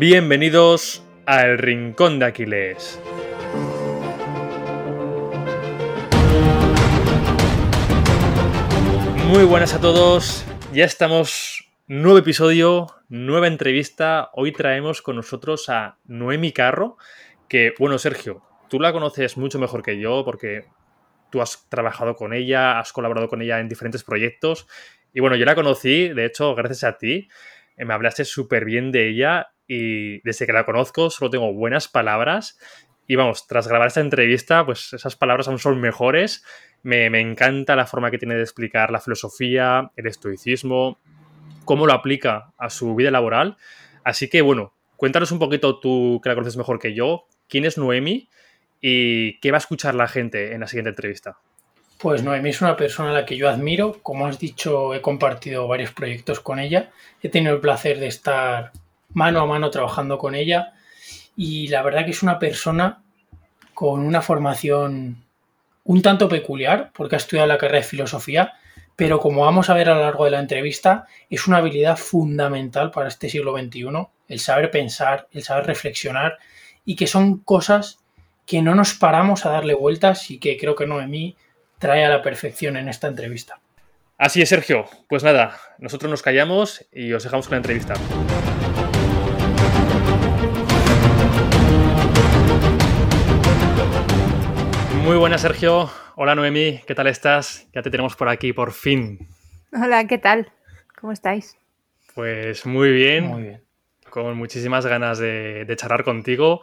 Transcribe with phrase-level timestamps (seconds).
[0.00, 2.98] Bienvenidos a El Rincón de Aquiles.
[9.26, 14.30] Muy buenas a todos, ya estamos, nuevo episodio, nueva entrevista.
[14.32, 16.96] Hoy traemos con nosotros a Noemi Carro,
[17.46, 20.64] que, bueno, Sergio, tú la conoces mucho mejor que yo porque
[21.30, 24.66] tú has trabajado con ella, has colaborado con ella en diferentes proyectos.
[25.12, 27.28] Y bueno, yo la conocí, de hecho, gracias a ti.
[27.76, 31.86] Eh, me hablaste súper bien de ella y desde que la conozco solo tengo buenas
[31.86, 32.58] palabras.
[33.06, 36.44] Y vamos, tras grabar esta entrevista, pues esas palabras aún son mejores.
[36.82, 40.98] Me, encanta la forma que tiene de explicar la filosofía, el estoicismo,
[41.64, 43.58] cómo lo aplica a su vida laboral.
[44.02, 47.78] Así que bueno, cuéntanos un poquito tú que la conoces mejor que yo, quién es
[47.78, 48.28] Noemi
[48.80, 51.38] y qué va a escuchar la gente en la siguiente entrevista.
[52.00, 54.00] Pues Noemi es una persona a la que yo admiro.
[54.02, 56.90] Como has dicho, he compartido varios proyectos con ella.
[57.22, 58.72] He tenido el placer de estar
[59.12, 60.72] mano a mano trabajando con ella.
[61.36, 63.02] Y la verdad que es una persona
[63.74, 65.24] con una formación
[65.84, 68.52] un tanto peculiar, porque ha estudiado la carrera de filosofía,
[68.94, 72.90] pero como vamos a ver a lo largo de la entrevista, es una habilidad fundamental
[72.90, 73.88] para este siglo XXI,
[74.28, 76.38] el saber pensar, el saber reflexionar,
[76.84, 77.98] y que son cosas
[78.46, 81.36] que no nos paramos a darle vueltas y que creo que Noemí
[81.78, 83.60] trae a la perfección en esta entrevista.
[84.18, 84.84] Así es, Sergio.
[85.08, 87.94] Pues nada, nosotros nos callamos y os dejamos con la entrevista.
[95.10, 95.90] Muy buenas, Sergio.
[96.14, 96.82] Hola, Noemí.
[96.86, 97.66] ¿Qué tal estás?
[97.74, 99.26] Ya te tenemos por aquí, por fin.
[99.72, 100.52] Hola, ¿qué tal?
[101.00, 101.56] ¿Cómo estáis?
[102.14, 103.24] Pues muy bien.
[103.24, 103.64] Muy bien.
[104.08, 106.60] Con muchísimas ganas de, de charlar contigo.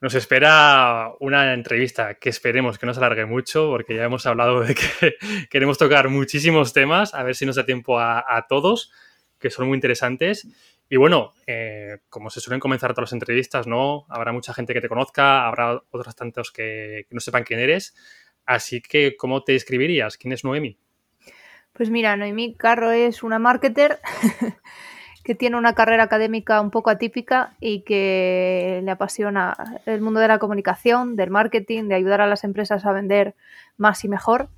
[0.00, 4.62] Nos espera una entrevista que esperemos que no se alargue mucho, porque ya hemos hablado
[4.62, 5.14] de que
[5.48, 8.90] queremos tocar muchísimos temas, a ver si nos da tiempo a, todos,
[9.38, 10.48] que son muy interesantes.
[10.88, 14.06] Y bueno, eh, como se suelen comenzar todas las entrevistas, ¿no?
[14.08, 17.94] Habrá mucha gente que te conozca, habrá otros tantos que, no sepan quién eres.
[18.44, 20.16] Así que, ¿cómo te describirías?
[20.16, 20.78] ¿Quién es Noemi?
[21.72, 23.98] Pues mira, Noemi Carro es una marketer
[25.24, 30.28] que tiene una carrera académica un poco atípica y que le apasiona el mundo de
[30.28, 33.34] la comunicación, del marketing, de ayudar a las empresas a vender
[33.76, 34.50] más y mejor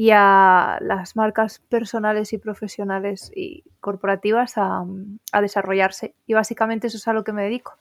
[0.00, 4.86] y a las marcas personales y profesionales y corporativas a,
[5.42, 6.14] desarrollarse.
[6.26, 7.76] Y básicamente eso es a lo que me dedico.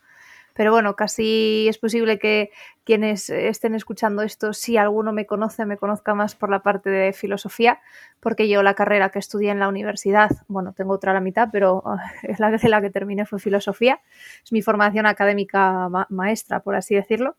[0.54, 2.52] Pero bueno, casi es posible que
[2.84, 7.14] quienes estén escuchando esto, si alguno me conoce, me conozca más por la parte de
[7.14, 7.80] filosofía,
[8.20, 11.48] porque yo la carrera que estudié en la universidad, bueno, tengo otra a la mitad,
[11.54, 11.86] pero
[12.24, 14.02] es la de la que terminé fue filosofía.
[14.44, 17.38] Es mi formación académica maestra, por así decirlo.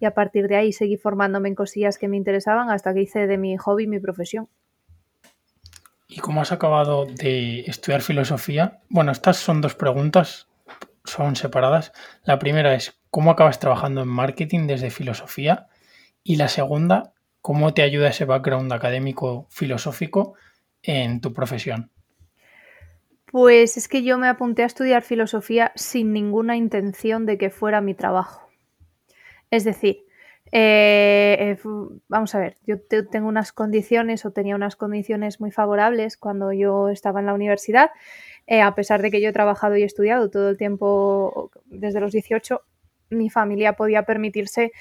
[0.00, 3.26] Y a partir de ahí seguí formándome en cosillas que me interesaban hasta que hice
[3.26, 4.48] de mi hobby mi profesión.
[6.06, 8.80] ¿Y cómo has acabado de estudiar filosofía?
[8.88, 10.48] Bueno, estas son dos preguntas
[11.08, 11.92] son separadas.
[12.24, 15.66] La primera es cómo acabas trabajando en marketing desde filosofía
[16.22, 20.34] y la segunda, cómo te ayuda ese background académico filosófico
[20.82, 21.90] en tu profesión.
[23.26, 27.80] Pues es que yo me apunté a estudiar filosofía sin ninguna intención de que fuera
[27.80, 28.47] mi trabajo.
[29.50, 30.04] Es decir,
[30.52, 31.58] eh, eh,
[32.08, 32.76] vamos a ver, yo
[33.10, 37.90] tengo unas condiciones o tenía unas condiciones muy favorables cuando yo estaba en la universidad
[38.46, 42.12] eh, a pesar de que yo he trabajado y estudiado todo el tiempo desde los
[42.12, 42.62] 18,
[43.10, 44.72] mi familia podía permitirse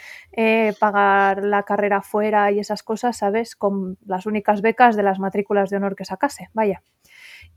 [0.79, 3.57] pagar la carrera fuera y esas cosas, ¿sabes?
[3.57, 6.81] Con las únicas becas de las matrículas de honor que sacase, vaya.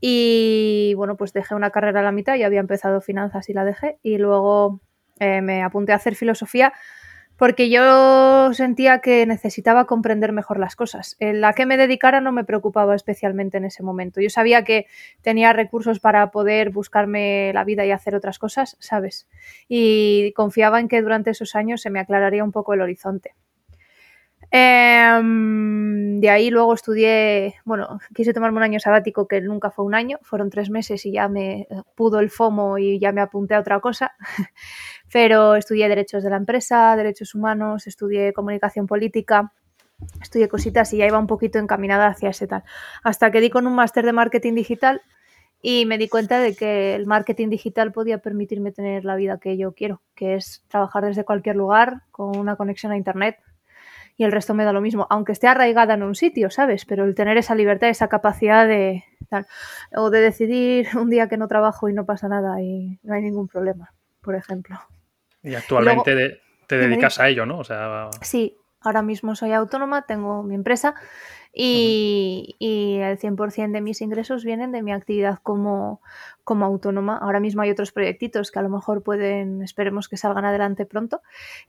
[0.01, 3.63] Y bueno, pues dejé una carrera a la mitad, y había empezado finanzas y la
[3.65, 4.81] dejé, y luego
[5.21, 6.73] eh, me apunté a hacer filosofía
[7.37, 11.15] porque yo sentía que necesitaba comprender mejor las cosas.
[11.19, 14.21] En la que me dedicara no me preocupaba especialmente en ese momento.
[14.21, 14.85] Yo sabía que
[15.21, 19.27] tenía recursos para poder buscarme la vida y hacer otras cosas, ¿sabes?
[19.67, 23.33] Y confiaba en que durante esos años se me aclararía un poco el horizonte.
[24.53, 29.95] Em, de ahí luego estudié, bueno, quise tomarme un año sabático que nunca fue un
[29.95, 33.59] año, fueron tres meses y ya me pudo el FOMO y ya me apunté a
[33.59, 34.11] otra cosa.
[35.13, 39.53] Pero estudié Derechos de la Empresa, Derechos Humanos, estudié Comunicación Política,
[40.21, 42.63] estudié cositas y ya iba un poquito encaminada hacia ese tal.
[43.03, 45.01] Hasta que di con un máster de Marketing Digital
[45.61, 49.57] y me di cuenta de que el marketing digital podía permitirme tener la vida que
[49.57, 53.37] yo quiero, que es trabajar desde cualquier lugar con una conexión a Internet,
[54.17, 56.85] y el resto me da lo mismo, aunque esté arraigada en un sitio, ¿sabes?
[56.85, 59.47] Pero el tener esa libertad, esa capacidad de tal,
[59.95, 63.21] o de decidir un día que no trabajo y no pasa nada y no hay
[63.21, 64.79] ningún problema, por ejemplo.
[65.43, 67.59] Y actualmente te dedicas a ello, ¿no?
[67.59, 68.09] O sea...
[68.21, 70.95] Sí, Ahora mismo soy autónoma, tengo mi empresa
[71.53, 72.55] y,
[73.01, 76.01] el 100% de mis ingresos vienen de mi actividad como,
[76.43, 77.17] como, autónoma.
[77.17, 81.21] Ahora mismo hay otros proyectitos que a lo mejor pueden, esperemos que salgan adelante pronto,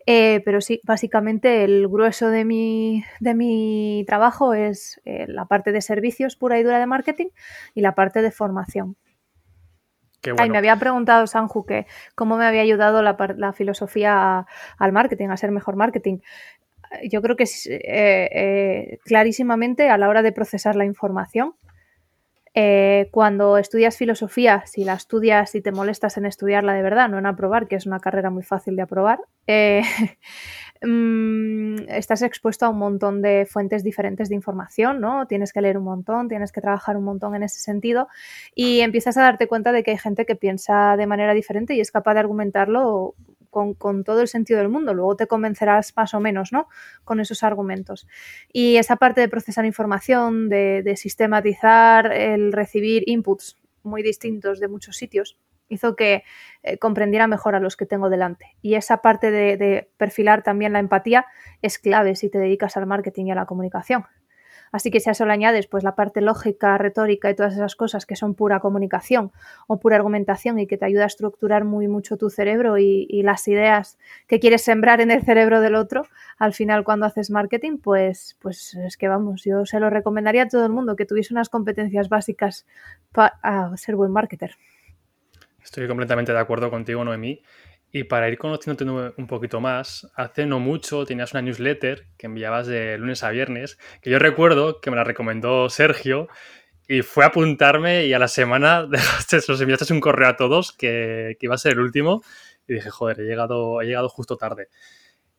[0.06, 5.72] eh, pero sí, básicamente el grueso de mi, de mi trabajo es eh, la parte
[5.72, 7.28] de servicios pura y dura de marketing
[7.74, 8.96] y la parte de formación.
[10.38, 14.46] Ay, me había preguntado Sanju que cómo me había ayudado la, la filosofía
[14.78, 16.18] al marketing, a ser mejor marketing
[17.08, 21.54] yo creo que es eh, eh, clarísimamente a la hora de procesar la información.
[22.54, 27.18] Eh, cuando estudias filosofía, si la estudias y te molestas en estudiarla de verdad, no
[27.18, 29.20] en aprobar, que es una carrera muy fácil de aprobar,
[30.82, 35.26] mm, estás expuesto a un montón de fuentes diferentes de información, ¿no?
[35.26, 38.08] Tienes que leer un montón, tienes que trabajar un montón en ese sentido
[38.54, 41.80] y empiezas a darte cuenta de que hay gente que piensa de manera diferente y
[41.80, 43.14] es capaz de argumentarlo
[43.52, 44.94] con, todo el sentido del mundo.
[44.94, 46.68] Luego te convencerás más o menos, ¿no?
[47.04, 48.08] Con esos argumentos.
[48.52, 54.96] Y esa parte de procesar información, de, sistematizar, el recibir inputs muy distintos de muchos
[54.96, 55.38] sitios,
[55.68, 56.24] hizo que
[56.62, 58.56] eh, comprendiera mejor a los que tengo delante.
[58.62, 61.26] Y esa parte de perfilar también la empatía
[61.60, 64.06] es clave si te dedicas al marketing y a la comunicación.
[64.72, 67.76] Así que si a eso le añades pues la parte lógica, retórica y todas esas
[67.76, 69.30] cosas que son pura comunicación
[69.68, 73.46] o pura argumentación y que te ayuda a estructurar muy mucho tu cerebro y, las
[73.46, 76.06] ideas que quieres sembrar en el cerebro del otro,
[76.38, 80.48] al final cuando haces marketing, pues, pues es que vamos, yo se lo recomendaría a
[80.48, 82.66] todo el mundo que tuviese unas competencias básicas
[83.12, 84.56] para ser buen marketer.
[85.62, 87.42] Estoy completamente de acuerdo contigo, Noemí.
[87.94, 92.66] Y para ir conociéndote un poquito más, hace no mucho tenías una newsletter que enviabas
[92.66, 96.28] de lunes a viernes, que yo recuerdo que me la recomendó Sergio
[96.88, 98.88] y fue a apuntarme y a la semana
[99.48, 102.22] los enviaste un correo a todos que, iba a ser el último
[102.66, 104.68] y dije, joder, he llegado, he llegado justo tarde.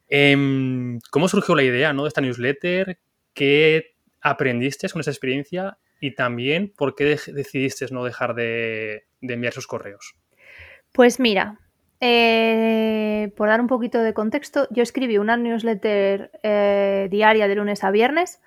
[0.08, 2.04] Em, ¿Cómo surgió la idea ¿no?
[2.04, 3.00] de esta newsletter?
[3.34, 5.80] ¿Qué aprendiste con esa experiencia?
[6.00, 10.16] Y también, ¿por qué decidiste no dejar de, de enviar esos correos?
[10.92, 11.60] Pues mira,
[12.06, 17.82] eh, por dar un poquito de contexto, yo escribí una newsletter eh, diaria de lunes
[17.86, 18.42] a viernes,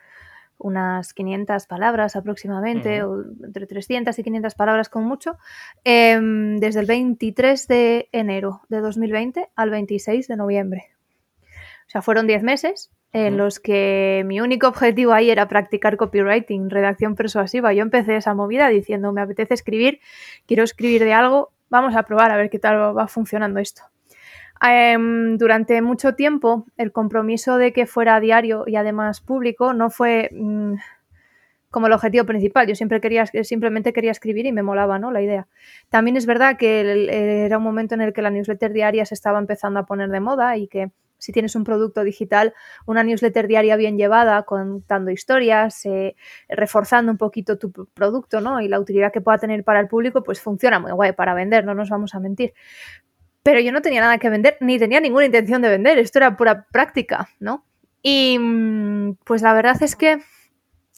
[0.58, 5.38] unas 500 palabras aproximadamente, o entre 300 y 500 palabras con mucho,
[5.84, 10.90] em, desde el 23 de enero de 2020 al 26 de noviembre.
[11.86, 16.68] O sea, fueron 10 meses en los que mi único objetivo ahí era practicar copywriting,
[16.68, 17.72] redacción persuasiva.
[17.72, 20.00] Yo empecé esa movida diciendo, me apetece escribir,
[20.46, 23.82] quiero escribir de algo vamos a probar a ver qué tal va funcionando esto.
[24.62, 30.30] Em, durante mucho tiempo el compromiso de que fuera diario y además público no fue
[30.32, 30.74] mm,
[31.70, 32.66] como el objetivo principal.
[32.66, 35.10] Yo siempre quería, simplemente quería escribir y me molaba ¿no?
[35.10, 35.46] la idea.
[35.90, 39.38] También es verdad que era un momento en el que la newsletter diaria se estaba
[39.38, 42.54] empezando a poner de moda y que si tienes un producto digital,
[42.86, 46.16] una newsletter diaria bien llevada, contando historias, eh,
[46.48, 48.60] reforzando un poquito tu producto, ¿no?
[48.60, 51.64] Y la utilidad que pueda tener para el público, pues funciona muy guay para vender,
[51.64, 52.54] no nos vamos a mentir.
[53.42, 56.36] Pero yo no tenía nada que vender, ni tenía ninguna intención de vender, esto era
[56.36, 57.64] pura práctica, ¿no?
[58.02, 60.18] Y mm, pues la verdad es que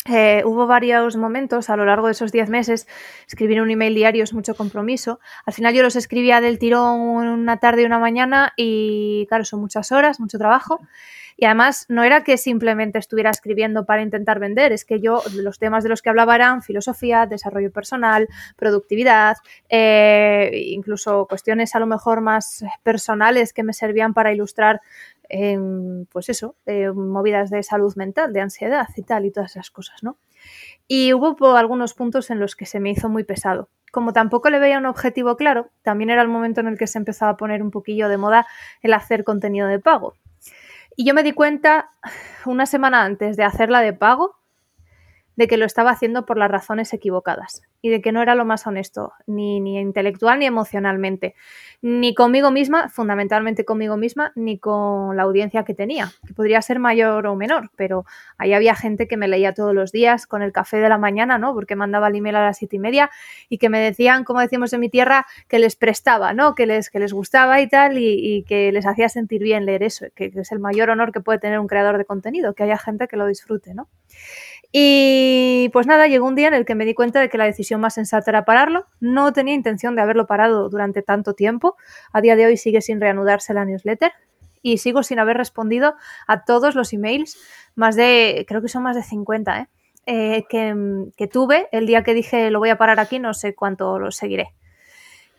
[0.08, 2.86] eh, hubo varios momentos a lo largo de esos 10 meses.
[3.26, 5.20] Escribir un email diario es mucho compromiso.
[5.44, 9.60] Al final yo los escribía del tirón una tarde y una mañana y claro, son
[9.60, 10.80] muchas horas, mucho trabajo.
[11.40, 15.60] Y además no era que simplemente estuviera escribiendo para intentar vender, es que yo los
[15.60, 18.26] temas de los que hablaba eran filosofía, desarrollo personal,
[18.56, 19.36] productividad,
[19.68, 24.80] eh, incluso cuestiones a lo mejor más personales que me servían para ilustrar
[26.10, 26.56] pues eso,
[26.94, 30.18] movidas de salud mental, de ansiedad y tal, y todas esas cosas, ¿no?
[30.86, 33.68] Y hubo algunos puntos en los que se me hizo muy pesado.
[33.92, 36.98] Como tampoco le veía un objetivo claro, también era el momento en el que se
[36.98, 38.46] empezaba a poner un poquillo de moda
[38.82, 40.14] el hacer contenido de pago.
[40.96, 41.90] Y yo me di cuenta
[42.44, 44.37] una semana antes de hacerla de pago
[45.38, 48.44] de que lo estaba haciendo por las razones equivocadas y de que no era lo
[48.44, 51.36] más honesto, ni, ni intelectual ni emocionalmente,
[51.80, 56.80] ni conmigo misma, fundamentalmente conmigo misma, ni con la audiencia que tenía, que podría ser
[56.80, 58.04] mayor o menor, pero
[58.36, 61.38] ahí había gente que me leía todos los días con el café de la mañana,
[61.38, 61.54] ¿no?
[61.54, 63.08] Porque mandaba el email a las siete y media
[63.48, 66.56] y que me decían, como decimos en mi tierra, que les prestaba, ¿no?
[66.56, 70.06] Que les, que les gustaba y tal, y, que les hacía sentir bien leer eso,
[70.16, 72.76] que, que es el mayor honor que puede tener un creador de contenido, que haya
[72.76, 73.88] gente que lo disfrute, ¿no?
[74.70, 77.44] Y pues nada, llegó un día en el que me di cuenta de que la
[77.44, 78.86] decisión más sensata era pararlo.
[79.00, 81.76] No tenía intención de haberlo parado durante tanto tiempo.
[82.12, 84.12] A día de hoy sigue sin reanudarse la newsletter
[84.62, 85.94] y sigo sin haber respondido
[86.26, 87.38] a todos los emails,
[87.74, 89.68] más de, creo que son más de 50, ¿eh?
[90.10, 93.98] Eh, que, tuve el día que dije lo voy a parar aquí, no sé cuánto
[93.98, 94.54] lo seguiré.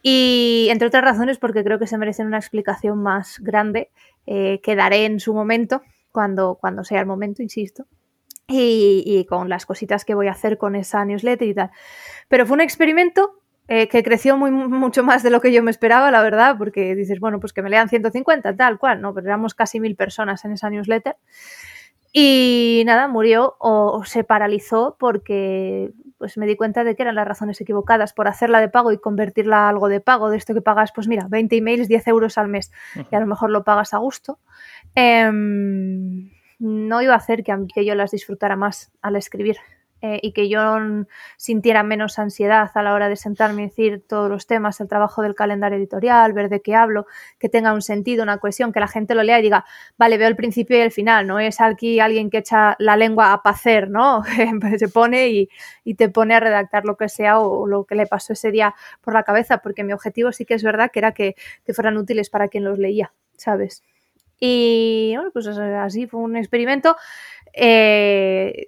[0.04, 3.90] Y entre otras razones porque creo que se merecen una explicación más grande
[4.28, 5.82] eh, que daré en su momento
[6.12, 7.86] cuando, cuando sea el momento, insisto.
[8.52, 11.72] Y, con las cositas que voy a hacer con esa newsletter y tal.
[12.28, 15.70] Pero fue un experimento eh, que creció muy, mucho más de lo que yo me
[15.70, 19.14] esperaba, la verdad, porque dices, bueno, pues que me lean 150, tal cual, ¿no?
[19.14, 21.16] Pero éramos casi mil personas en esa newsletter.
[22.12, 27.28] Y nada, murió o, se paralizó porque pues me di cuenta de que eran las
[27.28, 30.62] razones equivocadas por hacerla de pago y convertirla a algo de pago, de esto que
[30.62, 32.72] pagas, pues mira, 20 emails, 10 euros al mes
[33.10, 34.40] y a lo mejor lo pagas a gusto.
[34.96, 39.58] Em, no iba a hacer que, que yo las disfrutara más al escribir.
[40.02, 40.78] Eh, y que yo
[41.36, 45.22] sintiera menos ansiedad a la hora de sentarme y decir todos los temas, el trabajo
[45.22, 47.06] del calendario editorial, ver de qué hablo,
[47.38, 49.66] que tenga un sentido, una cohesión, que la gente lo lea y diga,
[49.98, 53.34] vale, veo el principio y el final, no es aquí alguien que echa la lengua
[53.34, 54.24] a pacer, ¿no?
[54.80, 55.50] Se pone y,
[55.96, 59.14] te pone a redactar lo que sea o, lo que le pasó ese día por
[59.14, 61.36] la cabeza, porque mi objetivo sí que es verdad que era que,
[61.66, 63.84] que fueran útiles para quien los leía, ¿sabes?
[64.40, 66.96] Y bueno, pues así fue un experimento.
[67.54, 68.68] Eh,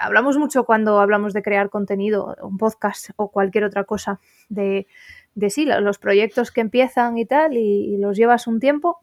[0.00, 4.86] hablamos mucho cuando hablamos de crear contenido, un podcast o cualquier otra cosa, de,
[5.34, 9.00] de sí, los proyectos que empiezan y tal, y, los llevas un tiempo,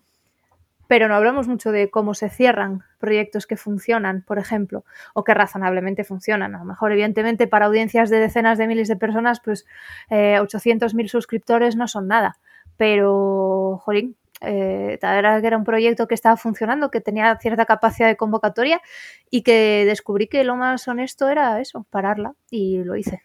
[0.87, 4.83] pero no hablamos mucho de cómo se cierran proyectos que funcionan, por ejemplo,
[5.13, 6.55] o que razonablemente funcionan.
[6.55, 9.65] A lo mejor, evidentemente, para audiencias de decenas de miles de personas, pues
[10.09, 12.39] eh, 800.000 suscriptores no son nada,
[12.75, 18.17] pero, jolín, eh, era, era un proyecto que estaba funcionando, que tenía cierta capacidad de
[18.17, 18.81] convocatoria
[19.29, 23.21] y que descubrí que lo más honesto era eso, pararla y lo hice.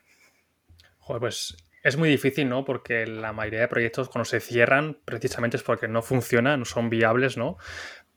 [0.98, 2.64] Joder, pues es muy difícil, ¿no?
[2.64, 6.88] Porque la mayoría de proyectos cuando se cierran precisamente es porque no funcionan, no son
[6.88, 7.58] viables, ¿no?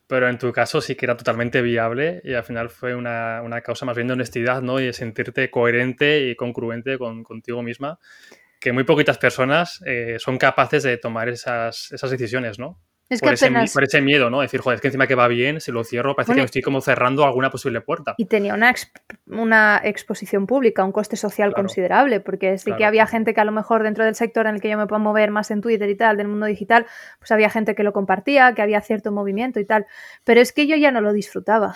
[0.08, 3.86] Pero en tu caso sí que era totalmente viable y al final fue una, causa
[3.86, 4.80] más bien de honestidad, ¿no?
[4.80, 8.00] Y de sentirte coherente y congruente con, contigo misma
[8.60, 12.80] que muy poquitas personas eh, son capaces de tomar esas, esas decisiones, ¿no?
[13.10, 14.42] Es por, ese, por, ese, miedo, ¿no?
[14.42, 16.62] Decir, joder, es que encima que va bien, si lo cierro, parece que me estoy
[16.62, 18.16] como cerrando alguna posible puerta.
[18.18, 18.74] Y tenía una,
[19.28, 23.54] una exposición pública, un coste social considerable, porque sí que había gente que a lo
[23.54, 25.96] mejor dentro del sector en el que yo me puedo mover más en Twitter y
[25.96, 26.86] tal, del mundo digital,
[27.20, 29.86] pues había gente que lo compartía, que había cierto movimiento y tal.
[30.26, 31.76] Pero es que yo ya no lo disfrutaba.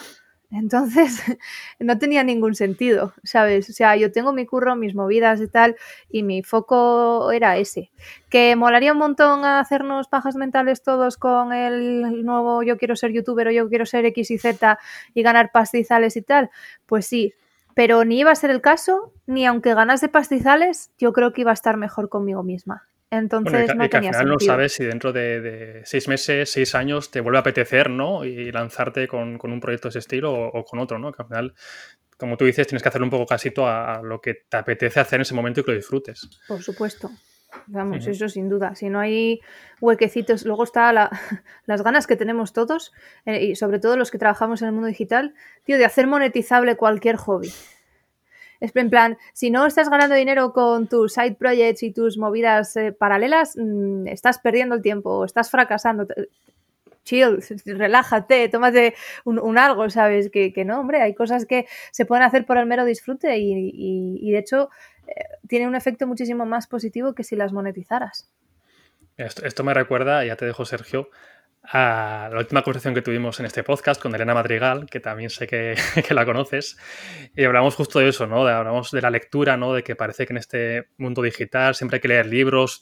[0.51, 1.21] Entonces,
[1.79, 3.69] no tenía ningún sentido, ¿sabes?
[3.69, 5.77] O sea, yo tengo mi curro, mis movidas y tal,
[6.09, 7.91] y mi foco era ese.
[8.29, 13.47] ¿Que molaría un montón hacernos pajas mentales todos con el nuevo yo quiero ser youtuber
[13.47, 14.77] o yo quiero ser X y Z
[15.13, 16.49] y ganar pastizales y tal?
[16.85, 17.33] Pues sí,
[17.73, 21.51] pero ni iba a ser el caso, ni aunque ganase pastizales, yo creo que iba
[21.51, 22.87] a estar mejor conmigo misma.
[23.11, 27.19] Entonces no que al final no sabes si dentro de, seis meses, seis años te
[27.19, 28.23] vuelve a apetecer, ¿no?
[28.23, 31.11] Y lanzarte con, un proyecto de ese estilo o, con otro, ¿no?
[31.11, 31.53] Que al final,
[32.17, 35.17] como tú dices, tienes que hacer un poco casito a, lo que te apetece hacer
[35.17, 36.29] en ese momento y que lo disfrutes.
[36.47, 37.11] Por supuesto.
[37.67, 38.75] Vamos, eso sin duda.
[38.75, 39.41] Si no hay
[39.81, 40.93] huequecitos, luego está
[41.65, 42.93] las ganas que tenemos todos,
[43.25, 45.33] eh, y sobre todo los que trabajamos en el mundo digital,
[45.65, 47.51] tío, de hacer monetizable cualquier hobby.
[48.61, 52.77] Es en plan, si no estás ganando dinero con tus side projects y tus movidas
[52.77, 56.05] eh, paralelas, mm, estás perdiendo el tiempo, estás fracasando.
[57.03, 58.93] Chill, relájate, tómate
[59.25, 60.29] un, algo, ¿sabes?
[60.29, 64.37] Que, no, hombre, hay cosas que se pueden hacer por el mero disfrute y, de
[64.37, 64.69] hecho
[65.07, 68.29] eh, tiene un efecto muchísimo más positivo que si las monetizaras.
[69.17, 71.09] Esto, esto, me recuerda, ya te dejo Sergio,
[71.63, 75.47] a la última conversación que tuvimos en este podcast con Elena Madrigal, que también sé
[75.47, 75.75] que,
[76.09, 76.77] la conoces,
[77.35, 78.47] y hablamos justo de eso, ¿no?
[78.47, 79.73] hablamos de la lectura, ¿no?
[79.73, 82.81] De que parece que en este mundo digital siempre hay que leer libros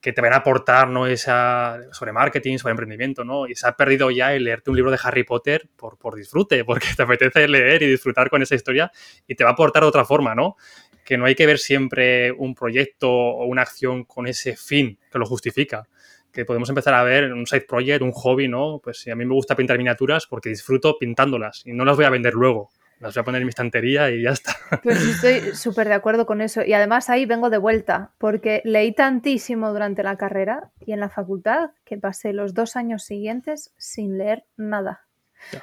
[0.00, 1.06] que te van a aportar, ¿no?
[1.06, 3.46] Esa, sobre marketing, sobre emprendimiento, ¿no?
[3.46, 6.64] Y se ha perdido ya el leerte un libro de Harry Potter por, por disfrute,
[6.66, 8.90] porque te apetece leer y disfrutar con esa historia
[9.26, 10.56] y te va a aportar de otra forma, ¿no?
[11.04, 15.18] Que no hay que ver siempre un proyecto o una acción con ese fin que
[15.18, 15.88] lo justifica
[16.36, 18.78] que podemos empezar a ver un side project, un hobby, ¿no?
[18.84, 22.04] Pues si a mí me gusta pintar miniaturas porque disfruto pintándolas y no las voy
[22.04, 22.68] a vender luego.
[23.00, 24.54] Las voy a poner en mi estantería y ya está.
[24.82, 26.62] Pues estoy súper de acuerdo con eso.
[26.62, 31.08] Y además ahí vengo de vuelta, porque leí tantísimo durante la carrera y en la
[31.08, 35.05] facultad que pasé los dos años siguientes sin leer nada.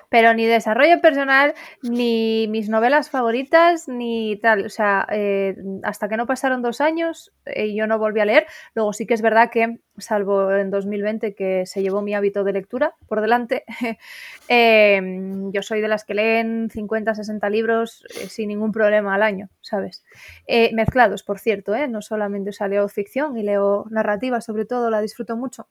[0.09, 4.65] Pero ni desarrollo personal, ni mis novelas favoritas, ni tal.
[4.65, 8.47] O sea, eh, hasta que no pasaron dos años, eh, yo no volví a leer.
[8.75, 12.53] Luego sí que es verdad que, salvo en 2020, que se llevó mi hábito de
[12.53, 13.63] lectura por delante,
[14.47, 19.23] em, yo soy de las que leen 50, 60 libros eh, sin ningún problema al
[19.23, 20.03] año, ¿sabes?
[20.73, 25.35] mezclados, por cierto, no solamente o leo ficción y leo narrativa, sobre todo, la disfruto
[25.35, 25.67] mucho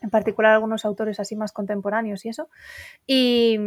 [0.00, 2.48] en particular algunos autores así más contemporáneos y eso.
[3.06, 3.58] Y,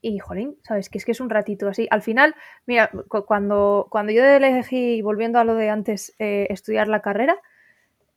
[0.00, 0.88] y jolín, ¿sabes?
[0.88, 1.86] Que es que es un ratito así.
[1.90, 2.34] Al final,
[2.66, 2.90] mira,
[3.26, 7.38] cuando, cuando yo elegí, volviendo a lo de antes, eh, estudiar la carrera,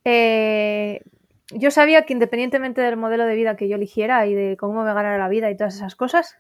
[0.04, 1.02] eh,
[1.54, 4.94] yo sabía que independientemente del modelo de vida que yo eligiera y de cómo me
[4.94, 6.38] ganara la vida y todas esas cosas,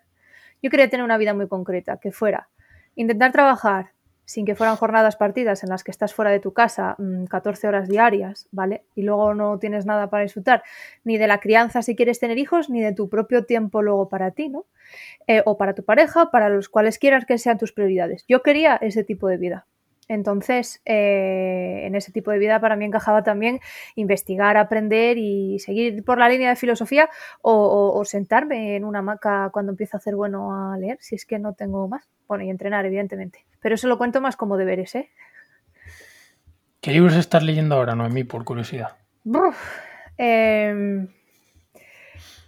[0.61, 2.49] yo quería tener una vida muy concreta, que fuera
[2.95, 3.91] intentar trabajar
[4.25, 6.95] sin que fueran jornadas partidas en las que estás fuera de tu casa
[7.29, 8.83] 14 mm, horas diarias, ¿vale?
[8.95, 10.63] Y luego no tienes nada para disfrutar,
[11.03, 14.31] ni de la crianza si quieres tener hijos, ni de tu propio tiempo luego para
[14.31, 14.65] ti, ¿no?
[15.27, 18.25] Eh, o para tu pareja, para los cuales quieras que sean tus prioridades.
[18.27, 19.65] Yo quería ese tipo de vida.
[20.11, 23.61] Entonces, eh, en ese tipo de vida para mí encajaba también
[23.95, 27.09] investigar, aprender y seguir por la línea de filosofía
[27.41, 31.39] o, sentarme en una hamaca cuando empiezo a hacer bueno a leer, si es que
[31.39, 32.09] no tengo más.
[32.27, 33.45] Bueno, y entrenar, evidentemente.
[33.61, 35.09] Pero eso lo cuento más como deberes, ¿eh?
[36.81, 38.97] ¿Qué libros estás leyendo ahora, Noemí, por curiosidad?
[40.17, 41.07] eh,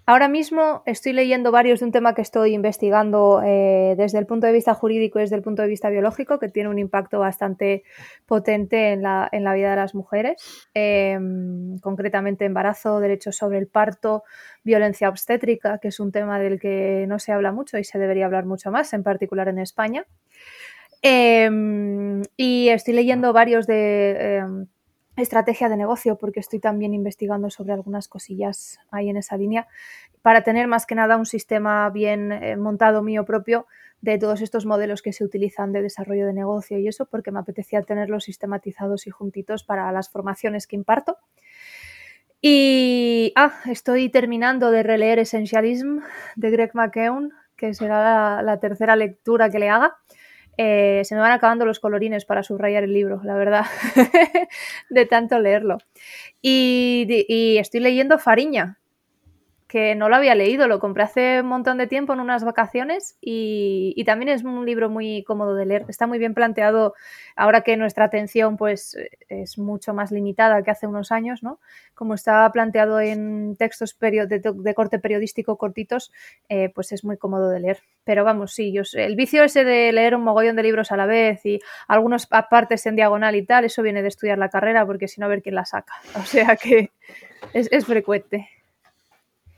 [0.05, 4.47] Ahora mismo estoy leyendo varios de un tema que estoy investigando eh, desde el punto
[4.47, 7.83] de vista jurídico y desde el punto de vista biológico, que tiene un impacto bastante
[8.25, 10.35] potente en la, vida de las mujeres,
[10.73, 14.23] em, concretamente embarazo, derechos sobre el parto,
[14.65, 18.25] violencia obstétrica, que es un tema del que no se habla mucho y se debería
[18.25, 20.05] hablar mucho más, en particular en España.
[21.01, 24.67] Em, y estoy leyendo varios de em,
[25.15, 29.67] estrategia de negocio, porque estoy también investigando sobre algunas cosillas ahí en esa línea,
[30.21, 33.67] para tener más que nada un sistema bien eh, montado mío propio
[34.01, 37.39] de todos estos modelos que se utilizan de desarrollo de negocio y eso, porque me
[37.39, 41.17] apetecía tenerlos sistematizados y juntitos para las formaciones que imparto.
[42.41, 45.99] Y ah, estoy terminando de releer Essentialism
[46.35, 49.95] de Greg McKeown, que será la tercera lectura que le haga.
[50.57, 53.65] Eh, se me van acabando los colorines para subrayar el libro, la verdad,
[54.89, 55.77] de tanto leerlo.
[56.41, 58.79] y, estoy leyendo Fariña,
[59.73, 63.17] que no lo había leído, lo compré hace un montón de tiempo en unas vacaciones
[63.19, 65.85] y, también es un libro muy cómodo de leer.
[65.87, 66.93] Está muy bien planteado
[67.35, 68.95] ahora que nuestra atención pues
[69.29, 71.59] es mucho más limitada que hace unos años, ¿no?
[71.95, 76.11] Como está planteado en textos de, corte periodístico cortitos,
[76.49, 77.79] eh, pues es muy cómodo de leer.
[78.03, 81.07] Pero vamos, sí, yo, el vicio ese de leer un mogollón de libros a la
[81.07, 85.07] vez y algunas partes en diagonal y tal, eso viene de estudiar la carrera porque
[85.07, 85.93] si no a ver quién la saca.
[86.21, 86.91] O sea que
[87.53, 88.47] es frecuente.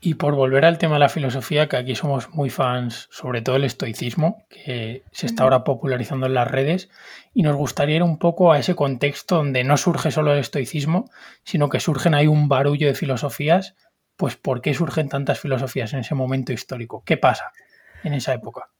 [0.06, 3.56] Y por volver al tema de la filosofía, que aquí somos muy fans, sobre todo
[3.56, 6.90] el estoicismo, que se está ahora popularizando en las redes,
[7.34, 11.10] y nos gustaría ir un poco a ese contexto donde no surge solo el estoicismo,
[11.42, 13.74] sino que surgen ahí un barullo de filosofías.
[14.14, 17.02] Pues, ¿por qué surgen tantas filosofías en ese momento histórico?
[17.04, 17.50] ¿Qué pasa
[18.04, 18.70] en esa época?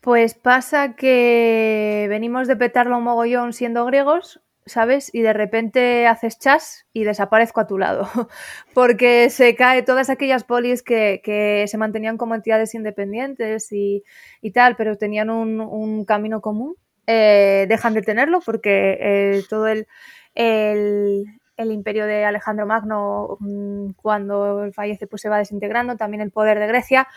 [0.00, 5.10] Pues pasa que venimos de petarlo un mogollón siendo griegos, ¿sabes?
[5.12, 8.08] Y de repente haces chas y desaparezco a tu lado,
[8.74, 14.04] porque se cae todas aquellas polis que, se mantenían como entidades independientes y,
[14.52, 16.76] tal, pero tenían un, camino común,
[17.06, 19.86] eh, dejan de tenerlo porque eh, todo el,
[20.34, 21.24] el,
[21.58, 26.58] el imperio de Alejandro Magno, mm, cuando fallece, pues se va desintegrando, también el poder
[26.58, 27.08] de Grecia,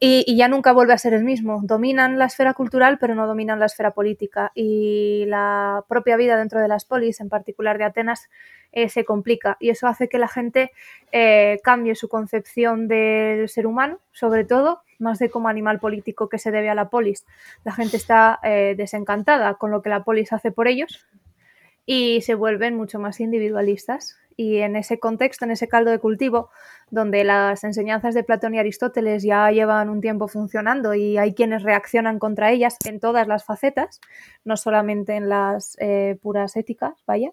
[0.00, 1.60] y, ya nunca vuelve a ser el mismo.
[1.62, 4.50] Dominan la esfera cultural, pero no dominan la esfera política.
[4.54, 8.28] Y la propia vida dentro de las polis, en particular de Atenas,
[8.72, 9.56] eh, se complica.
[9.60, 10.72] Y eso hace que la gente
[11.12, 16.38] eh, cambie su concepción del ser humano, sobre todo, más de como animal político que
[16.38, 17.24] se debe a la polis.
[17.62, 21.06] La gente está eh, desencantada con lo que la polis hace por ellos
[21.86, 24.16] y se vuelven mucho más individualistas.
[24.36, 26.50] Y en ese contexto, en ese caldo de cultivo,
[26.90, 31.62] donde las enseñanzas de Platón y Aristóteles ya llevan un tiempo funcionando y hay quienes
[31.62, 34.00] reaccionan contra ellas en todas las facetas,
[34.44, 37.30] no solamente en las eh, puras éticas, vaya,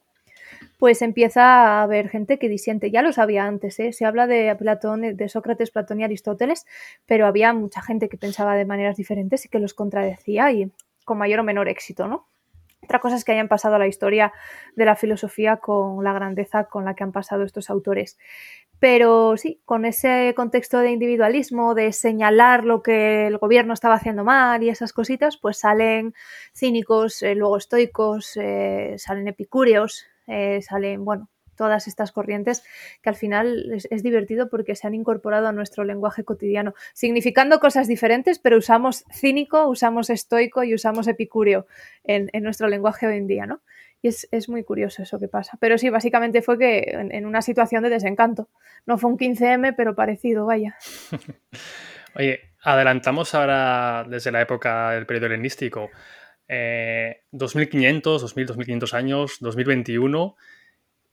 [0.78, 2.92] pues empieza a haber gente que disiente.
[2.92, 3.94] Ya lo sabía antes, ¿eh?
[3.94, 6.66] se habla de Platón, de Sócrates, Platón y Aristóteles,
[7.06, 10.72] pero había mucha gente que pensaba de maneras diferentes y que los contradecía y
[11.04, 12.28] con mayor o menor éxito, ¿no?
[12.84, 14.34] Otra cosa es que hayan pasado a la historia
[14.76, 18.18] de la filosofía con la grandeza con la que han pasado estos autores.
[18.80, 24.24] Pero sí, con ese contexto de individualismo, de señalar lo que el gobierno estaba haciendo
[24.24, 26.16] mal y esas cositas, pues salen
[26.56, 31.30] cínicos, eh, luego estoicos, eh, salen epicúreos, eh, salen, bueno,
[31.62, 32.64] todas estas corrientes
[33.04, 37.88] que al final es, divertido porque se han incorporado a nuestro lenguaje cotidiano, significando cosas
[37.88, 41.68] diferentes, pero usamos cínico, usamos estoico y usamos epicúreo
[42.04, 43.62] en, nuestro lenguaje hoy en día, ¿no?
[44.02, 45.56] Y es, muy curioso eso que pasa.
[45.60, 48.50] Pero sí, básicamente fue que en, una situación de desencanto.
[48.88, 50.76] No fue un 15M, pero parecido, vaya.
[52.16, 55.92] Oye, adelantamos ahora desde la época del periodo helenístico.
[57.32, 60.36] 2500, 2000, 2500 años, 2021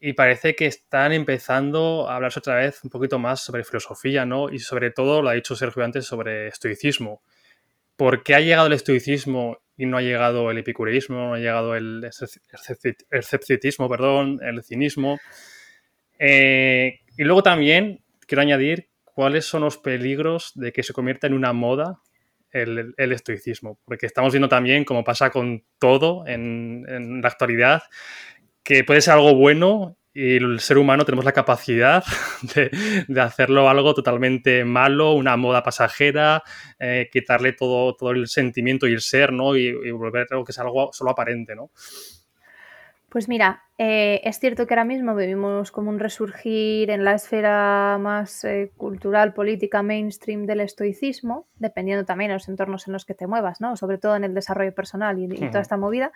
[0.01, 4.49] y parece que están empezando a hablarse otra vez un poquito más sobre filosofía, ¿no?
[4.49, 7.23] Y sobre todo, lo ha dicho Sergio antes, sobre estoicismo.
[7.97, 11.75] ¿Por qué ha llegado el estoicismo y no ha llegado el epicureísmo, no ha llegado
[11.75, 12.09] el
[13.11, 15.19] escepticismo, perdón, el cinismo?
[16.19, 21.35] Eh, Y luego también quiero añadir cuáles son los peligros de que se convierta en
[21.35, 22.01] una moda
[22.53, 27.83] el, estoicismo, porque estamos viendo también, como pasa con todo en, en la actualidad,
[28.69, 32.05] que puede ser algo bueno y el ser humano tenemos la capacidad
[33.09, 36.43] de, hacerlo algo totalmente malo, una moda pasajera,
[36.79, 39.57] eh, quitarle todo, todo el sentimiento y el ser, ¿no?
[39.57, 41.71] Y, volver algo que es algo solo aparente, ¿no?
[43.09, 47.97] Pues mira, eh, es cierto que ahora mismo vivimos como un resurgir en la esfera
[47.99, 53.15] más eh, cultural, política, mainstream del estoicismo, dependiendo también de los entornos en los que
[53.15, 53.79] te muevas, ¿no?
[53.79, 56.13] Sobre todo en el desarrollo personal y, y toda esta movida.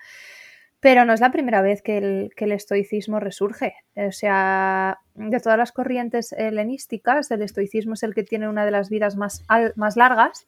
[0.83, 3.77] Pero no es la primera vez que el, estoicismo resurge.
[3.95, 8.73] O sea, de todas las corrientes helenísticas, el estoicismo es el que tiene una de
[8.73, 9.45] las vidas más,
[9.77, 10.45] más largas,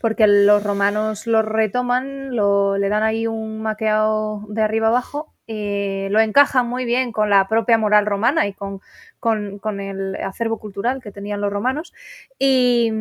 [0.00, 6.08] porque los romanos lo retoman, lo, le dan ahí un maqueado de arriba abajo, y
[6.08, 8.80] lo encajan muy bien con la propia moral romana y con,
[9.20, 11.92] con, el acervo cultural que tenían los romanos
[12.38, 12.92] y,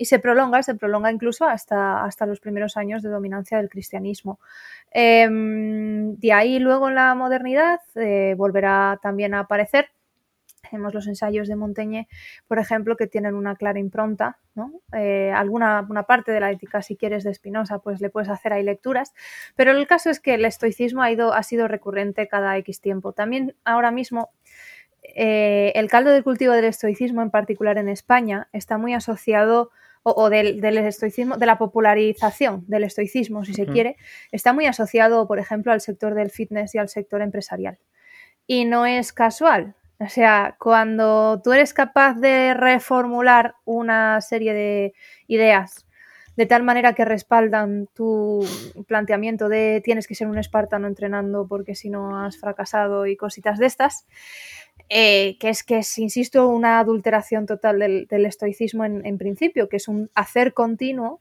[0.00, 4.40] se prolonga, se prolonga incluso hasta, hasta los primeros años de dominancia del cristianismo.
[4.90, 9.90] Em, de ahí luego en la modernidad eh, volverá también a aparecer
[10.70, 12.08] tenemos los ensayos de Montaigne,
[12.46, 14.72] por ejemplo, que tienen una clara impronta, ¿no?
[14.92, 18.52] Eh, alguna una parte de la ética, si quieres, de Spinoza, pues le puedes hacer
[18.52, 19.14] ahí lecturas.
[19.54, 23.12] Pero el caso es que el estoicismo ha, ido, ha sido recurrente cada X tiempo.
[23.12, 24.30] También ahora mismo
[25.14, 29.70] eh, el caldo de cultivo del estoicismo, en particular en España, está muy asociado,
[30.08, 33.96] o, del, estoicismo, de la popularización del estoicismo, si se quiere,
[34.30, 37.78] está muy asociado, por ejemplo, al sector del fitness y al sector empresarial.
[38.46, 39.74] Y no es casual.
[39.98, 44.94] O sea, cuando tú eres capaz de reformular una serie de
[45.26, 45.86] ideas
[46.36, 48.46] de tal manera que respaldan tu
[48.86, 53.58] planteamiento de tienes que ser un espartano entrenando porque si no has fracasado y cositas
[53.58, 54.06] de estas,
[54.88, 59.88] eh, que es que es, insisto, una adulteración total del, estoicismo en, principio, que es
[59.88, 61.20] un hacer continuo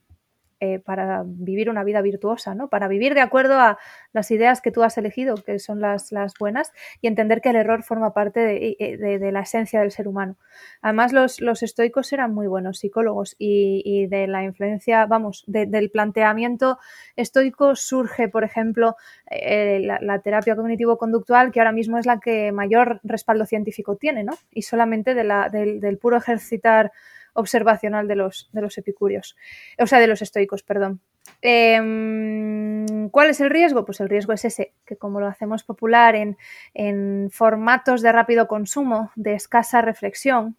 [0.61, 2.69] eh, para vivir una vida virtuosa, ¿no?
[2.69, 3.77] Para vivir de acuerdo a
[4.13, 7.57] las ideas que tú has elegido, que son las, las buenas, y entender que el
[7.57, 10.37] error forma parte de, eh, la esencia del ser humano.
[10.81, 16.79] Además, los, los estoicos eran muy buenos psicólogos y, de la influencia, vamos, del planteamiento
[17.17, 18.95] estoico surge, por ejemplo,
[19.29, 24.37] eh, la, terapia cognitivo-conductual, que ahora mismo es la que mayor respaldo científico tiene, ¿no?
[24.51, 26.93] Y solamente de la, del, del puro ejercitar
[27.35, 29.35] observacional de los, de los epicúreos,
[29.77, 31.01] o sea, de los estoicos, perdón.
[31.41, 33.85] Em, ¿Cuál es el riesgo?
[33.85, 36.37] Pues el riesgo es ese, que como lo hacemos popular en,
[36.73, 40.57] en formatos de rápido consumo, de escasa reflexión,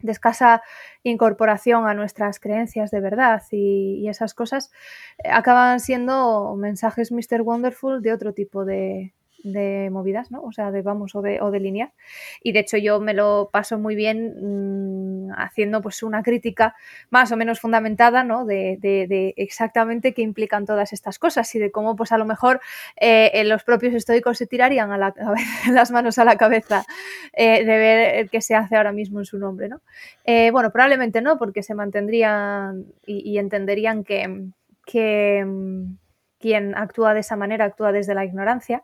[0.00, 0.62] de escasa
[1.02, 4.70] incorporación a nuestras creencias de verdad y, esas cosas,
[5.30, 7.42] acaban siendo mensajes Mr.
[7.42, 9.14] Wonderful de otro tipo de,
[9.52, 10.42] de movidas, ¿no?
[10.42, 11.92] O sea, de vamos, o de, o de líneas.
[12.42, 16.74] Y de hecho yo me lo paso muy bien mm, haciendo pues una crítica
[17.10, 18.44] más o menos fundamentada, ¿no?
[18.44, 18.78] De,
[19.36, 22.60] exactamente qué implican todas estas cosas y de cómo pues a lo mejor
[22.96, 24.90] eh, los propios estoicos se tirarían
[25.70, 26.84] las manos a la cabeza
[27.32, 29.80] eh, de ver que se hace ahora mismo en su nombre, ¿no?
[30.24, 34.48] Eh, bueno, probablemente no, porque se mantendrían y, y entenderían que,
[34.84, 35.96] que mm,
[36.38, 38.82] quien actúa de esa manera actúa desde la ignorancia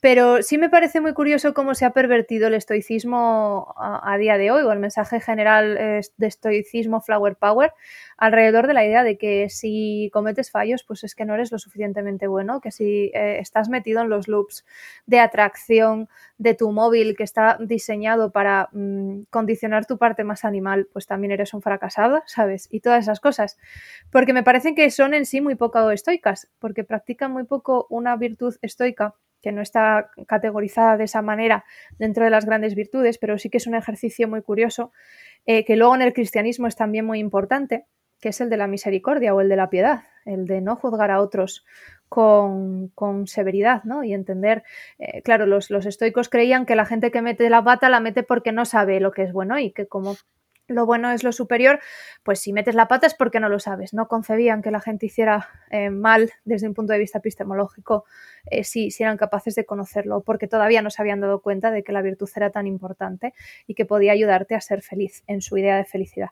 [0.00, 4.52] pero sí me parece muy curioso cómo se ha pervertido el estoicismo a, día de
[4.52, 7.72] hoy, o el mensaje general de estoicismo flower power,
[8.16, 11.58] alrededor de la idea de que si cometes fallos, pues es que no eres lo
[11.58, 14.64] suficientemente bueno, que si eh, estás metido en los loops
[15.06, 20.88] de atracción de tu móvil que está diseñado para mm, condicionar tu parte más animal,
[20.92, 22.68] pues también eres un fracasado, ¿sabes?
[22.70, 23.58] Y todas esas cosas.
[24.10, 28.14] Porque me parecen que son en sí muy poco estoicas, porque practican muy poco una
[28.16, 31.64] virtud estoica que no está categorizada de esa manera
[31.98, 34.92] dentro de las grandes virtudes, pero sí que es un ejercicio muy curioso,
[35.46, 37.86] eh, que luego en el cristianismo es también muy importante,
[38.20, 41.10] que es el de la misericordia o el de la piedad, el de no juzgar
[41.10, 41.64] a otros
[42.08, 44.02] con, severidad, ¿no?
[44.02, 44.64] Y entender,
[44.98, 48.22] eh, claro, los, los, estoicos creían que la gente que mete la pata la mete
[48.22, 50.16] porque no sabe lo que es bueno y que como
[50.68, 51.80] lo bueno es lo superior,
[52.22, 53.94] pues si metes la pata es porque no lo sabes.
[53.94, 58.04] No concebían que la gente hiciera eh, mal desde un punto de vista epistemológico
[58.50, 61.92] eh, si, eran capaces de conocerlo, porque todavía no se habían dado cuenta de que
[61.92, 63.34] la virtud era tan importante
[63.66, 66.30] y que podía ayudarte a ser feliz en su idea de felicidad.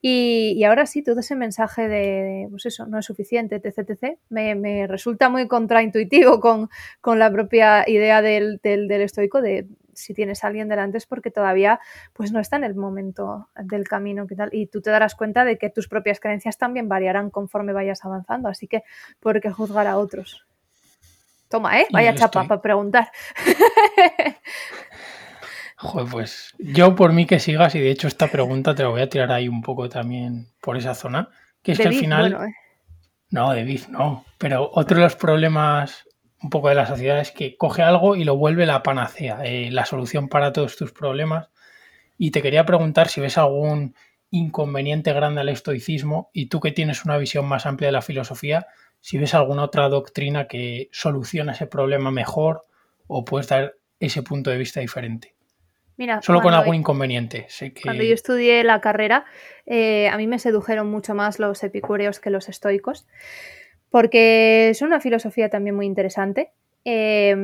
[0.00, 5.28] Y, ahora sí, todo ese mensaje de, pues eso, no es suficiente, etc., me, resulta
[5.28, 6.68] muy contraintuitivo con,
[7.00, 11.06] con la propia idea del, del, del estoico de si tienes a alguien delante es
[11.06, 11.80] porque todavía
[12.12, 15.44] pues no está en el momento del camino que tal y tú te darás cuenta
[15.44, 18.84] de que tus propias creencias también variarán conforme vayas avanzando, así que
[19.20, 20.46] ¿por qué juzgar a otros?
[21.48, 21.86] Toma, ¿eh?
[21.92, 23.10] Vaya chapa para preguntar.
[25.78, 29.02] Joder, pues yo por mí que sigas, y de hecho esta pregunta te la voy
[29.02, 31.28] a tirar ahí un poco también por esa zona,
[31.62, 32.32] que es que al final...
[32.32, 32.54] ¿eh?
[33.28, 36.05] No, de no, pero otro de los problemas
[36.42, 39.70] un poco de la sociedad es que coge algo y lo vuelve la panacea, eh,
[39.70, 41.50] la solución para todos tus problemas.
[42.18, 43.94] Y te quería preguntar si ves algún
[44.30, 48.66] inconveniente grande al estoicismo y tú que tienes una visión más amplia de la filosofía,
[49.00, 52.62] si ves alguna otra doctrina que soluciona ese problema mejor
[53.06, 55.34] o puedes dar ese punto de vista diferente.
[55.96, 57.46] Mira, Solo con algún inconveniente.
[57.48, 57.82] Sé que...
[57.82, 59.24] Cuando yo estudié la carrera,
[59.64, 63.06] eh, a mí me sedujeron mucho más los epicúreos que los estoicos,
[63.96, 66.52] porque es una filosofía también muy interesante.
[66.88, 67.34] Eh,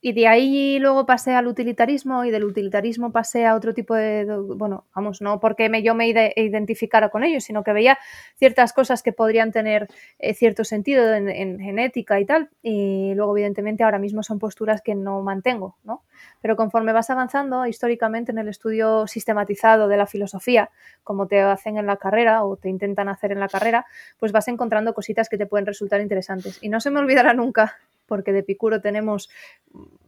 [0.00, 4.24] y de ahí luego pasé al utilitarismo y del utilitarismo pasé a otro tipo de,
[4.56, 7.98] bueno, vamos, no porque me, yo me ide- identificara con ellos, sino que veía
[8.36, 13.36] ciertas cosas que podrían tener eh, cierto sentido en, en genética y tal, y luego
[13.36, 16.02] evidentemente ahora mismo son posturas que no mantengo, ¿no?
[16.40, 20.70] Pero conforme vas avanzando históricamente en el estudio sistematizado de la filosofía,
[21.02, 23.84] como te hacen en la carrera o te intentan hacer en la carrera,
[24.18, 26.58] pues vas encontrando cositas que te pueden resultar interesantes.
[26.62, 29.30] Y no se me olvidará nunca, porque de Epicuro tenemos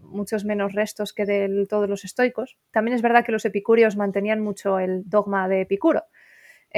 [0.01, 2.57] muchos menos restos que de todos los estoicos.
[2.71, 6.05] También es verdad que los epicúreos mantenían mucho el dogma de Epicuro.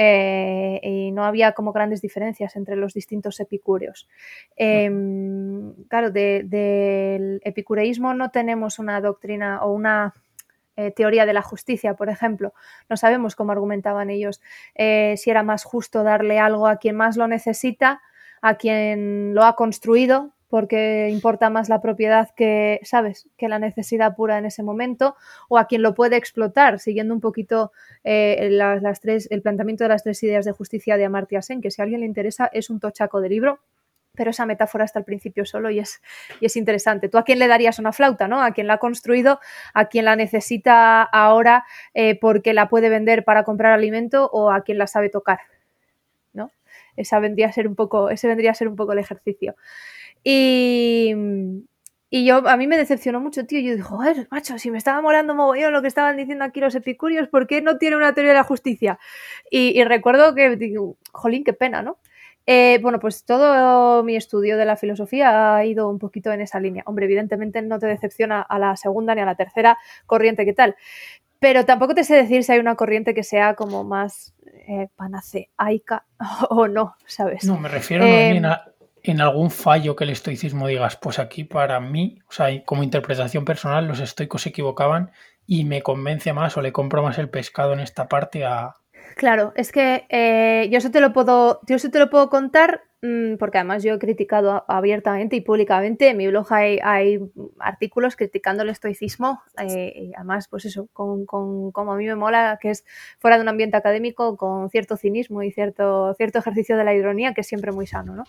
[0.01, 4.07] eh, y no había como grandes diferencias entre los distintos epicúreos.
[4.55, 4.89] Eh,
[5.89, 10.13] claro, de- del epicureísmo no tenemos una doctrina o una
[10.77, 12.53] eh, teoría de la justicia, por ejemplo.
[12.87, 14.41] No sabemos cómo argumentaban ellos
[14.75, 18.01] eh, si era más justo darle algo a quien más lo necesita,
[18.41, 24.15] a quien lo ha construido, porque importa más la propiedad que, ¿sabes?, que la necesidad
[24.15, 25.15] pura en ese momento,
[25.47, 27.71] o a quien lo puede explotar, siguiendo un poquito
[28.03, 31.71] eh, las, tres, el planteamiento de las tres ideas de justicia de Amartya Sen, que
[31.71, 33.59] si a alguien le interesa es un tochaco de libro,
[34.15, 36.01] pero esa metáfora está al principio solo y es,
[36.41, 37.09] y es interesante.
[37.09, 38.27] ¿Tú a quién le darías una flauta?
[38.27, 38.41] ¿no?
[38.43, 39.39] A quien la ha construido,
[39.73, 44.63] a quien la necesita ahora eh, porque la puede vender para comprar alimento o a
[44.63, 45.39] quien la sabe tocar.
[46.33, 46.51] ¿no?
[46.97, 49.55] Esa vendría a ser un poco, ese vendría a ser un poco el ejercicio.
[50.23, 51.13] Y,
[52.09, 53.59] y yo, a mí me decepcionó mucho, tío.
[53.59, 56.75] Yo dije, joder, macho, si me estaba molando mogollón lo que estaban diciendo aquí los
[56.75, 58.99] epicúreos, ¿por qué no tiene una teoría de la justicia?
[59.49, 61.97] Y, y recuerdo que, digo, jolín, qué pena, ¿no?
[62.51, 66.59] Eh, bueno, pues todo mi estudio de la filosofía ha ido un poquito en esa
[66.59, 66.81] línea.
[66.87, 69.77] Hombre, evidentemente no te decepciona a la segunda ni a la tercera
[70.07, 70.75] corriente que tal.
[71.39, 74.33] Pero tampoco te sé decir si hay una corriente que sea como más
[74.67, 76.05] eh, panaceaica
[76.49, 77.45] o no, ¿sabes?
[77.45, 78.65] No, me refiero no, Eh, en, a-
[79.03, 83.45] en algún fallo que el estoicismo digas, pues aquí para mí, o sea, como interpretación
[83.45, 85.11] personal, los estoicos se equivocaban
[85.45, 88.75] y me convence más o le compro más el pescado en esta parte a...
[89.15, 92.81] Claro, es que eh, yo eso te lo puedo, yo eso te lo puedo contar
[93.01, 97.19] mm, porque además yo he criticado abiertamente y públicamente en mi blog hay, hay
[97.59, 102.15] artículos criticando el estoicismo eh, y además pues eso, con, con- como a mí me
[102.15, 102.85] mola que es
[103.19, 107.33] fuera de un ambiente académico con cierto cinismo y cierto, cierto ejercicio de la ironía
[107.33, 108.23] que es siempre muy sano, ¿no?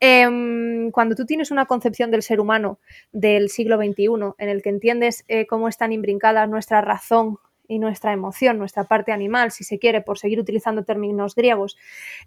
[0.00, 2.78] Em, cuando tú tienes una concepción del ser humano
[3.12, 8.12] del siglo XXI en el que entiendes eh, cómo están imbrincadas nuestra razón y nuestra
[8.12, 11.76] emoción, nuestra parte animal, si se quiere, por seguir utilizando términos griegos,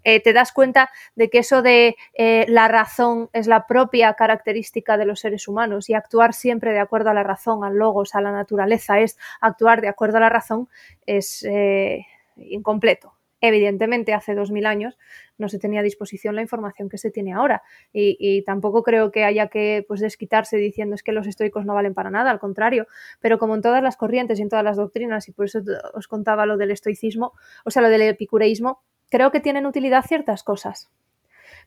[0.04, 4.96] eh, te das cuenta de que eso de eh, la razón es la propia característica
[4.96, 8.20] de los seres humanos y actuar siempre de acuerdo a la razón, al logos, a
[8.20, 10.68] la naturaleza, es actuar de acuerdo a la razón,
[11.06, 13.17] es eh, incompleto.
[13.40, 14.98] Evidentemente, hace dos mil años
[15.36, 17.62] no se tenía a disposición la información que se tiene ahora.
[17.92, 21.74] Y, y tampoco creo que haya que pues, desquitarse diciendo es que los estoicos no
[21.74, 22.86] valen para nada, al contrario,
[23.20, 25.60] pero como en todas las corrientes y en todas las doctrinas, y por eso
[25.94, 27.32] os contaba lo del estoicismo,
[27.64, 30.90] o sea, lo del epicureísmo, creo que tienen utilidad ciertas cosas.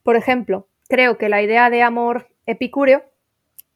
[0.03, 3.03] Por ejemplo, creo que la idea de amor epicúreo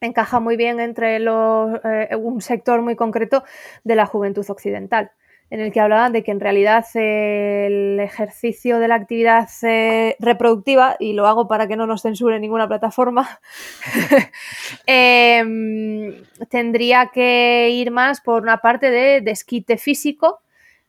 [0.01, 3.43] encaja muy bien entre los, eh, un sector muy concreto
[3.83, 5.11] de la juventud occidental,
[5.49, 10.95] en el que hablaban de que en realidad el ejercicio de la actividad eh, reproductiva,
[10.99, 13.39] y lo hago para que no nos censure ninguna plataforma,
[14.87, 20.41] eh, tendría que ir más por una parte de desquite físico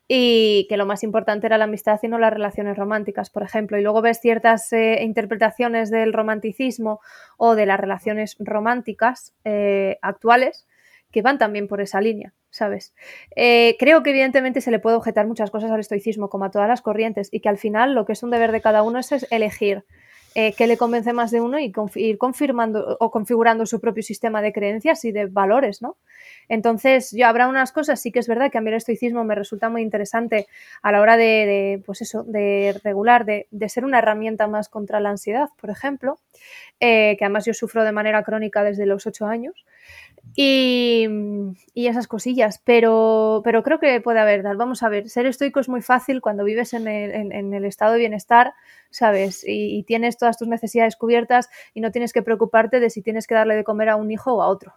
[0.08, 3.78] y que lo más importante era la amistad y no las relaciones románticas, por ejemplo.
[3.78, 7.00] Y luego ves ciertas eh, interpretaciones del romanticismo
[7.36, 10.66] o de las relaciones románticas eh, actuales
[11.10, 12.94] que van también por esa línea, ¿sabes?
[13.36, 16.68] Eh, creo que evidentemente se le puede objetar muchas cosas al estoicismo, como a todas
[16.68, 19.26] las corrientes, y que al final lo que es un deber de cada uno es,
[19.30, 19.84] elegir
[20.34, 24.42] eh, qué le convence más de uno y ir confirmando o configurando su propio sistema
[24.42, 25.96] de creencias y de valores, ¿no?
[26.48, 29.34] Entonces, yo habrá unas cosas, sí que es verdad que a mí el estoicismo me
[29.34, 30.46] resulta muy interesante
[30.82, 35.08] a la hora de, pues eso, de regular, de, ser una herramienta más contra la
[35.08, 36.18] ansiedad, por ejemplo,
[36.80, 39.64] eh, que además yo sufro de manera crónica desde los ocho años.
[40.34, 41.06] Y,
[41.74, 45.80] esas cosillas, pero, pero creo que puede haber, vamos a ver, ser estoico es muy
[45.82, 48.54] fácil cuando vives en el, estado de bienestar,
[48.90, 49.44] ¿sabes?
[49.46, 53.26] Y, y, tienes todas tus necesidades cubiertas y no tienes que preocuparte de si tienes
[53.26, 54.74] que darle de comer a un hijo o a otro,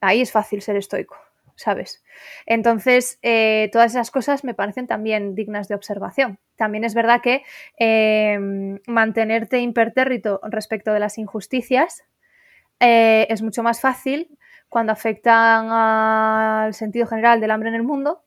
[0.00, 1.16] ahí es fácil ser estoico,
[1.56, 2.02] ¿sabes?
[2.46, 6.38] Entonces, eh, todas esas cosas me parecen también dignas de observación.
[6.56, 7.44] También es verdad que
[7.76, 12.04] em, mantenerte impertérrito respecto de las injusticias
[12.80, 14.36] eh, es mucho más fácil
[14.68, 18.22] cuando afectan al sentido general del hambre en el mundo,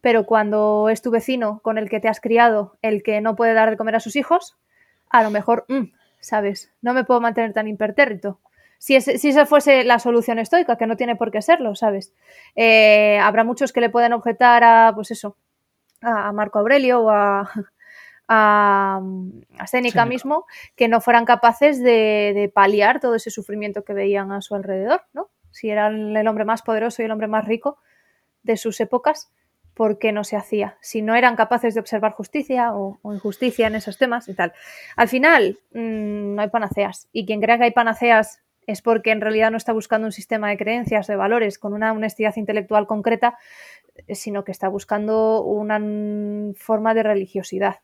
[0.00, 3.54] pero cuando es tu vecino con el que te has criado el que no puede
[3.54, 4.56] dar de comer a sus hijos,
[5.08, 6.72] a lo mejor, mm, ¿sabes?
[6.82, 8.40] No me puedo mantener tan impertérrito
[8.82, 12.12] si, esa fuese la solución estoica, que no tiene por qué serlo, ¿sabes?
[12.56, 15.36] Eh, habrá muchos que le pueden objetar a, pues eso,
[16.00, 17.48] a Marco Aurelio o a,
[18.34, 19.00] a,
[19.66, 24.54] Séneca mismo, que no fueran capaces de, paliar todo ese sufrimiento que veían a su
[24.54, 25.28] alrededor, ¿no?
[25.50, 27.78] Si eran el hombre más poderoso y el hombre más rico
[28.42, 29.30] de sus épocas,
[29.74, 30.78] ¿por qué no se hacía?
[30.80, 34.54] Si no eran capaces de observar justicia o, injusticia en esos temas y tal.
[34.96, 37.08] Al final, mm, no hay panaceas.
[37.12, 40.48] Y quien crea que hay panaceas es porque en realidad no está buscando un sistema
[40.48, 43.36] de creencias, de valores, con una honestidad intelectual concreta,
[44.08, 45.80] sino que está buscando una
[46.56, 47.76] forma de religiosidad,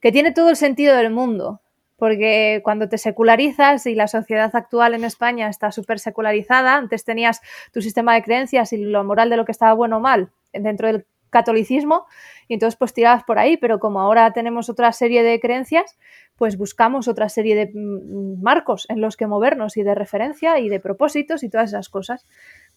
[0.00, 1.60] que tiene todo el sentido del mundo,
[1.96, 7.40] porque cuando te secularizas y la sociedad actual en España está súper secularizada, antes tenías
[7.72, 10.88] tu sistema de creencias y lo moral de lo que estaba bueno o mal dentro
[10.88, 12.06] del catolicismo
[12.46, 15.96] y entonces pues tirabas por ahí, pero como ahora tenemos otra serie de creencias,
[16.36, 20.68] pues buscamos otra serie de mm, marcos en los que movernos y de referencia y
[20.68, 22.26] de propósitos y todas esas cosas.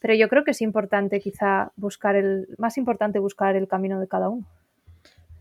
[0.05, 4.07] Pero yo creo que es importante quizá buscar el, más importante buscar el camino de
[4.07, 4.45] cada uno.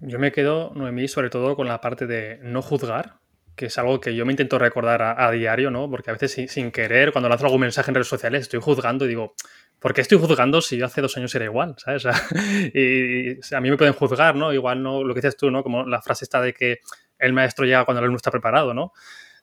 [0.00, 3.16] Yo me quedo, Noemí, sobre todo con la parte de no juzgar,
[3.56, 5.90] que es algo que yo me intento recordar a, diario, ¿no?
[5.90, 9.08] Porque a veces sin, querer, cuando lanzo algún mensaje en redes sociales, estoy juzgando y
[9.08, 9.34] digo,
[9.80, 11.74] ¿por qué estoy juzgando si yo hace dos años era igual?
[11.76, 12.06] ¿Sabes?
[12.74, 14.50] y, a mí me pueden juzgar, ¿no?
[14.50, 15.62] Igual no, lo que dices tú, ¿no?
[15.62, 16.78] Como la frase está de que
[17.18, 18.92] el maestro llega cuando el alumno está preparado, ¿no?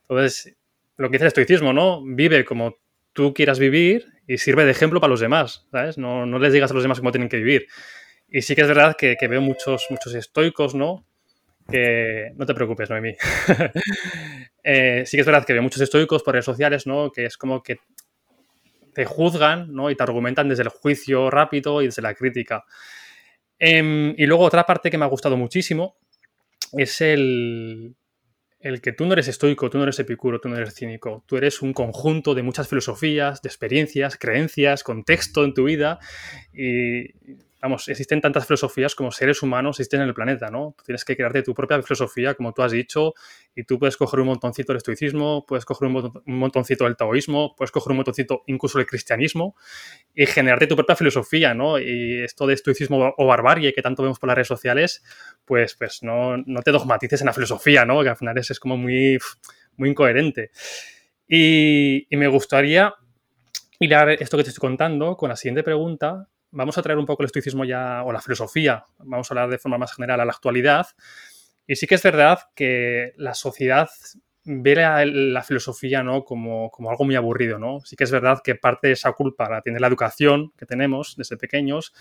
[0.09, 0.57] Entonces,
[0.97, 2.01] lo que dice el estoicismo, ¿no?
[2.03, 2.77] Vive como
[3.13, 5.97] tú quieras vivir y sirve de ejemplo para los demás, ¿sabes?
[5.97, 7.67] No, no les digas a los demás cómo tienen que vivir.
[8.29, 11.05] Y sí que es verdad que, veo muchos, muchos estoicos, ¿no?
[11.69, 13.13] que no te preocupes, Noemí.
[14.63, 17.11] eh, sí que es verdad que veo muchos estoicos por redes sociales, ¿no?
[17.11, 17.79] Que es como que
[18.93, 19.89] te juzgan, ¿no?
[19.89, 22.63] Y te argumentan desde el juicio rápido y desde la crítica.
[23.59, 25.97] Em, y luego otra parte que me ha gustado muchísimo
[26.73, 27.95] es el,
[28.61, 31.23] el que tú no eres estoico, tú no eres epicuro, tú no eres cínico.
[31.25, 35.99] Tú eres un conjunto de muchas filosofías, de experiencias, creencias, contexto en tu vida
[36.53, 37.13] y
[37.61, 40.75] vamos, existen tantas filosofías como seres humanos existen en el planeta, ¿no?
[40.85, 43.13] Tienes que crearte tu propia filosofía, como tú has dicho,
[43.55, 47.71] y tú puedes coger un montoncito del estoicismo, puedes coger un, montoncito del taoísmo, puedes
[47.71, 49.55] coger un montoncito incluso del cristianismo
[50.15, 51.77] y generarte tu propia filosofía, ¿no?
[51.77, 55.03] Y esto de estoicismo o barbarie que tanto vemos por las redes sociales,
[55.45, 58.01] pues, pues no, no te dogmatices en la filosofía, ¿no?
[58.01, 59.19] Que al final es, como muy,
[59.77, 60.51] muy incoherente.
[61.27, 62.93] Y, me gustaría
[63.79, 67.23] mirar esto que te estoy contando con la siguiente pregunta, vamos a traer un poco
[67.23, 70.31] el estoicismo ya, o la filosofía, vamos a hablar de forma más general a la
[70.31, 70.87] actualidad.
[71.67, 73.89] Y sí que es verdad que la sociedad
[74.43, 76.23] ve la, filosofía ¿no?
[76.23, 77.59] como, como, algo muy aburrido.
[77.59, 77.79] ¿no?
[77.81, 81.15] Sí que es verdad que parte de esa culpa la tiene la educación que tenemos
[81.15, 81.93] desde pequeños,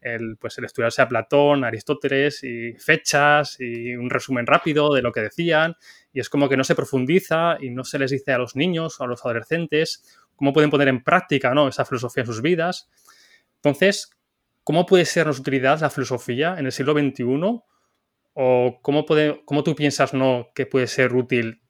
[0.00, 5.12] el, pues el estudiarse a Platón, Aristóteles y fechas y un resumen rápido de lo
[5.12, 5.76] que decían.
[6.12, 9.00] Y es como que no se profundiza y no se les dice a los niños
[9.00, 11.66] o a los adolescentes cómo pueden poner en práctica ¿no?
[11.68, 12.88] esa filosofía en sus vidas.
[13.62, 14.10] Entonces,
[14.64, 17.60] ¿cómo puede sernos utilidad la filosofía en el siglo XXI?
[18.40, 21.62] ¿O cómo, puede, cómo tú piensas no, que puede ser útil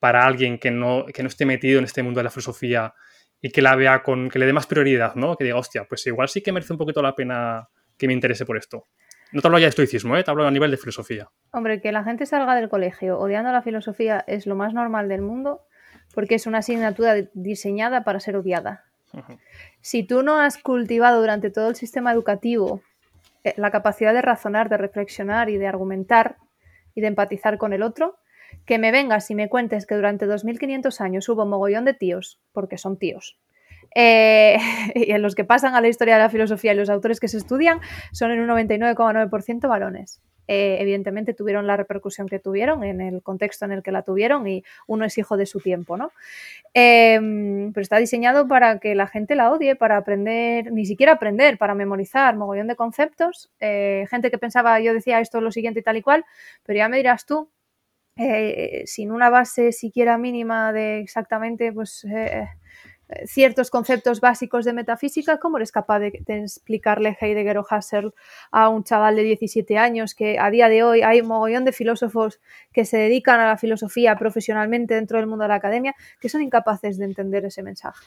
[0.00, 2.94] para alguien que no, que no esté metido en este mundo de la filosofía
[3.40, 5.36] y que la vea con, que le dé más prioridad, ¿no?
[5.36, 8.44] Que diga, hostia, pues igual sí que merece un poquito la pena que me interese
[8.44, 8.84] por esto.
[9.32, 10.24] No te hablo ya de estoicismo, ¿eh?
[10.24, 11.28] te hablo a nivel de filosofía.
[11.52, 15.22] Hombre, que la gente salga del colegio odiando la filosofía es lo más normal del
[15.22, 15.62] mundo
[16.14, 18.84] porque es una asignatura diseñada para ser odiada.
[19.80, 22.82] Si tú no has cultivado durante todo el sistema educativo
[23.44, 26.36] eh, la capacidad de razonar, de reflexionar y de argumentar
[26.94, 28.18] y de empatizar con el otro,
[28.64, 32.78] que me vengas y me cuentes que durante 2500 años hubo mogollón de tíos, porque
[32.78, 33.38] son tíos,
[33.94, 34.58] eh,
[34.94, 37.28] y en los que pasan a la historia de la filosofía y los autores que
[37.28, 37.80] se estudian
[38.12, 40.20] son en un 99,9% varones.
[40.48, 44.46] Eh, evidentemente tuvieron la repercusión que tuvieron en el contexto en el que la tuvieron
[44.46, 46.12] y uno es hijo de su tiempo, ¿no?
[46.74, 51.58] Em, pero está diseñado para que la gente la odie, para aprender, ni siquiera aprender,
[51.58, 53.50] para memorizar mogollón de conceptos.
[53.60, 56.24] Eh, gente que pensaba, yo decía esto lo siguiente y tal y cual,
[56.64, 57.50] pero ya me dirás tú,
[58.16, 62.06] eh, sin una base siquiera mínima de exactamente, pues
[63.26, 68.14] ciertos conceptos básicos de metafísica, ¿cómo eres capaz de, explicarle Heidegger o Husserl
[68.50, 71.72] a un chaval de 17 años que a día de hoy hay un mogollón de
[71.72, 72.40] filósofos
[72.72, 76.42] que se dedican a la filosofía profesionalmente dentro del mundo de la academia que son
[76.42, 78.06] incapaces de entender ese mensaje?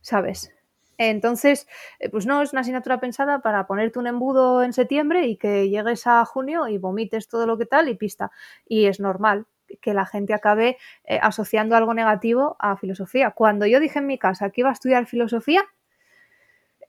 [0.00, 0.50] ¿Sabes?
[0.96, 1.68] Entonces,
[2.00, 5.68] eh, pues no, es una asignatura pensada para ponerte un embudo en septiembre y que
[5.68, 8.32] llegues a junio y vomites todo lo que tal y pista.
[8.66, 9.46] Y es normal,
[9.80, 13.30] que la gente acabe eh, asociando algo negativo a filosofía.
[13.32, 15.64] Cuando yo dije en mi casa que iba a estudiar filosofía,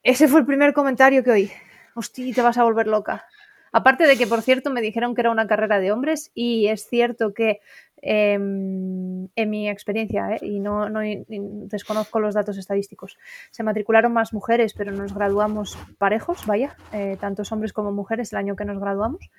[0.03, 1.51] ese fue el primer comentario que oí.
[1.93, 3.25] Hostia, te vas a volver loca.
[3.71, 6.87] Aparte de que, por cierto, me dijeron que era una carrera de hombres y es
[6.87, 7.59] cierto que
[8.01, 10.39] em, en mi experiencia, ¿eh?
[10.41, 10.87] y no,
[11.67, 13.17] desconozco los datos estadísticos,
[13.51, 18.39] se matricularon más mujeres, pero nos graduamos parejos, vaya, eh, tantos hombres como mujeres el
[18.39, 19.29] año que nos graduamos.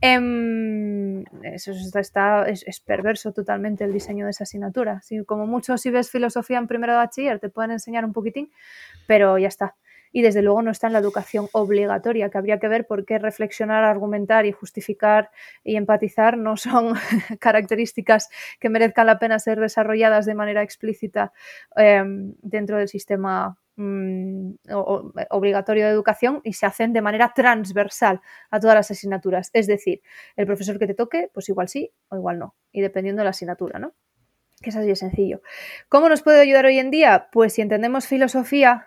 [0.00, 5.00] Em, eso está, es, perverso totalmente el diseño de esa asignatura.
[5.02, 8.50] Si, como mucho si ves filosofía en primero de bachiller, te pueden enseñar un poquitín,
[9.06, 9.76] pero ya está
[10.12, 13.18] y desde luego no está en la educación obligatoria, que habría que ver por qué
[13.18, 15.30] reflexionar, argumentar y justificar
[15.64, 16.94] y empatizar no son
[17.40, 18.28] características
[18.60, 21.32] que merezcan la pena ser desarrolladas de manera explícita
[21.76, 24.52] em, dentro del sistema mm,
[25.30, 29.50] obligatorio de educación y se hacen de manera transversal a todas las asignaturas.
[29.54, 30.02] Es decir,
[30.36, 33.30] el profesor que te toque, pues igual sí o igual no, y dependiendo de la
[33.30, 33.94] asignatura, ¿no?
[34.60, 35.40] Que es así de sencillo.
[35.88, 37.28] ¿Cómo nos puede ayudar hoy en día?
[37.32, 38.86] Pues si entendemos filosofía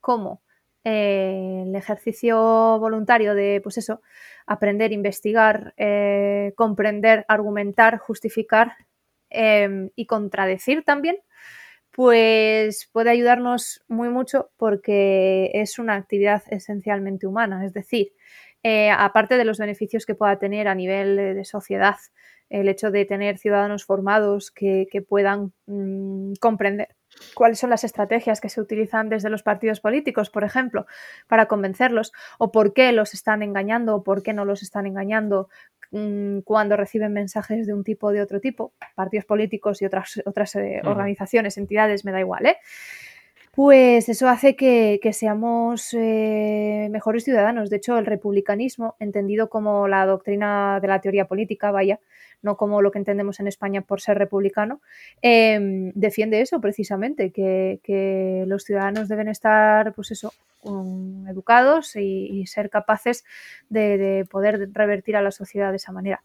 [0.00, 0.42] como
[0.84, 2.38] eh, el ejercicio
[2.78, 4.00] voluntario de, pues eso,
[4.46, 8.76] aprender, investigar, eh, comprender, argumentar, justificar
[9.30, 11.16] em, y contradecir también,
[11.92, 17.64] pues puede ayudarnos muy mucho porque es una actividad esencialmente humana.
[17.64, 18.12] Es decir,
[18.62, 21.96] eh, aparte de los beneficios que pueda tener a nivel de sociedad,
[22.50, 26.88] el hecho de tener ciudadanos formados que, puedan mm, comprender
[27.34, 30.86] cuáles son las estrategias que se utilizan desde los partidos políticos, por ejemplo,
[31.28, 35.48] para convencerlos, o por qué los están engañando o por qué no los están engañando
[35.90, 40.22] mm, cuando reciben mensajes de un tipo o de otro tipo, partidos políticos y otras,
[40.24, 42.56] otras eh, organizaciones, entidades, me da igual, ¿eh?
[43.54, 47.68] Pues eso hace que, seamos eh, mejores ciudadanos.
[47.68, 52.00] De hecho, el republicanismo, entendido como la doctrina de la teoría política, vaya,
[52.42, 54.80] no como lo que entendemos en España por ser republicano,
[55.22, 60.32] em, defiende eso precisamente, que, los ciudadanos deben estar, pues eso,
[61.28, 63.24] educados y, ser capaces
[63.68, 66.22] de, poder revertir a la sociedad de esa manera.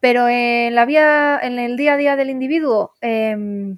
[0.00, 3.76] Pero en la vía, en el día a día del individuo, em,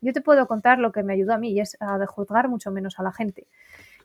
[0.00, 2.70] yo te puedo contar lo que me ayudó a mí y es a juzgar mucho
[2.72, 3.46] menos a la gente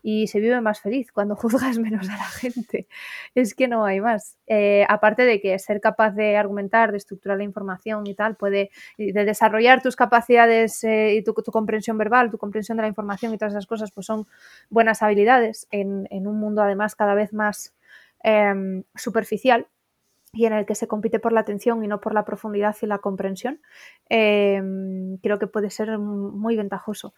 [0.10, 2.88] y se vive más feliz cuando juzgas menos a la gente.
[3.36, 4.38] Es que no hay más.
[4.48, 8.72] Eh, aparte de que ser capaz de argumentar, de estructurar la información y tal, puede
[8.98, 13.38] de desarrollar tus capacidades eh, y tu, comprensión verbal, tu comprensión de la información y
[13.38, 14.28] todas esas cosas, pues son
[14.70, 17.76] buenas habilidades en, un mundo además cada vez más
[18.24, 19.68] em, superficial
[20.32, 22.86] y en el que se compite por la atención y no por la profundidad y
[22.86, 23.60] la comprensión,
[24.08, 27.14] em, creo que puede ser muy ventajoso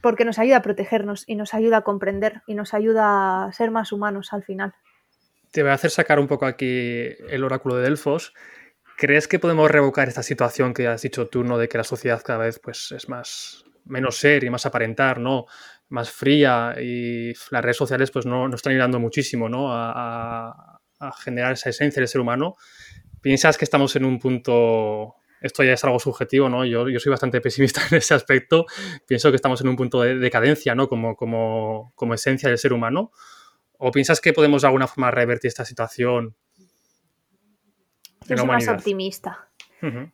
[0.00, 3.70] porque nos ayuda a protegernos y nos ayuda a comprender y nos ayuda a ser
[3.70, 4.74] más humanos al final.
[5.52, 8.32] Te voy a hacer sacar un poco aquí el oráculo de Delfos.
[8.96, 11.58] ¿Crees que podemos revocar esta situación que has dicho tú, ¿no?
[11.58, 15.46] de que la sociedad cada vez pues, es más menos ser y más aparentar, ¿no?
[15.88, 19.72] más fría y las redes sociales pues no, están ayudando muchísimo ¿no?
[19.72, 22.56] a, a generar esa esencia del ser humano?
[23.20, 25.16] ¿Piensas que estamos en un punto
[25.46, 26.64] esto ya es algo subjetivo, ¿no?
[26.64, 28.66] Yo, soy bastante pesimista en ese aspecto.
[29.06, 30.88] Pienso que estamos en un punto de decadencia, ¿no?
[30.88, 33.10] Como, como, como esencia del ser humano.
[33.78, 36.34] ¿O piensas que podemos de alguna forma revertir esta situación?
[38.28, 39.48] Yo soy más optimista.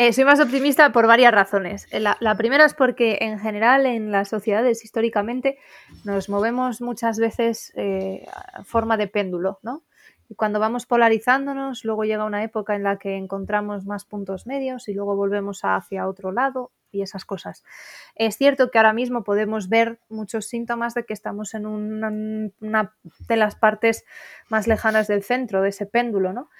[0.00, 1.88] Eh, soy más optimista por varias razones.
[1.90, 5.58] Eh, la, primera es porque en general en las sociedades históricamente
[6.04, 9.82] nos movemos muchas veces eh, a forma de péndulo, ¿no?
[10.28, 14.88] Y cuando vamos polarizándonos, luego llega una época en la que encontramos más puntos medios
[14.88, 17.64] y luego volvemos hacia otro lado y esas cosas.
[18.14, 22.94] Es cierto que ahora mismo podemos ver muchos síntomas de que estamos en una,
[23.28, 24.04] de las partes
[24.48, 26.50] más lejanas del centro, de ese péndulo, ¿no?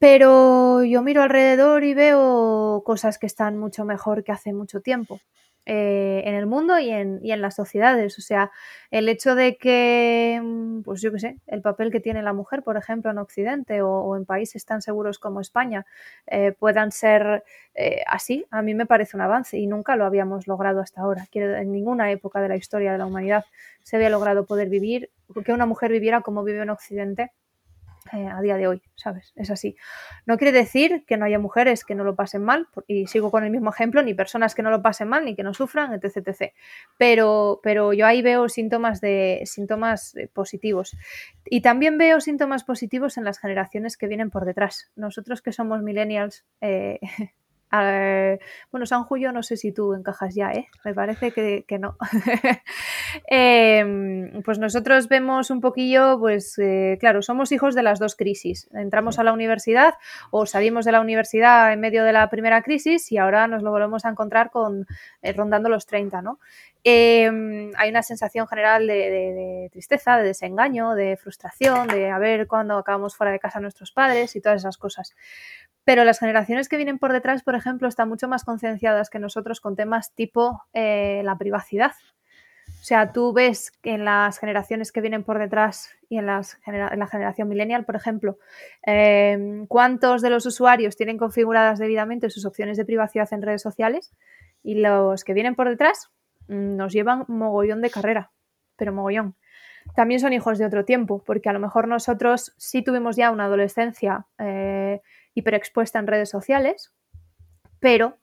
[0.00, 5.20] Pero yo miro alrededor y veo cosas que están mucho mejor que hace mucho tiempo.
[5.70, 8.16] Eh, en el mundo y en, y en, las sociedades.
[8.18, 8.50] O sea,
[8.90, 12.62] el hecho de que, mm, pues yo qué sé, el papel que tiene la mujer,
[12.62, 15.84] por ejemplo, en Occidente o, en países tan seguros como España,
[16.26, 17.44] eh, puedan ser
[17.74, 21.26] eh, así, a mí me parece un avance y nunca lo habíamos logrado hasta ahora.
[21.34, 23.44] en ninguna época de la historia de la humanidad
[23.82, 25.10] se había logrado poder vivir,
[25.44, 27.32] que una mujer viviera como vive en Occidente
[28.12, 29.32] eh, a día de hoy, ¿sabes?
[29.36, 29.76] Es así.
[30.26, 33.44] No quiere decir que no haya mujeres que no lo pasen mal, y sigo con
[33.44, 36.28] el mismo ejemplo, ni personas que no lo pasen mal, ni que no sufran, etc.
[36.28, 36.52] etc.
[36.96, 40.96] Pero, pero yo ahí veo síntomas, de, síntomas eh, positivos.
[41.44, 44.90] Y también veo síntomas positivos en las generaciones que vienen por detrás.
[44.96, 46.98] Nosotros que somos millennials, eh,
[47.70, 50.68] bueno, San Julio no sé si tú encajas ya, ¿eh?
[50.84, 51.96] Me parece que, no.
[53.26, 58.68] Em, pues nosotros vemos un poquillo, pues eh, claro, somos hijos de las dos crisis.
[58.72, 59.94] Entramos a la universidad
[60.30, 63.70] o salimos de la universidad en medio de la primera crisis y ahora nos lo
[63.70, 64.86] volvemos a encontrar con
[65.22, 66.38] eh, rondando los 30, ¿no?
[66.84, 72.78] Em, hay una sensación general de, tristeza, de desengaño, de frustración, de a ver cuándo
[72.78, 75.14] acabamos fuera de casa nuestros padres y todas esas cosas.
[75.84, 79.60] Pero las generaciones que vienen por detrás, por ejemplo, están mucho más concienciadas que nosotros
[79.60, 81.92] con temas tipo eh, la privacidad.
[82.80, 86.44] O sea, tú ves que en las generaciones que vienen por detrás y en, la
[87.10, 88.38] generación millennial, por ejemplo,
[88.82, 94.12] em, cuántos de los usuarios tienen configuradas debidamente sus opciones de privacidad en redes sociales
[94.62, 96.10] y los que vienen por detrás
[96.48, 98.32] nos llevan mogollón de carrera,
[98.76, 99.36] pero mogollón.
[99.94, 103.44] También son hijos de otro tiempo, porque a lo mejor nosotros sí tuvimos ya una
[103.44, 105.00] adolescencia eh,
[105.34, 106.92] hiperexpuesta en redes sociales,
[107.80, 108.18] pero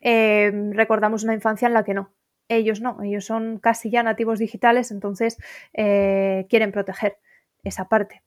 [0.00, 2.12] eh, recordamos una infancia en la que no.
[2.48, 5.38] Ellos no, ellos son casi ya nativos digitales, entonces
[5.72, 7.18] eh, quieren proteger
[7.62, 8.22] esa parte.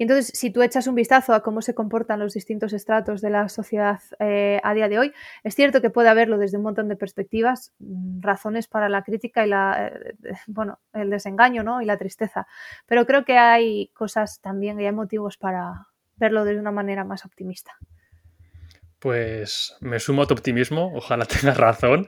[0.00, 3.28] Y entonces, si tú echas un vistazo a cómo se comportan los distintos estratos de
[3.28, 5.12] la sociedad eh, a día de hoy,
[5.44, 9.44] es cierto que puede haberlo desde un montón de perspectivas, mm, razones para la crítica
[9.44, 9.92] y la,
[10.46, 11.82] bueno, el desengaño ¿no?
[11.82, 12.46] y la tristeza.
[12.86, 17.26] Pero creo que hay cosas también y hay motivos para, verlo de una manera más
[17.26, 17.72] optimista.
[19.00, 22.06] Pues me sumo a tu optimismo, ojalá tengas razón.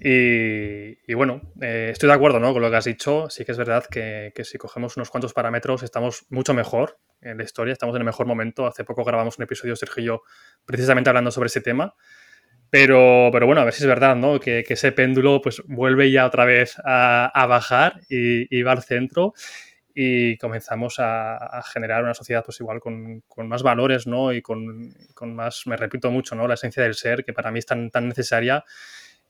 [0.00, 2.52] Y, bueno, eh, estoy de acuerdo ¿no?
[2.52, 3.30] con lo que has dicho.
[3.30, 7.44] Sí que es verdad que, si cogemos unos cuantos parámetros estamos mucho mejor en la
[7.44, 8.66] historia, estamos en el mejor momento.
[8.66, 10.22] Hace poco grabamos un episodio, Sergio y yo,
[10.66, 11.94] precisamente hablando sobre ese tema.
[12.68, 14.38] Pero, pero bueno, a ver si es verdad, ¿no?
[14.38, 19.32] Que, ese péndulo pues vuelve ya otra vez a, bajar y, y va al centro
[19.98, 24.30] y comenzamos a, generar una sociedad pues igual con, con más valores ¿no?
[24.30, 26.46] y con, con, más, me repito mucho, ¿no?
[26.46, 28.62] la esencia del ser, que para mí es tan, tan necesaria.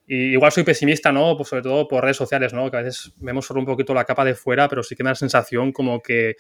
[0.09, 1.37] Y igual soy pesimista, ¿no?
[1.37, 2.69] Pues sobre todo por redes sociales, ¿no?
[2.71, 5.09] Que a veces vemos solo un poquito la capa de fuera, pero sí que me
[5.09, 6.37] da la sensación como que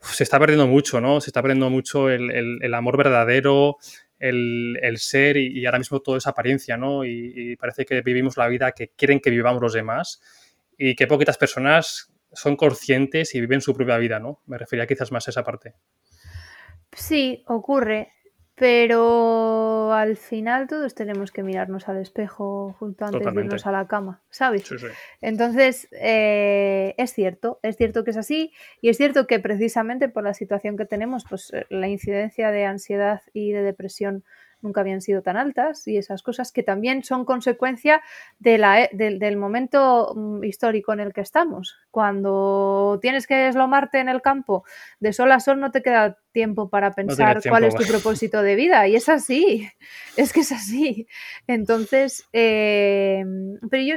[0.00, 1.20] se está perdiendo mucho, ¿no?
[1.20, 2.30] Se está perdiendo mucho el,
[2.62, 3.76] el, amor verdadero,
[4.18, 7.04] el, el ser y, ahora mismo todo es apariencia, ¿no?
[7.04, 10.20] Y, y, parece que vivimos la vida que quieren que vivamos los demás
[10.76, 14.40] y que poquitas personas son conscientes y viven su propia vida, ¿no?
[14.46, 15.74] Me refería quizás más a esa parte.
[16.92, 18.12] Sí, ocurre,
[18.60, 23.86] pero al final todos tenemos que mirarnos al espejo justo antes de irnos a la
[23.86, 24.64] cama, ¿sabes?
[24.66, 24.86] Sí, sí.
[25.22, 28.52] Entonces, eh, es cierto, es cierto que es así
[28.82, 32.66] y es cierto que precisamente por la situación que tenemos, pues eh, la incidencia de
[32.66, 34.24] ansiedad y de depresión
[34.62, 38.02] nunca habían sido tan altas y esas cosas que también son consecuencia
[38.38, 41.76] de la, e, del momento mm, histórico en el que estamos.
[41.90, 44.64] Cuando tienes que deslomarte en el campo
[44.98, 48.54] de sol a sol no te queda tiempo para pensar cuál es tu propósito de
[48.54, 49.68] vida y es así,
[50.16, 51.06] es que es así.
[51.46, 53.24] Entonces, eh,
[53.70, 53.94] pero yo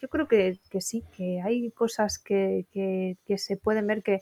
[0.00, 2.66] yo creo que, sí, que hay cosas que,
[3.36, 4.20] se pueden ver que,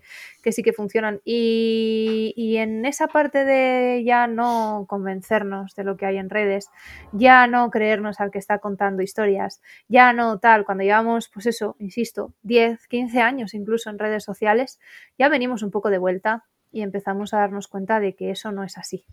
[0.52, 1.20] sí que funcionan.
[1.24, 6.68] Y, en esa parte de ya no convencernos de lo que hay en redes,
[7.12, 11.76] ya no creernos al que está contando historias, ya no tal, cuando llevamos, pues eso,
[11.78, 14.78] insisto, 10, 15 años incluso en redes sociales,
[15.18, 18.64] ya venimos un poco de vuelta y empezamos a darnos cuenta de que eso no
[18.64, 19.04] es así.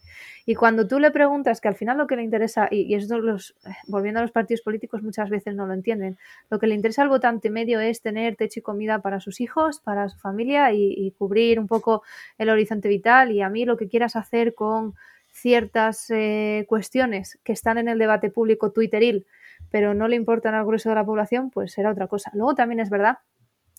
[0.45, 3.55] Y cuando tú le preguntas que al final lo que le interesa, y, esto los,
[3.65, 6.17] eh, volviendo a los partidos políticos muchas veces no lo entienden,
[6.49, 9.79] lo que le interesa al votante medio es tener techo y comida para sus hijos,
[9.79, 12.03] para su familia y, cubrir un poco
[12.37, 14.95] el horizonte vital y a mí lo que quieras hacer con
[15.31, 19.25] ciertas eh, cuestiones que están en el debate público twitteril,
[19.69, 22.31] pero no le importan al grueso de la población, pues será otra cosa.
[22.33, 23.19] Luego también es verdad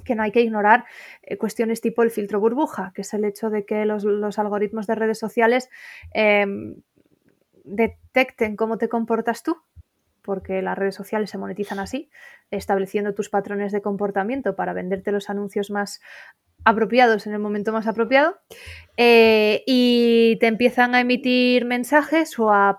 [0.05, 0.85] que no hay que ignorar
[1.23, 4.05] eh, cuestiones tipo el filtro burbuja, que es el hecho de que los,
[4.39, 5.69] algoritmos de redes sociales
[6.13, 6.77] em,
[7.65, 9.57] detecten cómo te comportas tú,
[10.23, 12.11] porque las redes sociales se monetizan así,
[12.51, 16.01] estableciendo tus patrones de comportamiento para venderte los anuncios más
[16.67, 18.41] apropiados en el momento más apropiado
[18.97, 22.77] eh, y te empiezan a emitir mensajes o a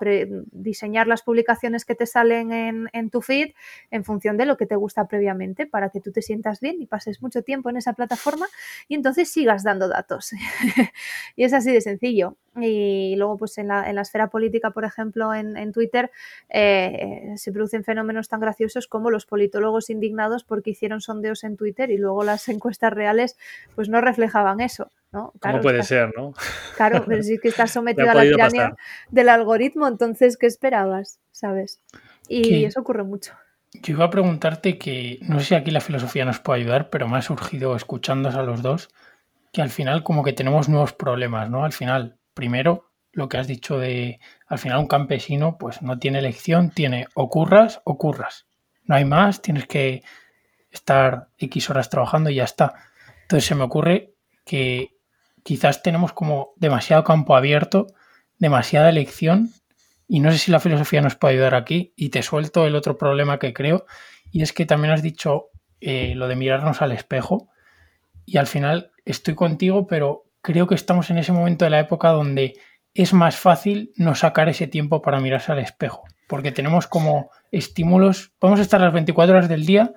[0.52, 3.52] diseñar las publicaciones que te salen en, en, tu feed
[3.90, 6.86] en función de lo que te gusta previamente para que tú te sientas bien y
[6.86, 8.48] pases mucho tiempo en esa plataforma
[8.90, 10.34] y entonces sigas dando datos.
[11.38, 12.36] y es así de sencillo.
[12.60, 16.12] Y luego, pues en la, en la esfera política, por ejemplo, en, en Twitter,
[16.50, 21.92] eh, se producen fenómenos tan graciosos como los politólogos indignados porque hicieron sondeos en Twitter
[21.92, 23.38] y luego las encuestas reales
[23.78, 24.92] pues no reflejaban eso.
[25.12, 25.34] ¿no?
[25.40, 26.34] ¿Cómo puede ser, no?
[26.76, 28.76] Claro, pero si es que estás sometido a la tiranía
[29.12, 31.20] del algoritmo, entonces, ¿qué esperabas?
[31.32, 31.80] ¿Sabes?
[32.28, 33.34] Y eso ocurre mucho.
[33.72, 37.08] Yo iba a preguntarte que, no sé si aquí la filosofía nos puede ayudar, pero
[37.08, 38.90] me ha surgido escuchándos a los dos,
[39.54, 41.64] que al final como que tenemos nuevos problemas, ¿no?
[41.64, 46.18] Al final, primero, lo que has dicho de, al final un campesino pues no tiene
[46.18, 48.48] elección, tiene o curras o curras.
[48.86, 50.02] No hay más, tienes que
[50.72, 52.74] estar X horas trabajando y ya está.
[53.28, 54.14] Entonces se me ocurre
[54.46, 54.96] que
[55.44, 57.88] quizás tenemos como demasiado campo abierto,
[58.40, 59.50] demasiada elección
[60.08, 62.98] y no sé si la filosofía nos puede ayudar aquí y te suelto el otro
[62.98, 63.86] problema que creo
[64.32, 65.50] y es que también has dicho
[65.82, 67.50] eh, lo de mirarnos al espejo
[68.26, 72.12] y al final estoy contigo pero creo que estamos en ese momento de la época
[72.12, 72.54] donde
[72.94, 78.32] es más fácil no sacar ese tiempo para mirarse al espejo porque tenemos como estímulos,
[78.40, 79.92] podemos estar las 24 horas del día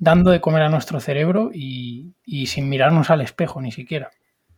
[0.00, 4.10] dando de comer a nuestro cerebro y, y sin mirarnos al espejo ni siquiera.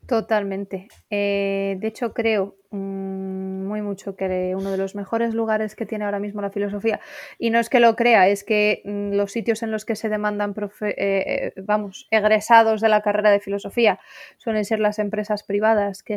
[0.07, 0.89] Totalmente.
[1.11, 6.05] Eh, de hecho, creo mm, muy mucho que uno de los mejores lugares que tiene
[6.05, 7.01] ahora mismo la filosofía,
[7.39, 10.09] y no es que lo crea, es que mm, los sitios en los que se
[10.09, 14.01] demandan, eh, eh, vamos, egresados de la carrera de filosofía
[14.39, 16.15] suelen ser las empresas privadas que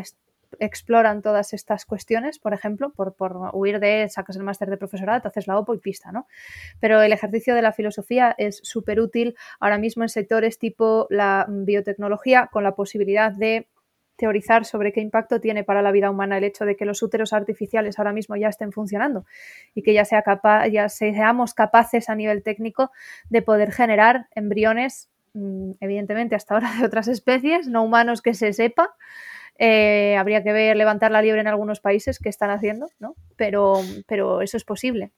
[0.59, 5.27] exploran todas estas cuestiones, por ejemplo, por, por huir de, sacas el máster de profesorado,
[5.27, 6.27] haces la OPO y pista, ¿no?
[6.79, 11.45] Pero el ejercicio de la filosofía es súper útil ahora mismo en sectores tipo la
[11.49, 13.67] biotecnología, con la posibilidad de
[14.15, 17.33] teorizar sobre qué impacto tiene para la vida humana el hecho de que los úteros
[17.33, 19.25] artificiales ahora mismo ya estén funcionando
[19.73, 22.91] y que ya, sea capaz, ya seamos capaces a nivel técnico
[23.29, 28.53] de poder generar embriones, mm, evidentemente hasta ahora de otras especies, no humanos que se
[28.53, 28.95] sepa.
[29.57, 33.15] Eh, habría que ver levantar la liebre en algunos países que están haciendo, ¿no?
[33.37, 35.11] Pero, pero eso es posible.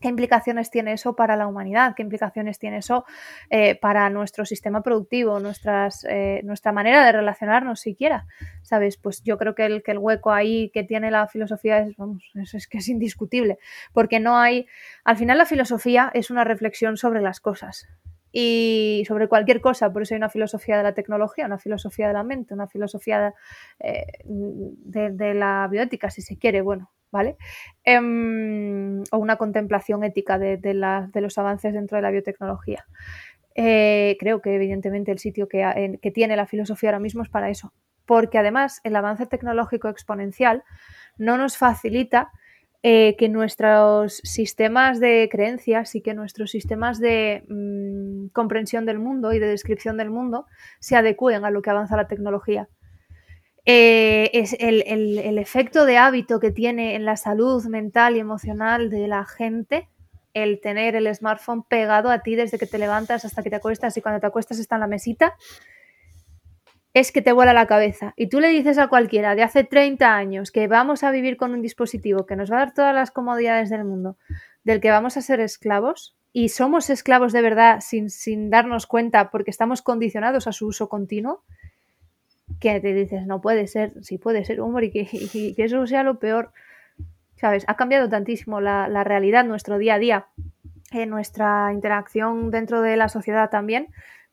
[0.00, 1.94] ¿Qué implicaciones tiene eso para la humanidad?
[1.94, 3.04] ¿Qué implicaciones tiene eso
[3.50, 8.26] eh, para nuestro sistema productivo, nuestras, eh, nuestra manera de relacionarnos siquiera?
[8.62, 8.96] ¿Sabes?
[8.96, 12.24] Pues yo creo que el, que el hueco ahí que tiene la filosofía es, vamos,
[12.34, 13.58] es, que es indiscutible,
[13.92, 14.66] porque no hay,
[15.04, 17.86] al final la filosofía es una reflexión sobre las cosas
[18.32, 22.14] y sobre cualquier cosa, por eso hay una filosofía de la tecnología, una filosofía de
[22.14, 23.32] la mente, una filosofía de,
[23.80, 27.36] eh, de la bioética, si se quiere, bueno, ¿vale?
[27.84, 30.58] Em, o una contemplación ética de,
[31.14, 32.86] los avances dentro de la biotecnología.
[33.54, 37.72] Eh, creo que evidentemente el sitio que, tiene la filosofía ahora mismo es para eso,
[38.06, 40.62] porque además el avance tecnológico exponencial
[41.18, 42.30] no nos facilita
[42.82, 49.34] eh, que nuestros sistemas de creencias y que nuestros sistemas de mm, comprensión del mundo
[49.34, 50.46] y de descripción del mundo
[50.78, 52.68] se adecúen a lo que avanza la tecnología.
[53.66, 59.06] Eh, es el, efecto de hábito que tiene en la salud mental y emocional de
[59.08, 59.88] la gente
[60.32, 63.94] el tener el smartphone pegado a ti desde que te levantas hasta que te acuestas
[63.96, 65.36] y cuando te acuestas está en la mesita,
[66.94, 68.14] es que te vuela la cabeza.
[68.16, 71.52] Y tú le dices a cualquiera de hace 30 años que vamos a vivir con
[71.52, 74.16] un dispositivo que nos va a dar todas las comodidades del mundo,
[74.64, 79.30] del que vamos a ser esclavos, y somos esclavos de verdad sin, sin darnos cuenta
[79.30, 81.42] porque estamos condicionados a su uso continuo,
[82.58, 86.18] que te dices, no puede ser, sí puede ser, humor y que, eso sea lo
[86.18, 86.52] peor.
[87.36, 87.64] ¿Sabes?
[87.68, 90.26] Ha cambiado tantísimo la, realidad, nuestro día a día,
[90.92, 93.88] en nuestra interacción dentro de la sociedad también,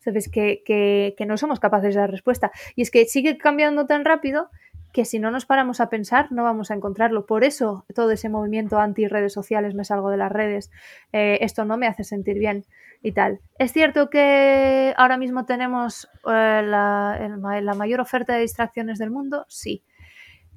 [0.07, 0.29] ¿sabes?
[0.29, 2.51] Que, no somos capaces de dar respuesta.
[2.75, 4.49] Y es que sigue cambiando tan rápido
[4.93, 7.25] que si no nos paramos a pensar no vamos a encontrarlo.
[7.25, 10.71] Por eso todo ese movimiento anti redes sociales, me salgo de las redes,
[11.11, 12.65] eh, esto no me hace sentir bien
[13.03, 13.41] y tal.
[13.59, 19.83] Es cierto que ahora mismo tenemos eh, la, mayor oferta de distracciones del mundo, sí.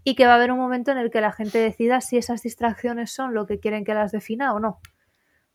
[0.05, 2.43] Y que va a haber un momento en el que la gente decida si esas
[2.43, 4.79] distracciones son lo que quieren que las defina o no.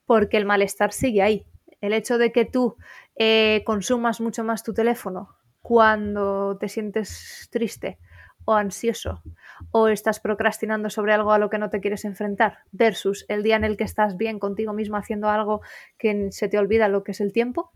[0.05, 1.47] Porque el malestar sigue ahí.
[1.81, 2.77] El hecho de que tú
[3.15, 7.97] eh, consumas mucho más tu teléfono cuando te sientes triste
[8.45, 9.23] o ansioso
[9.71, 13.55] o estás procrastinando sobre algo a lo que no te quieres enfrentar versus el día
[13.55, 15.61] en el que estás bien contigo mismo haciendo algo
[15.97, 17.71] que se te olvida lo que es el tiempo,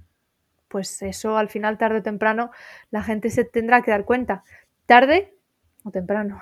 [0.67, 2.51] pues eso al final tarde o temprano
[2.91, 4.43] la gente se tendrá que dar cuenta.
[4.85, 5.33] Tarde
[5.83, 6.41] o temprano.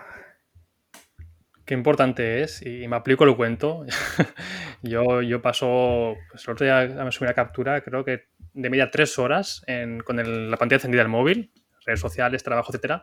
[1.66, 3.86] Qué importante es, y me aplico el cuento.
[4.82, 8.92] yo, yo paso, pues el otro día me subí una captura, creo que de media
[8.92, 9.64] tres horas
[10.06, 10.18] con
[10.50, 11.52] la pantalla encendida del móvil,
[11.88, 13.02] redes sociales, trabajo, etcétera,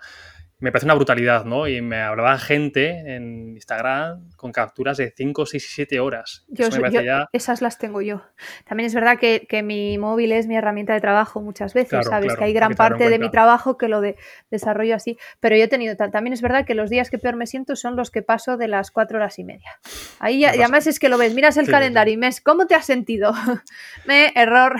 [0.61, 1.67] me parece una brutalidad, ¿no?
[1.67, 6.45] Y me hablaba gente en Instagram con capturas de 5, 6 y 7 horas.
[6.49, 8.23] Yo, Eso me yo- ya- Esas las tengo yo.
[8.67, 12.05] También es verdad que, que mi móvil es mi herramienta de trabajo muchas veces, Claro,
[12.09, 12.27] ¿sabes?
[12.29, 14.17] claro, que hay gran que parte de mi trabajo que lo de,
[14.51, 15.19] desarrollo así.
[15.41, 17.75] Pero yo he tenido, ta- también es verdad que los días que peor me siento
[17.77, 19.73] son los que paso de las 4 horas y media.
[20.21, 22.41] Ahí ya- y además es que lo ves, miras el Sí, sí, calendario y mes,
[22.41, 23.33] ¿cómo te has sentido?
[24.07, 24.77] me, error.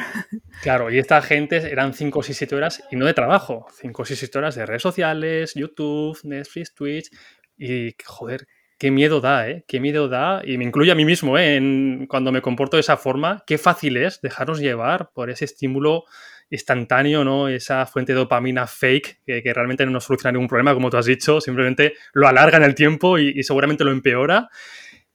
[0.63, 3.67] Claro, y esta gente eran 5, 6, 7 horas y no de trabajo.
[3.81, 7.11] 5, 6, 7 horas de redes sociales, YouTube, Netflix, Twitch.
[7.57, 8.47] Y, joder,
[8.79, 9.65] qué miedo da, ¿eh?
[9.69, 10.43] Qué miedo da.
[10.45, 11.57] Y me incluye a mí mismo, ¿eh?
[11.57, 16.05] En, cuando me comporto de esa forma, qué fácil es dejarnos llevar por ese estímulo
[16.51, 17.49] instantáneo, ¿no?
[17.49, 20.97] Esa fuente de dopamina fake que, que realmente no nos soluciona ningún problema, como tú
[20.97, 24.49] has dicho, simplemente lo alarga en el tiempo y, y seguramente lo empeora.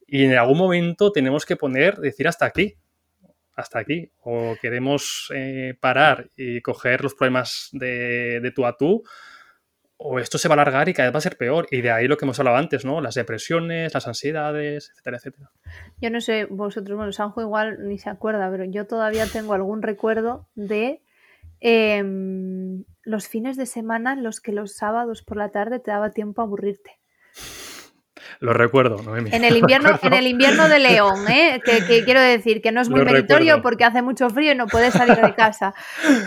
[0.08, 2.76] Y en algún momento tenemos que poner, decir hasta aquí,
[3.60, 4.12] hasta aquí.
[4.24, 9.04] O queremos eh, parar y coger los problemas de, de tú a tú,
[10.02, 11.68] o esto se va a alargar y cada vez va a ser peor.
[11.72, 13.02] Y de ahí lo que hemos hablado antes, ¿no?
[13.02, 15.52] Las depresiones, las ansiedades, etcétera, etcétera.
[16.02, 19.82] Yo no sé, vosotros, bueno, Sanjo igual ni se acuerda, pero yo todavía tengo algún
[19.82, 21.04] recuerdo de
[21.60, 26.12] em, los fines de semana en los que los sábados por la tarde te daba
[26.12, 26.92] tiempo a aburrirte.
[28.42, 29.32] Lo recuerdo, Noemi.
[29.34, 31.62] En el invierno, en el invierno de León, ¿eh?
[31.66, 33.62] que, que quiero decir que no es muy Lo meritorio recuerdo.
[33.64, 35.74] porque hace mucho frío y no puedes salir de casa.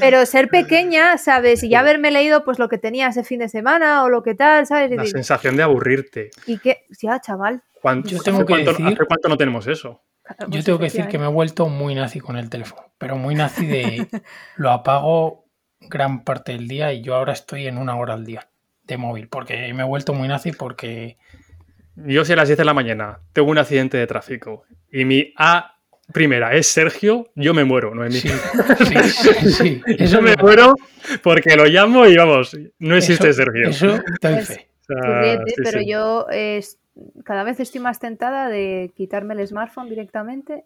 [0.01, 1.63] Pero ser pequeña, ¿sabes?
[1.63, 4.35] Y ya haberme leído pues lo que tenía ese fin de semana o lo que
[4.35, 4.93] tal, ¿sabes?
[4.93, 6.31] Y, La sensación de aburrirte.
[6.47, 7.63] y que, ya, chaval.
[7.81, 10.03] ¿Cuánto- Yo tengo hace que cuánto, decir- ¿Hace cuánto no tenemos eso?
[10.23, 12.83] claro, Yo pues, tengo que decir que me he vuelto muy nazi con el teléfono,
[12.99, 14.07] pero muy nazi de
[14.57, 15.47] lo apago
[15.81, 18.49] gran parte del día y yo ahora estoy en una hora al día
[18.85, 21.17] de móvil, porque me he vuelto muy nazi porque
[21.97, 25.33] Yo si a las 10 de la mañana tengo un accidente de tráfico y mi
[25.37, 25.77] A
[26.13, 28.15] primera es Sergio, yo me muero, Noemi.
[28.17, 30.75] sí, sí, sí, sí, eso Yo es me muero
[31.23, 33.69] porque lo llamo y vamos, no existe Eso- Sergio.
[33.69, 34.69] Eso Pues- fe.
[34.81, 35.87] O sea, Tú ríete, sí, pero sí.
[35.91, 36.79] yo eh, es-
[37.25, 40.65] cada vez estoy más tentada de quitarme el smartphone directamente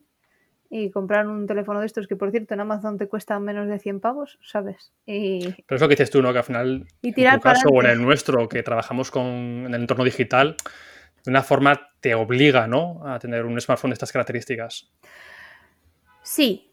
[0.68, 3.78] y comprar un teléfono de estos que, por cierto, en Amazon te cuestan menos de
[3.78, 4.90] 100 pavos, ¿sabes?
[5.06, 6.32] Y, Pero es lo que dices tú, ¿no?
[6.32, 9.26] Que al final, y en tu para caso o en el nuestro, que trabajamos con,
[9.26, 10.56] en el entorno digital,
[11.26, 13.02] de una forma te obliga, ¿no?
[13.06, 14.88] A tener un smartphone de estas características.
[16.22, 16.72] Sí.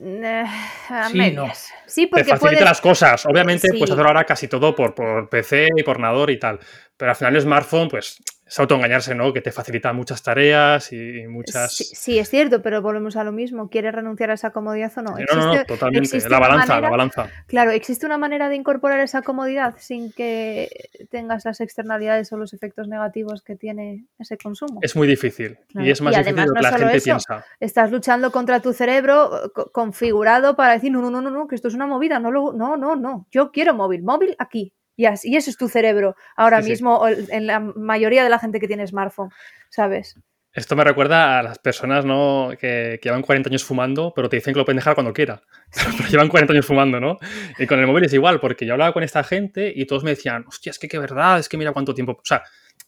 [0.00, 0.44] Eh,
[0.88, 1.72] a Sí, medias.
[1.86, 2.64] Sí, Te porque facilita puedes...
[2.64, 3.26] las cosas.
[3.26, 3.78] Obviamente, Sí.
[3.78, 6.58] puedes hacer ahora casi todo por, por PC y por ordenador y tal.
[6.96, 8.16] Pero al final el smartphone, pues,
[8.52, 9.32] es autoengañarse, ¿no?
[9.32, 11.74] Que te facilita muchas tareas y muchas...
[11.74, 13.70] Sí, sí, es cierto, pero volvemos a lo mismo.
[13.70, 15.12] ¿Quieres renunciar a esa comodidad o no?
[15.12, 16.18] No, no, no, totalmente.
[16.28, 17.26] La balanza, manera- la balanza.
[17.46, 20.68] Claro, ¿existe una manera de incorporar esa comodidad sin que
[21.10, 24.80] tengas las externalidades o los efectos negativos que tiene ese consumo?
[24.82, 25.58] Es muy difícil.
[25.68, 25.86] Claro.
[25.86, 27.04] Y es más Y difícil de lo que no la gente eso.
[27.04, 27.44] piensa.
[27.58, 31.54] Estás luchando contra tu cerebro co- configurado para decir, no, no, no, no, no, que
[31.54, 34.74] esto es una movida, no, lo, no, no, no, yo quiero móvil, móvil aquí.
[34.96, 36.70] Y, así, y ese es tu cerebro ahora Sí, sí.
[36.72, 39.30] mismo el- en la mayoría de la gente que tiene smartphone,
[39.70, 40.16] ¿sabes?
[40.54, 42.50] Esto me recuerda a las personas ¿no?
[42.60, 45.40] que, que llevan 40 años fumando, pero te dicen que lo pueden dejar cuando quiera.
[45.96, 47.16] Pero llevan 40 años fumando, ¿no?
[47.58, 50.10] Y con el móvil es igual, porque yo hablaba con esta gente y todos me
[50.10, 52.12] decían, hostia, es que qué verdad, es que mira cuánto tiempo.
[52.12, 52.42] O sea,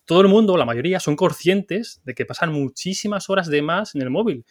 [0.05, 4.03] todo el mundo, la mayoría, son conscientes de que pasan muchísimas horas de más en
[4.03, 4.45] el móvil.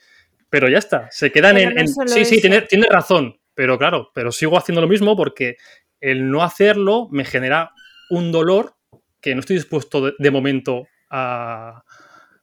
[0.50, 1.76] Pero ya está, se quedan Pero en.
[1.76, 2.42] no en- solo sí, sí, eso.
[2.42, 5.58] tiene, tiene razón, pero claro, pero sigo haciendo lo mismo porque
[6.04, 7.72] el no hacerlo me genera
[8.10, 8.76] un dolor
[9.22, 11.84] que no estoy dispuesto de, de momento a,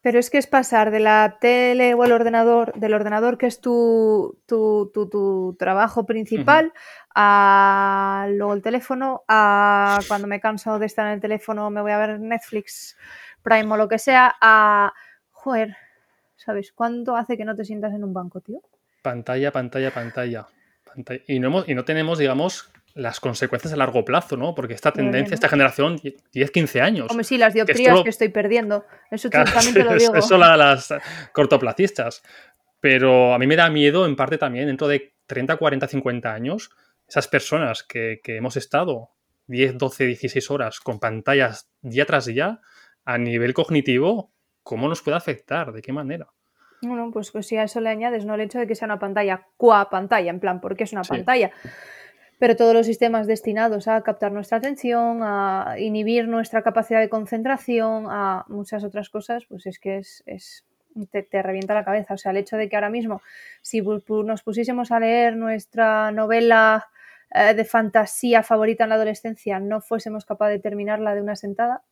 [0.03, 3.61] Pero es que es pasar de la tele o el ordenador, del ordenador que es
[3.61, 6.73] tu, tu, tu- tu trabajo principal,
[7.15, 11.93] a luego el teléfono, a cuando me canso de estar en el teléfono me voy
[11.93, 12.97] a ver Netflix,
[13.43, 14.93] Prime o lo que sea, a...
[15.33, 15.77] Joder,
[16.37, 16.73] ¿sabes?
[16.73, 18.61] ¿Cuánto hace que no te sientas en un banco, tío?
[19.03, 20.47] Pantalla, pantalla, pantalla.
[20.85, 21.21] pantalla.
[21.27, 24.55] Y, no hemos, y no tenemos, digamos, las consecuencias a largo plazo, ¿no?
[24.55, 25.35] Porque esta bien, tendencia, ¿no?
[25.35, 26.01] esta generación,
[26.33, 27.07] 10, 15 años.
[27.11, 28.85] Hombre, sí, las dioptrías esto que estoy perdiendo.
[29.11, 30.15] Eso Claro, también te lo digo.
[30.15, 30.93] Eso la- las
[31.33, 32.23] cortoplacistas.
[32.81, 36.71] Pero a mí me da miedo, en parte también, dentro de 30, 40, 50 años,
[37.07, 39.11] esas personas que, que hemos estado
[39.49, 42.61] 10, 12, 16 horas con pantallas día tras día,
[43.05, 44.33] a nivel cognitivo,
[44.63, 45.73] ¿cómo nos puede afectar?
[45.73, 46.29] ¿De qué manera?
[46.83, 48.99] Bueno, pues, pues si a eso le añades no el hecho de que sea una
[48.99, 51.11] pantalla, cua pantalla, en plan, porque es una Sí.
[51.11, 51.51] pantalla.
[52.41, 58.07] Pero todos los sistemas destinados a captar nuestra atención, a inhibir nuestra capacidad de concentración,
[58.09, 60.65] a muchas otras cosas, pues es que es, es-
[61.13, 62.15] te, te revienta la cabeza.
[62.15, 63.21] O sea, el hecho de que ahora mismo,
[63.63, 66.89] si nos pusiésemos a leer nuestra novela
[67.33, 71.83] eh, de fantasía favorita en la adolescencia, no fuésemos capaces de terminarla de una sentada,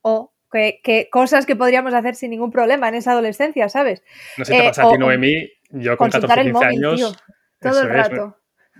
[0.00, 4.02] o que, que cosas que podríamos hacer sin ningún problema en esa adolescencia, ¿sabes?
[4.38, 5.50] No sé si te Eh, pasa a ti, Noemí.
[5.70, 6.96] Yo con Consultar 14, el 15 móvil, años.
[7.00, 8.06] tío, todo el es,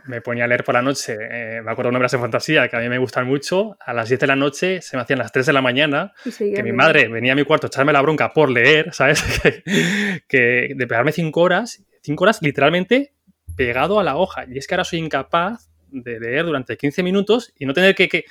[0.04, 2.76] me- ponía a leer por la noche, eh, me acuerdo de novelas de fantasía que
[2.76, 5.32] a mí me gustan mucho, a las 10 de la noche se me hacían las
[5.32, 8.32] 3 de la mañana, que mi madre venía a mi cuarto a echarme la bronca
[8.32, 9.22] por leer, ¿sabes?
[10.28, 13.14] que, de pegarme 5 horas, 5 horas literalmente
[13.56, 14.44] pegado a la hoja.
[14.48, 18.24] Y es que ahora soy incapaz de leer durante 15 minutos y no tener que,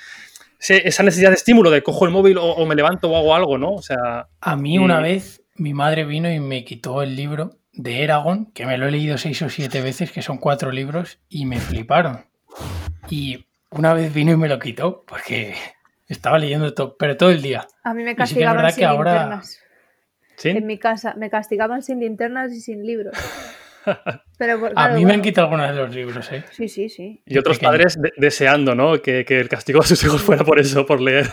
[0.58, 3.72] esa necesidad de estímulo de cojo el móvil o, me levanto o hago algo, ¿no?
[3.72, 4.28] O sea.
[4.40, 8.66] A mí una vez mi madre vino y me quitó el libro de Eragon, que
[8.66, 12.26] me lo he leído seis o siete veces, que son cuatro libros, y me fliparon.
[13.08, 15.54] Y una vez vino y me lo quitó, porque
[16.08, 17.66] estaba leyendo todo, pero todo el día.
[17.82, 19.60] A mí me castigaban sin linternas.
[20.44, 23.16] En mi casa me castigaban sin linternas y sin libros.
[24.76, 26.44] a mí me han quitado algunos de los libros, ¿eh?
[26.50, 27.22] Sí, sí, sí.
[27.26, 29.00] Y otros padres deseando, ¿no?
[29.00, 31.26] Que, el castigo a sus hijos fuera por eso, por leer.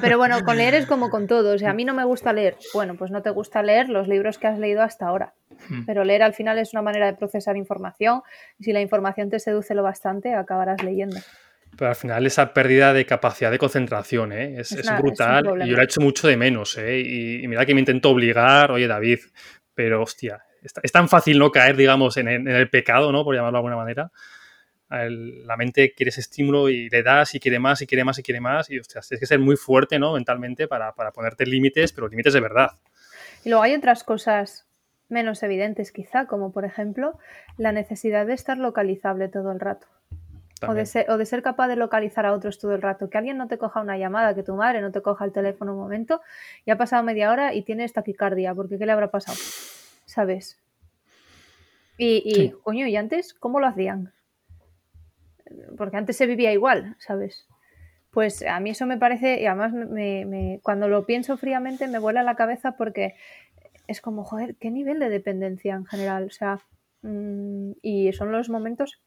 [0.00, 1.54] pero bueno, con leer es como con todo.
[1.54, 2.56] O sea, a mí no me gusta leer.
[2.74, 5.34] Bueno, pues no te gusta leer los libros que has leído hasta ahora.
[5.68, 5.84] Hmm.
[5.86, 8.22] Pero leer al final es una manera de procesar información.
[8.58, 11.18] Y si la información te seduce lo bastante, acabarás leyendo.
[11.76, 14.56] Pero al final esa pérdida de capacidad de concentración ¿eh?
[14.58, 16.76] es, brutal y yo la he hecho mucho de menos.
[16.78, 17.00] ¿eh?
[17.00, 19.18] Y, mira que me intento obligar, oye David,
[19.74, 20.42] pero hostia,
[20.82, 23.24] es tan fácil no caer, digamos, en, el pecado, ¿no?
[23.24, 24.10] Por llamarlo de alguna manera.
[24.88, 28.22] la mente quiere ese estímulo y le das y quiere más y quiere más y
[28.22, 28.70] quiere más.
[28.70, 30.14] Y, ostras, tienes que ser muy fuerte, ¿no?
[30.14, 32.70] Mentalmente para, ponerte límites, pero límites de verdad.
[33.44, 34.66] Y luego hay otras cosas
[35.08, 37.18] menos evidentes, quizá, como por ejemplo
[37.58, 39.86] la necesidad de estar localizable todo el rato.
[40.66, 43.10] O de, ser, o de, ser, capaz de localizar a otros todo el rato.
[43.10, 45.74] Que alguien no te coja una llamada, que tu madre no te coja el teléfono
[45.74, 46.22] un momento
[46.64, 49.36] y ha pasado media hora y tienes taquicardia, porque ¿qué le habrá pasado?
[50.16, 50.58] ¿Sabes?
[51.98, 54.14] Y, coño, ¿y antes cómo lo hacían?
[55.76, 57.46] Porque antes se vivía igual, ¿sabes?
[58.10, 62.22] Pues a mí eso me parece, y además me, cuando lo pienso fríamente me vuela
[62.22, 63.14] la cabeza porque
[63.88, 66.24] es como, joder, qué nivel de dependencia en general.
[66.24, 66.60] O sea,
[67.02, 69.02] mm, y son los momentos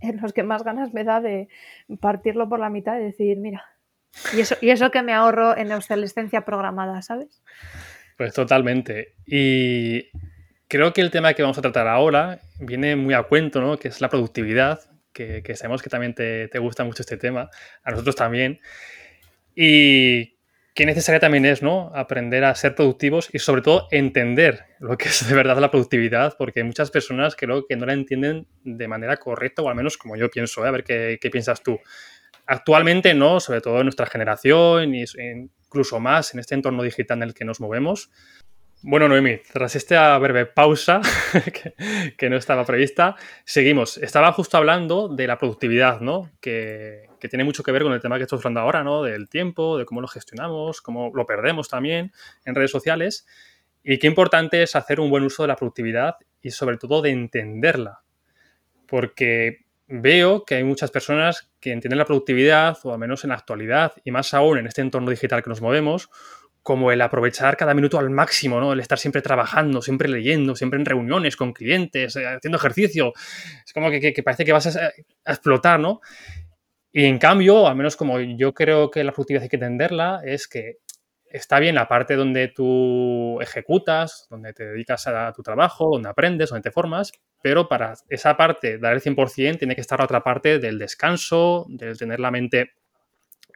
[0.00, 1.48] en los que más ganas me da de
[2.00, 3.64] partirlo por la mitad y decir, mira,
[4.36, 7.42] y eso, y eso que me ahorro en obsolescencia programada, ¿sabes?
[8.18, 9.14] Pues totalmente.
[9.26, 10.10] Y
[10.68, 13.78] creo que el tema que vamos a tratar ahora viene muy a cuento, ¿no?
[13.78, 14.80] Que es la productividad,
[15.12, 17.50] que, sabemos que también te, gusta mucho este tema,
[17.82, 18.60] a nosotros también.
[19.54, 20.36] Y
[20.74, 21.92] qué necesaria también es, ¿no?
[21.94, 26.36] Aprender a ser productivos y sobre todo entender lo que es de verdad la productividad,
[26.36, 30.16] porque muchas personas creo que no la entienden de manera correcta, o al menos como
[30.16, 30.68] yo pienso, ¿eh?
[30.68, 31.78] a ver qué, qué piensas tú.
[32.46, 37.22] Actualmente no, sobre todo en nuestra generación y incluso más en este entorno digital en
[37.22, 38.10] el que nos movemos.
[38.86, 41.00] Bueno, Noemi, tras esta breve pausa
[42.18, 43.16] que, no estaba prevista,
[43.46, 43.96] seguimos.
[43.96, 46.30] Estaba justo hablando de la productividad, ¿no?
[46.38, 49.02] Que, tiene mucho que ver con el tema que estamos hablando ahora, ¿no?
[49.02, 52.12] Del tiempo, de cómo lo gestionamos, cómo lo perdemos también
[52.44, 53.26] en redes sociales.
[53.82, 57.08] Y qué importante es hacer un buen uso de la productividad y sobre todo de
[57.08, 58.02] entenderla.
[58.86, 63.36] Porque veo que hay muchas personas que entienden la productividad, o al menos en la
[63.36, 66.10] actualidad, y más aún en este entorno digital que nos movemos,
[66.64, 68.72] como el aprovechar cada minuto al máximo, ¿no?
[68.72, 73.12] El estar siempre trabajando, siempre leyendo, siempre en reuniones con clientes, eh, haciendo ejercicio.
[73.66, 74.90] Es como que, parece que vas a,
[75.26, 76.00] explotar, ¿no?
[76.90, 80.48] Y en cambio, al menos como yo creo que la productividad hay que entenderla, es
[80.48, 80.78] que
[81.26, 86.48] está bien la parte donde tú ejecutas, donde te dedicas a tu trabajo, donde aprendes,
[86.48, 87.12] donde te formas,
[87.42, 91.66] pero para esa parte dar el 100% tiene que estar la otra parte del descanso,
[91.68, 92.72] de tener la mente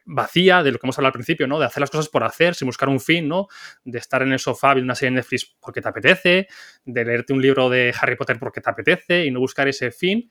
[0.09, 1.59] vacía, de lo que hemos hablado al principio, ¿no?
[1.59, 3.47] De hacer las cosas por hacer, sin buscar un fin, ¿no?
[3.83, 6.47] De estar en el sofá viendo una serie de Netflix porque te apetece,
[6.83, 10.29] de leerte un libro de Harry Potter porque te apetece y no buscar ese fin.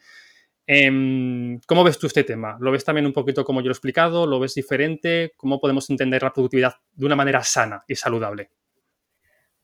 [0.66, 2.58] Em, ¿Cómo ves tú este tema?
[2.60, 4.26] ¿Lo ves también un poquito como yo lo he explicado?
[4.26, 5.32] ¿Lo ves diferente?
[5.36, 8.50] ¿Cómo podemos entender la productividad de una manera sana y saludable?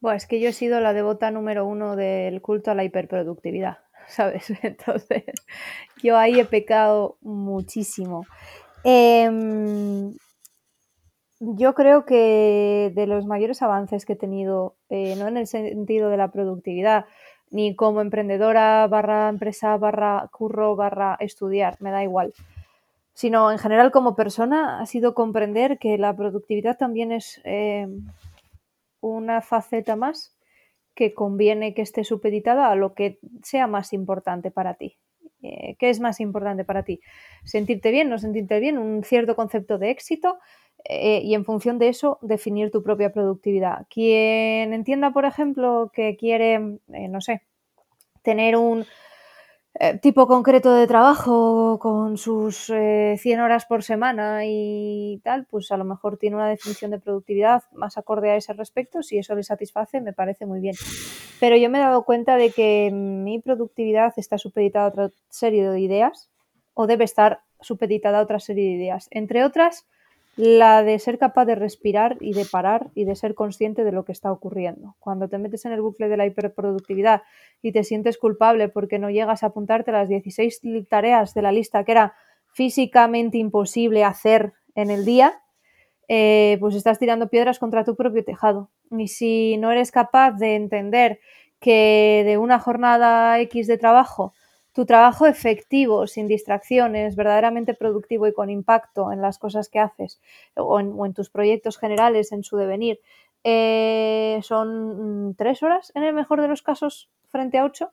[0.01, 3.79] Bueno, es que yo he sido la devota número uno del culto a la hiperproductividad,
[4.07, 4.51] ¿sabes?
[4.63, 5.25] Entonces,
[6.03, 8.27] yo ahí he pecado muchísimo.
[8.85, 10.15] Em,
[11.41, 16.11] yo creo que de los mayores avances que he tenido, eh, no en el sentido
[16.11, 17.07] de la productividad,
[17.51, 22.35] ni como emprendedora barra empresa barra curro barra estudiar, me da igual,
[23.15, 27.89] sino en general como persona ha sido comprender que la productividad también es eh,
[29.01, 30.37] una faceta más
[30.95, 34.99] que conviene que esté supeditada a lo que sea más importante para ti.
[35.45, 37.01] Eh, ¿Qué es más importante para ti?
[37.45, 38.79] ¿Sentirte bien, no sentirte bien?
[38.79, 40.39] ¿Un cierto concepto de éxito?
[40.85, 43.87] Eh, y en función de eso definir tu propia productividad.
[43.89, 47.43] Quien entienda, por ejemplo, que quiere, eh, no sé,
[48.23, 48.87] tener un
[49.81, 55.73] eh, tipo concreto de trabajo con sus 100 eh, horas por semana y tal, pues
[55.73, 59.03] a lo mejor tiene una definición de productividad más acorde a ese respecto.
[59.03, 60.77] Si eso le satisface, me parece muy bien.
[61.41, 65.69] Pero yo me he dado cuenta de que mi productividad está supeditada a otra serie
[65.69, 66.31] de ideas
[66.75, 69.09] o debe estar supeditada a otra serie de ideas.
[69.11, 69.87] Entre otras,
[70.37, 74.05] la de ser capaz de respirar y de parar y de ser consciente de lo
[74.05, 74.97] que está ocurriendo.
[74.99, 77.23] Cuando te metes en el bucle de la hiperproductividad
[77.63, 81.85] y te sientes culpable porque no llegas a apuntarte las 16 tareas de la lista
[81.85, 82.15] que era
[82.53, 85.41] físicamente imposible hacer en el día,
[86.09, 88.71] eh, pues estás tirando piedras contra tu propio tejado.
[88.91, 91.21] Y si no eres capaz de entender
[91.61, 94.35] que de una jornada X de trabajo
[94.75, 100.21] tu trabajo efectivo, sin distracciones, verdaderamente productivo y con impacto en las cosas que haces
[100.57, 102.99] o en, tus proyectos generales, en su devenir,
[103.45, 107.93] eh, son mm, tres horas en el mejor de los casos frente a ocho,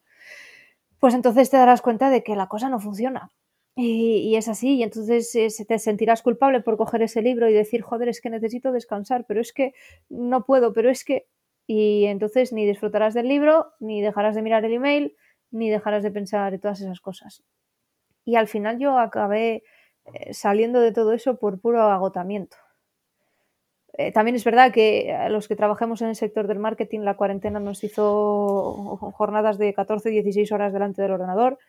[0.99, 3.31] pues entonces te darás cuenta de que la cosa no funciona.
[3.75, 7.81] Y, es así, y entonces eh, te sentirás culpable por coger ese libro y decir,
[7.81, 9.73] joder, es que necesito descansar, pero es que
[10.09, 11.27] no puedo, pero es que...
[11.67, 15.15] Y entonces ni disfrutarás del libro, ni dejarás de mirar el email,
[15.51, 17.43] ni dejarás de pensar en todas esas cosas.
[18.25, 19.63] Y al final yo acabé
[20.13, 22.57] eh, saliendo de todo eso por puro agotamiento.
[23.97, 27.17] Eh, también es verdad que a los que trabajamos en el sector del marketing, la
[27.17, 31.59] cuarentena nos hizo jornadas de 14, 16 horas delante del ordenador,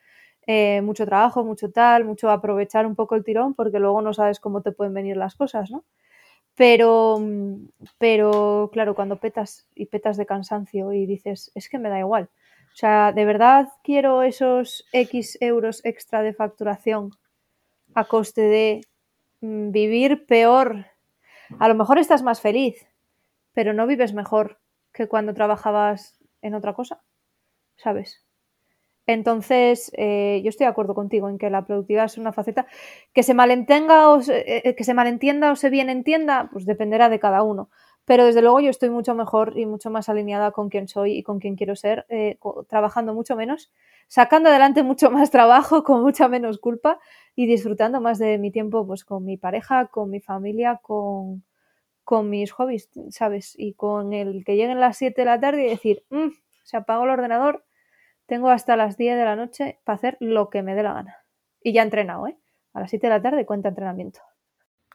[0.46, 4.40] eh, mucho trabajo, mucho tal, mucho aprovechar un poco el tirón porque luego no sabes
[4.40, 5.84] cómo te pueden venir las cosas, ¿no?
[6.56, 7.20] Pero,
[7.98, 12.30] pero claro, cuando petas y petas de cansancio y dices, es que me da igual,
[12.72, 17.10] o sea, ¿de verdad quiero esos X euros extra de facturación
[17.94, 18.80] a coste de
[19.42, 20.86] mm, vivir peor?
[21.58, 22.86] A lo mejor estás más feliz,
[23.52, 24.58] pero no vives mejor
[24.92, 27.02] que cuando trabajabas en otra cosa,
[27.76, 28.24] ¿sabes?
[29.06, 32.66] Entonces, eh, yo estoy de acuerdo contigo en que la productividad es una faceta
[33.12, 37.18] que se malentenga o eh, que se malentienda o se bien entienda, pues dependerá de
[37.18, 37.68] cada uno.
[38.04, 41.22] Pero desde luego yo estoy mucho mejor y mucho más alineada con quien soy y
[41.22, 42.38] con quien quiero ser, eh,
[42.68, 43.70] trabajando mucho menos,
[44.08, 46.98] sacando adelante mucho más trabajo, con mucha menos culpa
[47.34, 51.44] y disfrutando más de mi tiempo pues con mi pareja, con mi familia, con,
[52.04, 53.54] con mis hobbies, ¿sabes?
[53.56, 56.28] Y con el que lleguen las 7 de la tarde y decir, mm,
[56.64, 57.64] se apagó el ordenador,
[58.26, 61.16] tengo hasta las 10 de la noche para hacer lo que me dé la gana.
[61.60, 62.36] Y ya he entrenado, ¿eh?
[62.72, 64.20] A las 7 de la tarde cuenta entrenamiento.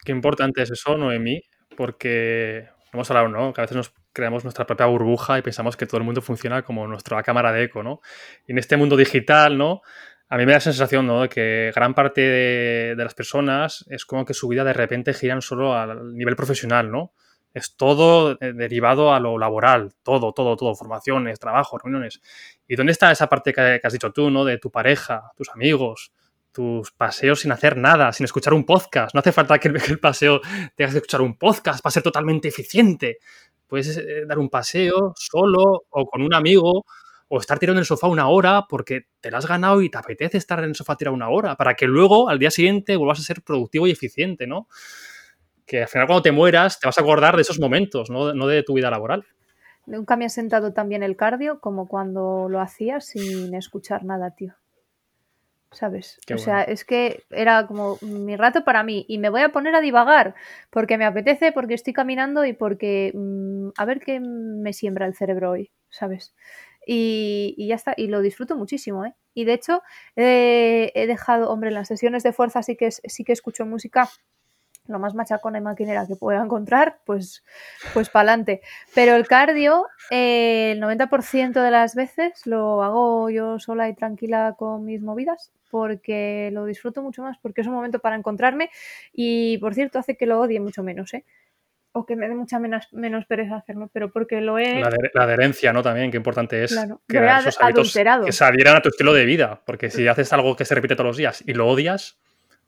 [0.03, 1.41] Qué importante es eso, Noemí,
[1.76, 3.54] porque hemos hablado, ¿no?
[3.54, 6.64] Que a veces nos creamos nuestra propia burbuja y pensamos que todo el mundo funciona
[6.64, 8.02] como nuestra cámara de eco, ¿no?
[8.48, 9.82] Y en este mundo digital, ¿no?
[10.30, 11.22] A mí me da la sensación, ¿no?
[11.22, 15.42] De que gran parte de, las personas es como que su vida de repente giran
[15.42, 17.14] solo al nivel profesional, ¿no?
[17.54, 22.22] Es todo derivado a lo laboral, todo, todo, todo, formaciones, trabajo, reuniones.
[22.68, 24.44] ¿Y dónde está esa parte que has dicho tú, ¿no?
[24.44, 26.12] De tu pareja, tus amigos,
[26.58, 29.14] tus paseos sin hacer nada, sin escuchar un podcast.
[29.14, 30.41] No hace falta que el, paseo
[30.76, 33.20] tengas que escuchar un podcast para ser totalmente eficiente.
[33.68, 36.84] Puedes eh, dar un paseo solo o con un amigo
[37.28, 39.99] o estar tirado en el sofá una hora porque te lo has ganado y te
[39.99, 43.20] apetece estar en el sofá tirado una hora para que luego al día siguiente vuelvas
[43.20, 44.68] a ser productivo y eficiente, ¿no?
[45.64, 48.47] Que al final cuando te mueras te vas a acordar de esos momentos, no, no
[48.47, 49.28] de tu vida laboral.
[49.86, 54.32] Nunca me ha sentado tan bien el cardio como cuando lo hacías sin escuchar nada,
[54.32, 54.55] tío.
[55.78, 56.19] ¿Sabes?
[56.34, 59.75] o sea, es que era como mi rato para mí y me voy a poner
[59.75, 60.34] a divagar
[60.71, 65.13] porque me apetece, porque estoy caminando y porque mm, a ver qué me siembra el
[65.13, 66.34] cerebro hoy, ¿sabes?
[66.88, 69.13] Y, ya está, y lo disfruto muchísimo, ¿eh?
[69.36, 69.84] Y de hecho,
[70.15, 74.09] he dejado, hombre, en las sesiones de fuerza sí que, sí que escucho música
[74.88, 77.43] lo más machacona y maquinera que pueda encontrar, pues,
[77.93, 78.61] pues para adelante.
[78.95, 84.55] Pero el cardio, eh, el 90% de las veces lo hago yo sola y tranquila
[84.57, 88.70] con mis movidas, porque lo disfruto mucho más, porque es un momento para encontrarme
[89.13, 91.26] y, por cierto, hace que lo odie mucho menos, ¿eh?
[91.93, 94.82] O que me dé mucha menos, menos pereza hacerlo, pero porque lo he...
[95.13, 95.82] La, adherencia, ¿no?
[95.82, 97.93] También, qué importante es crear esos hábitos
[98.26, 100.95] que se adhieran a tu estilo de vida, porque si haces algo que se repite
[100.95, 102.20] todos los días y lo odias,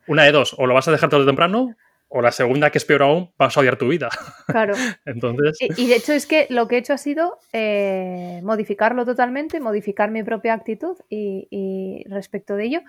[0.08, 1.76] una de dos, o lo vas a dejar todo temprano
[2.12, 4.10] o la segunda, que es peor aún, vas a odiar tu vida.
[4.47, 4.74] Claro.
[5.05, 5.57] Entonces...
[5.78, 10.10] Y, de hecho es que lo que he hecho ha sido eh, modificarlo totalmente, modificar
[10.10, 12.82] mi propia actitud y, respecto de ello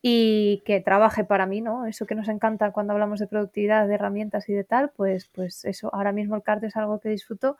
[0.00, 1.86] y que trabaje para mí, ¿no?
[1.86, 5.64] Eso que nos encanta cuando hablamos de productividad, de herramientas y de tal, pues, pues
[5.64, 7.58] eso, ahora mismo el CART es algo que disfruto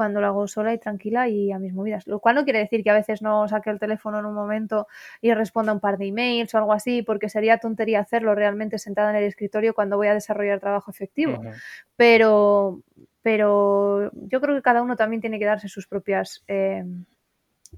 [0.00, 2.06] cuando lo hago sola y tranquila y a mis movidas.
[2.06, 4.86] Lo cual no quiere decir que a veces no saque el teléfono en un momento
[5.20, 9.10] y responda un par de emails o algo así, porque sería tontería hacerlo realmente sentada
[9.10, 11.42] en el escritorio cuando voy a desarrollar trabajo efectivo.
[11.96, 12.80] Pero,
[13.20, 16.82] pero yo creo que cada uno también tiene que darse sus propias eh,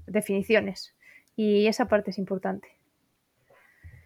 [0.07, 0.95] definiciones
[1.35, 2.69] y esa parte es importante.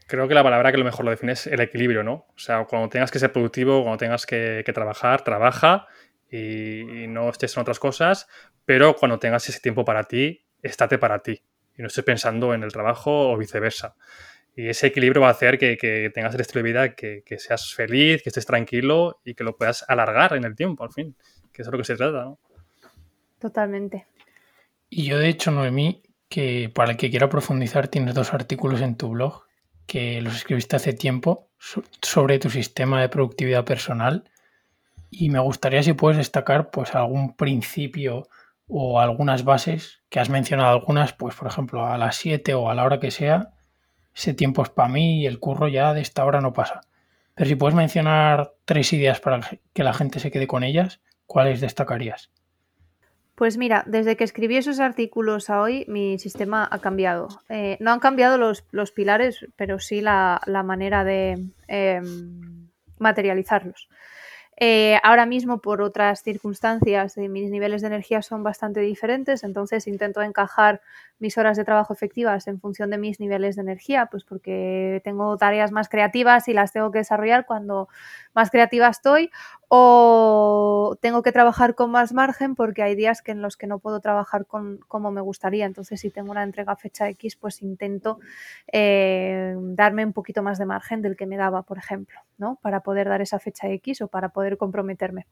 [0.08, 2.26] creo que la palabra que lo mejor lo define es el equilibrio, ¿no?
[2.36, 5.86] O sea, cuando tengas que ser productivo, cuando tengas que, trabajar, trabaja
[6.32, 8.28] y, no estés en otras cosas,
[8.66, 11.42] pero cuando tengas ese tiempo para ti, estate para ti
[11.78, 13.96] y no estés pensando en el trabajo o viceversa.
[14.56, 17.74] Y ese equilibrio va a hacer que, tengas el estilo de vida, que, que, seas
[17.74, 21.16] feliz, que estés tranquilo y que lo puedas alargar en el tiempo, al fin,
[21.54, 22.40] que es de lo que se trata, ¿no?
[23.40, 24.08] Totalmente.
[24.90, 28.96] Y yo, de hecho, Noemí, que para el que quiera profundizar, tienes dos artículos en
[28.96, 29.44] tu blog
[29.86, 31.50] que los escribiste hace tiempo
[32.02, 34.30] sobre tu sistema de productividad personal.
[35.10, 38.28] Y me gustaría si puedes destacar pues algún principio
[38.68, 42.76] o algunas bases que has mencionado algunas, pues por ejemplo a las 7 o a
[42.76, 43.54] la hora que sea,
[44.14, 46.82] ese tiempo es para mí y el curro ya de esta hora no pasa.
[47.36, 49.42] Pero si puedes mencionar tres ideas para
[49.74, 52.32] que la gente se quede con ellas, ¿cuáles destacarías?
[53.36, 57.28] Pues mira, desde que escribí esos artículos a hoy, mi sistema ha cambiado.
[57.50, 63.88] Eh, no han cambiado los, pilares, pero sí la, manera de em, materializarlos.
[64.60, 69.86] Eh, ahora mismo, por otras circunstancias, eh, mis niveles de energía son bastante diferentes, entonces
[69.88, 70.82] intento encajar
[71.20, 75.38] mis horas de trabajo efectivas en función de mis niveles de energía, pues porque tengo
[75.38, 77.88] tareas más creativas y las tengo que desarrollar cuando
[78.34, 79.32] más creativa estoy
[79.70, 83.80] o tengo que trabajar con más margen porque hay días que en los que no
[83.80, 85.66] puedo trabajar con, como me gustaría.
[85.66, 88.20] Entonces, si tengo una entrega fecha X, pues intento
[88.72, 92.60] eh, darme un poquito más de margen del que me daba, por ejemplo, ¿no?
[92.62, 95.28] Para poder dar esa fecha X o para poder comprometerme.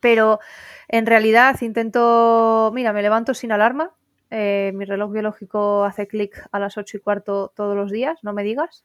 [0.00, 0.38] Pero
[0.86, 3.92] en realidad intento, mira, me levanto sin alarma,
[4.30, 8.32] eh, mi reloj biológico hace clic a las 8 y cuarto todos los días, no
[8.32, 8.84] me digas.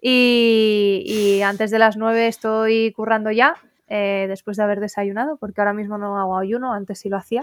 [0.00, 3.56] Y, antes de las 9 estoy currando ya,
[3.88, 7.42] eh, después de haber desayunado, porque ahora mismo no hago ayuno, antes sí lo hacía.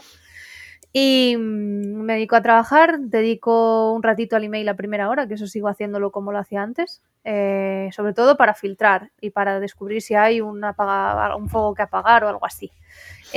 [0.98, 5.34] Y mm, me dedico a trabajar, dedico un ratito al email a primera hora, que
[5.34, 10.02] eso sigo haciéndolo como lo hacía antes, eh, sobre todo para filtrar y para descubrir
[10.02, 12.72] si hay un, un fuego que apagar o algo así.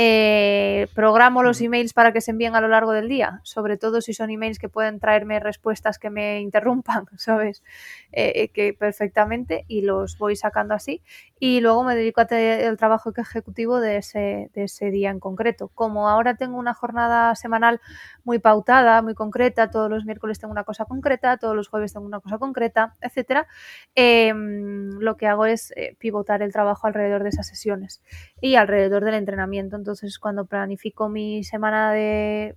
[0.01, 4.01] Eh, programo los emails para que se envíen a lo largo del día, sobre todo
[4.01, 7.65] si son emails que pueden traerme respuestas que me interrumpan, ¿sabes?
[8.13, 11.03] Eh, eh, que perfectamente y los voy sacando así.
[11.41, 15.67] Y luego me dedico al trabajo ejecutivo de ese, de ese día en concreto.
[15.75, 17.81] Como ahora tengo una jornada semanal
[18.23, 22.07] muy pautada, muy concreta, todos los miércoles tengo una cosa concreta, todos los jueves tengo
[22.07, 23.49] una cosa concreta, etcétera,
[23.97, 28.01] em, lo que hago es pivotar el trabajo alrededor de esas sesiones
[28.41, 29.77] y alrededor del entrenamiento.
[29.77, 29.88] Entonces,
[30.21, 32.55] cuando planifico mi semana de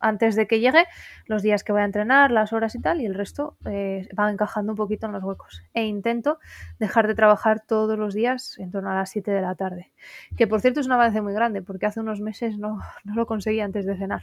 [0.00, 0.86] antes de que llegue,
[1.26, 4.30] los días que voy a entrenar, las horas y tal, y el resto eh, va
[4.30, 5.62] encajando un poquito en los huecos.
[5.72, 6.38] E intento
[6.78, 9.92] dejar de trabajar todos los días en torno a las 7 de la tarde.
[10.36, 13.26] Que por cierto es un avance muy grande, porque hace unos meses no, no lo
[13.26, 14.22] conseguí antes de cenar.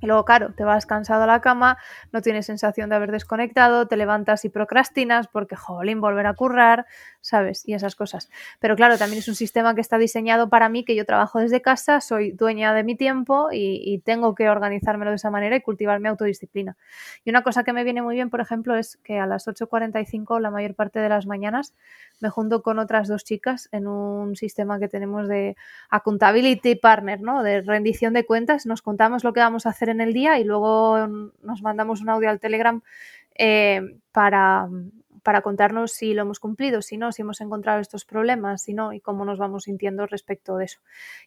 [0.00, 1.78] Y luego, claro, te vas cansado a la cama,
[2.12, 6.86] no tienes sensación de haber desconectado, te levantas y procrastinas porque, jolín, volver a currar,
[7.20, 7.68] ¿sabes?
[7.68, 8.30] Y esas cosas.
[8.60, 11.60] Pero claro, también es un sistema que está diseñado para mí, que yo trabajo desde
[11.60, 16.00] casa, soy dueña de mi tiempo y, tengo que organizármelo de esa manera y cultivar
[16.00, 16.76] mi autodisciplina.
[17.24, 20.40] Y una cosa que me viene muy bien, por ejemplo, es que a las 8.45,
[20.40, 21.74] la mayor parte de las mañanas,
[22.20, 25.56] me junto con otras dos chicas en un sistema que tenemos de
[25.90, 27.42] accountability partner, ¿no?
[27.42, 28.64] De rendición de cuentas.
[28.64, 31.06] Nos contamos lo que vamos a hacer en el día y luego
[31.42, 32.82] nos mandamos un audio al Telegram
[33.34, 33.80] eh,
[34.12, 34.68] para,
[35.22, 38.92] para contarnos si lo hemos cumplido, si no, si hemos encontrado estos problemas, si no,
[38.92, 40.80] y cómo nos vamos sintiendo respecto de eso.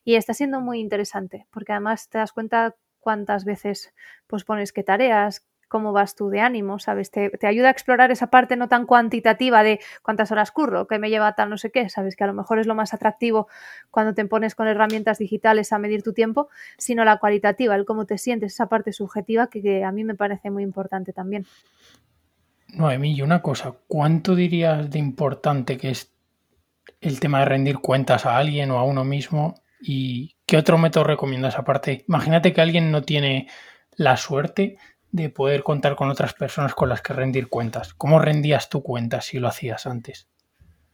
[0.04, 3.94] Y está siendo muy interesante, porque además te das cuenta cuántas veces
[4.28, 7.12] pues pones qué tareas, cómo vas tú de ánimo, ¿sabes?
[7.12, 11.10] Te, ayuda a explorar esa parte no tan cuantitativa de cuántas horas curro, que me
[11.10, 12.16] lleva tal no sé qué, ¿sabes?
[12.16, 13.48] Que a lo mejor es lo más atractivo
[13.92, 18.06] cuando te pones con herramientas digitales a medir tu tiempo, sino la cualitativa, el cómo
[18.06, 21.46] te sientes, esa parte subjetiva que, a mí me parece muy importante también.
[22.70, 26.12] Noemí, y una cosa, ¿cuánto dirías de importante que es
[27.02, 29.56] el tema de rendir cuentas a alguien o a uno mismo?
[29.82, 32.06] ¿Y qué otro método recomiendas aparte?
[32.08, 33.48] Imagínate que alguien no tiene
[33.96, 34.78] la suerte
[35.14, 37.94] de poder contar con otras personas con las que rendir cuentas.
[37.94, 40.28] ¿Cómo rendías tu cuentas si lo hacías antes?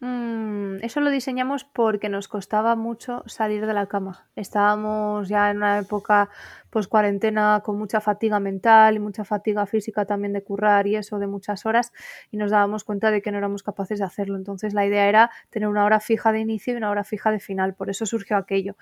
[0.02, 4.30] Mm, eso lo diseñamos porque nos costaba mucho salir de la cama.
[4.38, 6.30] Estábamos ya en una época
[6.70, 11.20] pues cuarentena con mucha fatiga mental y mucha fatiga física también de currar y eso
[11.20, 11.92] de muchas horas
[12.32, 14.38] y nos dábamos cuenta de que no éramos capaces de hacerlo.
[14.38, 17.40] Entonces la idea era tener una hora fija de inicio y una hora fija de
[17.42, 18.78] final, por eso surgió aquello.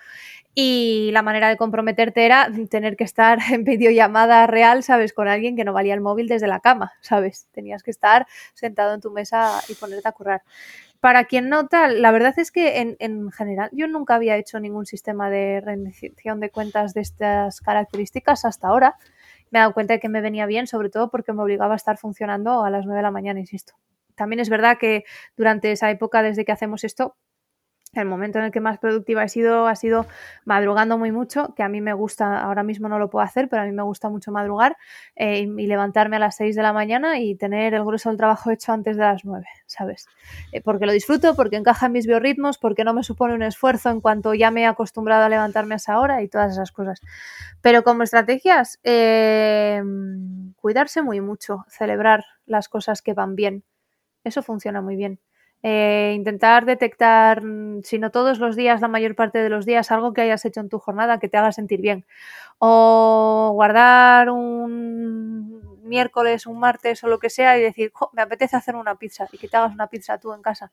[0.55, 5.13] Y la manera de comprometerte era tener que estar en videollamada real, ¿sabes?
[5.13, 7.47] Con alguien que no valía el móvil desde la cama, ¿sabes?
[7.51, 10.43] Tenías que estar sentado en tu mesa y ponerte a currar.
[10.99, 14.59] Para quien no tal, la verdad es que en, en, general yo nunca había hecho
[14.59, 18.95] ningún sistema de rendición de cuentas de estas características hasta ahora.
[19.51, 21.77] Me he dado cuenta de que me venía bien, sobre todo porque me obligaba a
[21.77, 23.73] estar funcionando a las 9 de la mañana, insisto.
[24.15, 25.05] también es verdad que
[25.37, 27.15] durante esa época, desde que hacemos esto,
[28.01, 30.05] el momento en el que más productiva he sido ha sido
[30.45, 33.61] madrugando muy mucho, que a mí me gusta, ahora mismo no lo puedo hacer, pero
[33.61, 34.77] a mí me gusta mucho madrugar
[35.15, 38.51] eh, y, levantarme a las 6 de la mañana y tener el grueso del trabajo
[38.51, 40.07] hecho antes de las 9, ¿sabes?
[40.51, 43.89] Eh, porque lo disfruto, porque encaja en mis biorritmos, porque no me supone un esfuerzo
[43.89, 47.01] en cuanto ya me he acostumbrado a levantarme a esa hora y todas esas cosas.
[47.61, 49.81] Pero como estrategias, eh,
[50.55, 53.63] cuidarse muy mucho, celebrar las cosas que van bien.
[54.23, 55.19] Eso funciona muy bien.
[55.63, 59.91] Eh, intentar detectar, mm, si no todos los días, la mayor parte de los días,
[59.91, 62.05] algo que hayas hecho en tu jornada que te haga sentir bien.
[62.59, 65.56] O guardar un
[65.87, 69.37] miércoles, un martes o lo que sea y decir, me apetece hacer una pizza y
[69.37, 70.71] que te hagas una pizza tú en casa,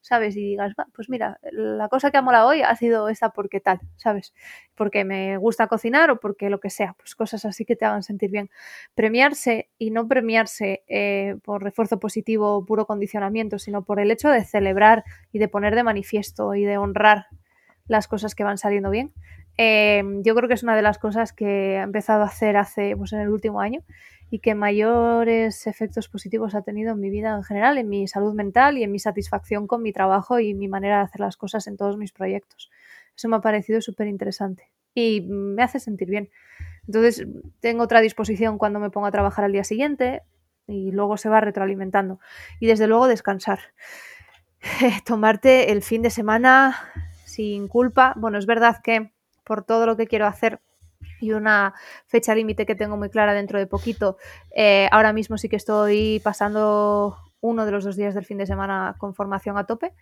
[0.00, 0.36] ¿sabes?
[0.36, 3.80] Y digas, pues mira, la cosa que ha molado hoy ha sido esta porque tal,
[3.96, 4.34] ¿sabes?
[4.74, 8.02] Porque me gusta cocinar o porque lo que sea, pues cosas así que te hagan
[8.02, 8.50] sentir bien.
[8.94, 14.28] Premiarse y no premiarse eh, por refuerzo positivo o puro condicionamiento, sino por el hecho
[14.28, 17.26] de celebrar y de poner de manifiesto y de honrar
[17.88, 19.12] las cosas que van saliendo bien.
[19.58, 22.96] Eh, yo creo que es una de las cosas que he empezado a hacer hace,
[22.96, 23.82] pues en el último año
[24.30, 28.34] y que mayores efectos positivos ha tenido en mi vida en general, en mi salud
[28.34, 31.66] mental y en mi satisfacción con mi trabajo y mi manera de hacer las cosas
[31.68, 32.70] en todos mis proyectos.
[33.16, 36.30] Eso me ha parecido súper interesante y me hace sentir bien.
[36.86, 37.26] Entonces
[37.60, 40.22] tengo otra disposición cuando me pongo a trabajar al día siguiente
[40.66, 42.18] y luego se va retroalimentando.
[42.58, 43.60] Y desde luego descansar.
[45.04, 46.76] Tomarte el fin de semana
[47.24, 48.14] sin culpa.
[48.16, 49.12] Bueno, es verdad que
[49.46, 50.60] por todo lo que quiero hacer
[51.20, 51.74] y una
[52.06, 54.18] fecha límite que tengo muy clara dentro de poquito.
[54.54, 58.46] Eh, ahora mismo sí que estoy pasando uno de los dos días del fin de
[58.46, 59.94] semana con formación a tope,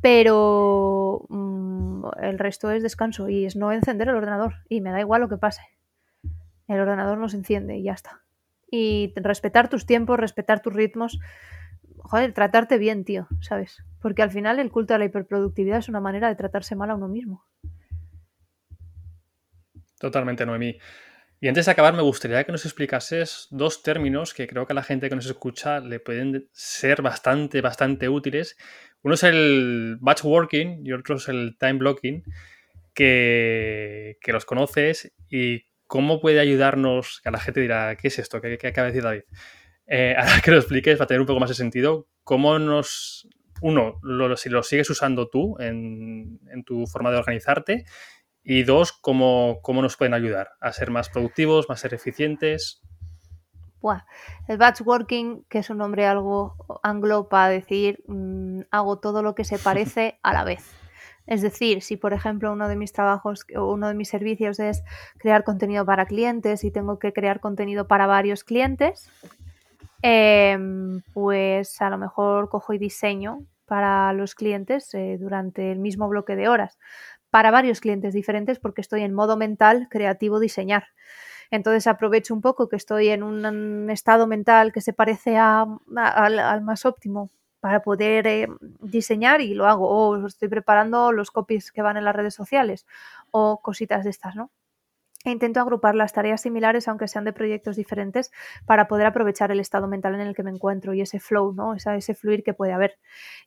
[0.00, 5.00] pero mm, el resto es descanso y es no encender el ordenador y me da
[5.00, 5.62] igual lo que pase.
[6.66, 8.22] El ordenador no se enciende y ya está.
[8.70, 11.18] Y respetar tus tiempos, respetar tus ritmos.
[11.96, 13.82] Joder, tratarte bien, tío, ¿sabes?
[14.00, 16.94] Porque al final el culto a la hiperproductividad es una manera de tratarse mal a
[16.94, 17.44] uno mismo.
[19.98, 20.78] Totalmente, Noemí.
[21.40, 24.74] Y antes de acabar, me gustaría que nos explicases dos términos que creo que a
[24.74, 28.56] la gente que nos escucha le pueden ser bastante, bastante útiles.
[29.02, 32.24] Uno es el batch working y otro es el time blocking,
[32.92, 38.40] que, los conoces y cómo puede ayudarnos, que a la gente dirá, ¿qué es esto?
[38.40, 39.22] ¿Qué, acaba de decir David?
[39.86, 43.28] Eh, ahora que lo expliques, para tener un poco más de sentido, cómo nos,
[43.62, 44.00] uno,
[44.36, 47.84] si lo sigues usando tú en tu forma de organizarte
[48.48, 52.80] y dos, cómo, cómo nos pueden ayudar a ser más productivos, más ser eficientes.
[54.48, 59.34] el batch working, que es un nombre algo anglo para decir mm, hago todo lo
[59.34, 60.64] que se parece a la vez.
[61.26, 64.82] Es decir, si por ejemplo uno de mis trabajos o uno de mis servicios es
[65.18, 69.10] crear contenido para clientes y tengo que crear contenido para varios clientes,
[70.00, 76.08] em, pues a lo mejor cojo y diseño para los clientes eh, durante el mismo
[76.08, 76.78] bloque de horas
[77.30, 80.88] para varios clientes diferentes porque estoy en modo mental creativo diseñar.
[81.50, 86.84] Entonces aprovecho un poco que estoy en un estado mental que se parece al, más
[86.84, 87.30] óptimo
[87.60, 88.48] para poder eh,
[88.80, 89.88] diseñar y lo hago.
[89.88, 92.86] O estoy preparando los copies que van en las redes sociales
[93.30, 94.50] o cositas de estas, ¿no?
[95.28, 98.32] E intento agrupar las tareas similares, aunque sean de proyectos diferentes,
[98.64, 101.74] para poder aprovechar el estado mental en el que me encuentro y ese flow, ¿no?
[101.74, 102.98] ese fluir que puede haber.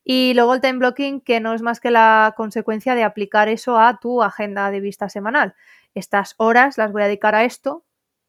[0.04, 3.80] Y luego el time blocking, que no es más que la consecuencia de aplicar eso
[3.80, 5.56] a tu agenda de vista semanal.
[5.96, 7.84] Estas horas las voy a dedicar a esto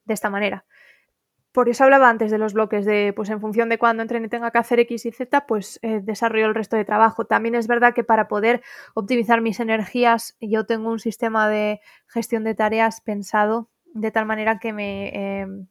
[0.06, 0.64] de esta manera.
[1.52, 4.50] Por eso hablaba antes de los bloques de, pues en función de cuándo entrene tenga
[4.50, 7.26] que hacer X y Z, pues eh, desarrollo el resto de trabajo.
[7.26, 8.62] También es verdad que para poder
[8.94, 14.58] optimizar mis energías, yo tengo un sistema de gestión de tareas pensado de tal manera
[14.58, 15.66] que me em,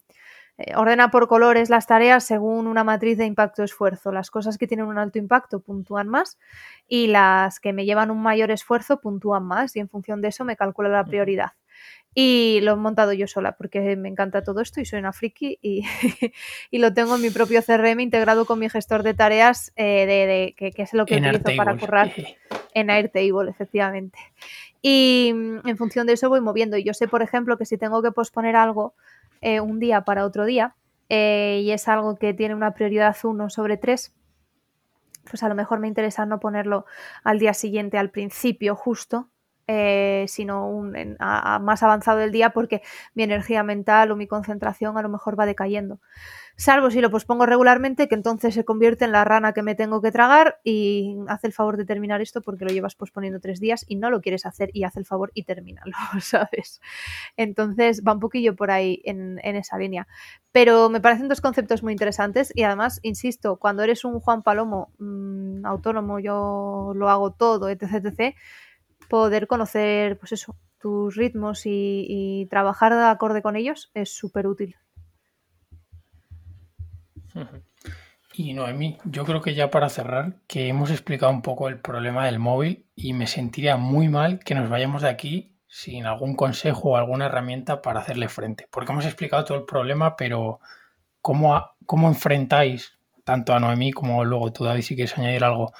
[0.58, 4.12] eh, ordena por colores las tareas según una matriz de impacto-esfuerzo.
[4.12, 6.38] Las cosas que tienen un alto impacto puntúan más
[6.86, 10.44] y las que me llevan un mayor esfuerzo puntúan más y en función de eso
[10.44, 11.52] me calcula la prioridad.
[12.14, 15.58] Y lo he montado yo sola porque me encanta todo esto y soy una friki
[15.62, 15.82] y,
[16.78, 20.82] lo tengo en mi propio CRM integrado con mi gestor de tareas, eh, de, que,
[20.82, 22.12] es lo que utilizo para currar
[22.74, 24.18] en Airtable, efectivamente.
[24.82, 26.76] Y mm, en función de eso voy moviendo.
[26.76, 28.94] Y yo sé, por ejemplo, que si tengo que posponer algo
[29.40, 30.76] eh, un día para otro día
[31.08, 34.14] eh, y es algo que tiene una prioridad 1 sobre 3,
[35.30, 36.84] pues a lo mejor me interesa no ponerlo
[37.24, 39.28] al día siguiente, al principio justo,
[39.74, 42.82] eh, sino un, más avanzado del día porque
[43.14, 45.98] mi energía mental o mi concentración a lo mejor va decayendo.
[46.56, 50.02] Salvo si lo pospongo regularmente, que entonces se convierte en la rana que me tengo
[50.02, 53.86] que tragar y hace el favor de terminar esto porque lo llevas posponiendo tres días
[53.88, 56.82] y no lo quieres hacer y hace el favor y termínalo, ¿sabes?
[57.38, 60.06] Entonces va un poquillo por ahí en, esa línea.
[60.52, 64.92] Pero me parecen dos conceptos muy interesantes y además, insisto, cuando eres un Juan Palomo
[64.98, 68.36] mm, autónomo, yo lo hago todo, etc, etc,
[69.08, 74.76] poder conocer, pues eso, tus ritmos y, trabajar de acorde con ellos es súper útil.
[78.34, 82.26] Y Noemí, yo creo que ya para cerrar, que hemos explicado un poco el problema
[82.26, 86.90] del móvil y me sentiría muy mal que nos vayamos de aquí sin algún consejo
[86.90, 88.68] o alguna herramienta para hacerle frente.
[88.70, 90.60] Porque hemos explicado todo el problema, pero
[91.20, 95.72] ¿cómo, cómo enfrentáis, tanto a Noemí como luego tú, David, si quieres añadir algo,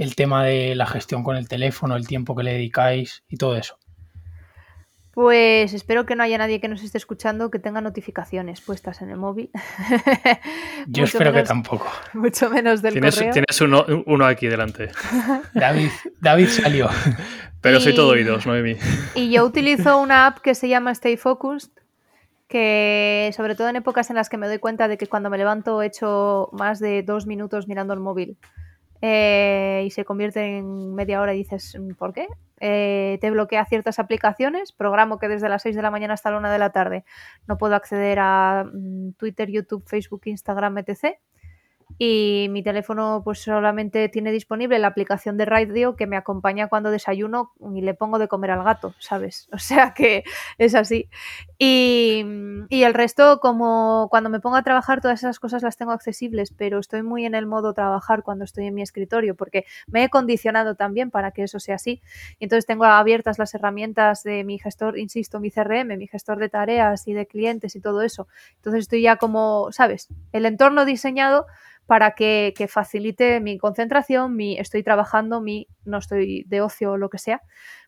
[0.00, 3.54] el tema de la gestión con el teléfono, el tiempo que le dedicáis y todo
[3.54, 3.78] eso?
[5.12, 9.10] Pues espero que no haya nadie que nos esté escuchando que tenga notificaciones puestas en
[9.10, 9.50] el móvil.
[10.86, 11.86] Yo espero que tampoco.
[12.14, 13.32] Mucho menos del tienes, correo.
[13.34, 14.88] Tienes uno, uno, aquí delante.
[15.54, 16.88] David, David salió.
[17.60, 18.76] Pero soy todo oídos, Noemi.
[19.14, 21.72] Y yo utilizo una app que se llama Stay Focused,
[22.48, 25.36] que sobre todo en épocas en las que me doy cuenta de que cuando me
[25.36, 28.38] levanto he hecho más de dos minutos mirando el móvil
[29.02, 32.28] eh, y se convierte en media hora y dices, ¿por qué?
[32.60, 36.38] Eh, te bloquea ciertas aplicaciones, programo que desde las 6 de la mañana hasta la
[36.38, 37.04] 1 de la tarde
[37.46, 41.18] no puedo acceder a mm, Twitter, YouTube, Facebook, Instagram, etc
[41.98, 46.90] y mi teléfono pues solamente tiene disponible la aplicación de radio que me acompaña cuando
[46.90, 49.48] desayuno y le pongo de comer al gato, ¿sabes?
[49.60, 50.24] O sea que
[50.58, 51.08] es así.
[51.58, 52.24] Y,
[52.70, 56.52] y, el resto, como cuando me pongo a trabajar, todas esas cosas las tengo accesibles,
[56.52, 60.08] pero estoy muy en el modo trabajar cuando estoy en mi escritorio, porque me he
[60.08, 62.00] condicionado también para que eso sea así.
[62.38, 66.48] Y entonces tengo abiertas las herramientas de mi gestor, insisto, mi CRM, mi gestor de
[66.48, 68.26] tareas y de clientes y todo eso.
[68.56, 70.08] Entonces estoy ya como, ¿sabes?
[70.32, 71.46] El entorno diseñado
[71.90, 77.10] para que, facilite mi concentración, mi estoy trabajando, mi no estoy de ocio o lo
[77.10, 77.42] que sea,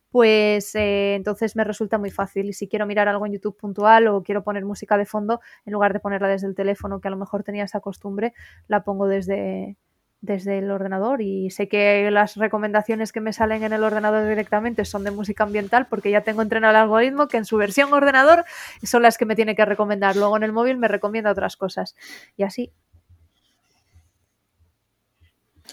[0.09, 2.49] pues eh, entonces me resulta muy fácil.
[2.49, 5.71] Y si quiero mirar algo en YouTube puntual o quiero poner música de fondo, en
[5.71, 8.33] lugar de ponerla desde el teléfono, que a lo mejor tenía esa costumbre,
[8.67, 9.77] la pongo desde,
[10.19, 14.83] desde el ordenador y sé que las recomendaciones que me salen en el ordenador directamente
[14.83, 18.43] son de música ambiental porque ya tengo entrenado el algoritmo que en su versión ordenador
[18.83, 20.17] son las que me tiene que recomendar.
[20.17, 21.95] Luego en el móvil me recomienda otras cosas.
[22.35, 22.73] Y así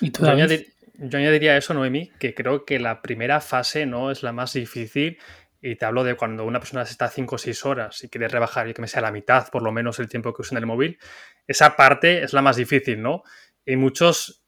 [0.00, 5.18] yo, añadiría eso, Noemi, que creo que la primera fase no es la más difícil.
[5.62, 8.68] Y te hablo de cuando una persona está 5 o 6 horas y quiere rebajar
[8.68, 10.66] y que me sea la mitad, por lo menos, el tiempo que usa en el
[10.66, 10.98] móvil.
[11.46, 13.24] Esa parte es la más difícil, ¿no?
[13.66, 14.42] Y muchos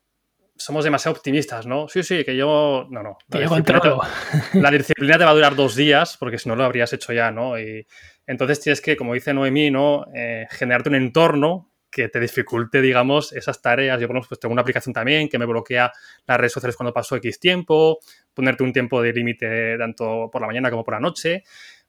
[0.56, 1.88] somos demasiado optimistas, ¿no?
[1.88, 2.86] Sí, sí, que yo.
[2.90, 3.18] No, no.
[3.28, 6.64] La, disciplina te, la disciplina te va a durar dos días, porque si no lo
[6.64, 7.58] habrías hecho ya, ¿no?
[7.58, 7.86] Y
[8.26, 10.06] entonces tienes que, como dice Noemí, ¿no?
[10.14, 14.00] Eh, generarte un entorno que te dificulte, digamos, esas tareas.
[14.00, 15.92] Yo, pues tengo una aplicación también que me bloquea
[16.26, 18.00] las redes sociales cuando paso X tiempo,
[18.34, 21.44] ponerte un tiempo de límite tanto por la mañana como por la noche,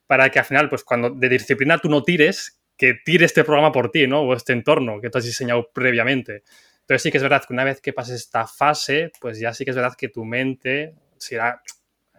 [0.06, 3.72] para que al final, pues cuando de disciplina tú no tires, que tire este programa
[3.72, 4.22] por ti, ¿no?
[4.22, 6.44] O este entorno que tú has diseñado previamente.
[6.82, 9.64] Entonces sí que es verdad que una vez que pases esta fase, pues ya sí
[9.64, 11.62] que es verdad que tu mente si era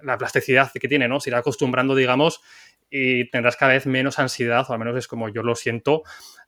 [0.02, 1.20] la plasticidad que tiene, ¿no?
[1.20, 2.40] Se irá acostumbrando, digamos,
[2.96, 6.04] y tendrás cada vez menos ansiedad, o al menos es como yo lo siento,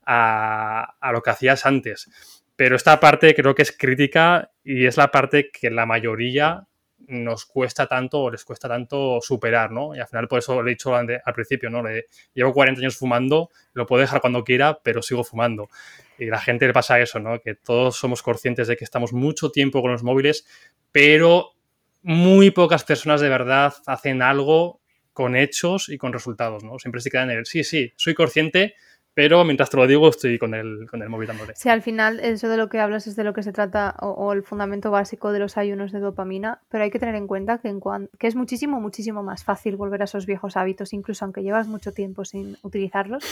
[0.07, 2.09] a, lo que hacías antes.
[2.55, 6.65] Pero esta parte creo que es crítica y es la parte que la mayoría
[7.09, 9.97] nos cuesta tanto o les cuesta tanto superar, ¿no?
[9.97, 11.83] Y al final por eso lo he dicho al, principio, ¿no?
[11.83, 15.69] Le, llevo 40 años fumando, lo puedo dejar cuando quiera, pero sigo fumando.
[16.17, 17.41] Y a la gente le pasa eso, ¿no?
[17.41, 20.47] Que todos somos conscientes de que estamos mucho tiempo con los móviles,
[20.93, 21.55] pero
[22.03, 24.81] muy pocas personas de verdad hacen algo
[25.17, 26.79] con hechos y con resultados, ¿no?
[26.79, 28.75] Siempre se quedan en el, sí, sí, soy consciente,
[29.15, 31.55] pero mientras te lo digo estoy con el, con el móvil dándole.
[31.57, 34.35] Sí, al final eso de lo que hablas es de lo que se trata o,
[34.35, 37.69] el fundamento básico de los ayunos de dopamina, pero hay que tener en cuenta que,
[37.69, 37.81] en
[38.19, 41.93] que es muchísimo, muchísimo más fácil volver a esos viejos hábitos, incluso aunque llevas mucho
[41.93, 43.25] tiempo sin utilizarlos,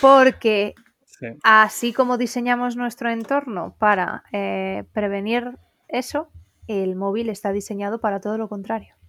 [0.00, 0.76] porque
[1.42, 5.58] así como diseñamos nuestro entorno para eh, prevenir
[5.88, 6.30] eso,
[6.68, 8.99] el móvil está diseñado para todo lo contrario.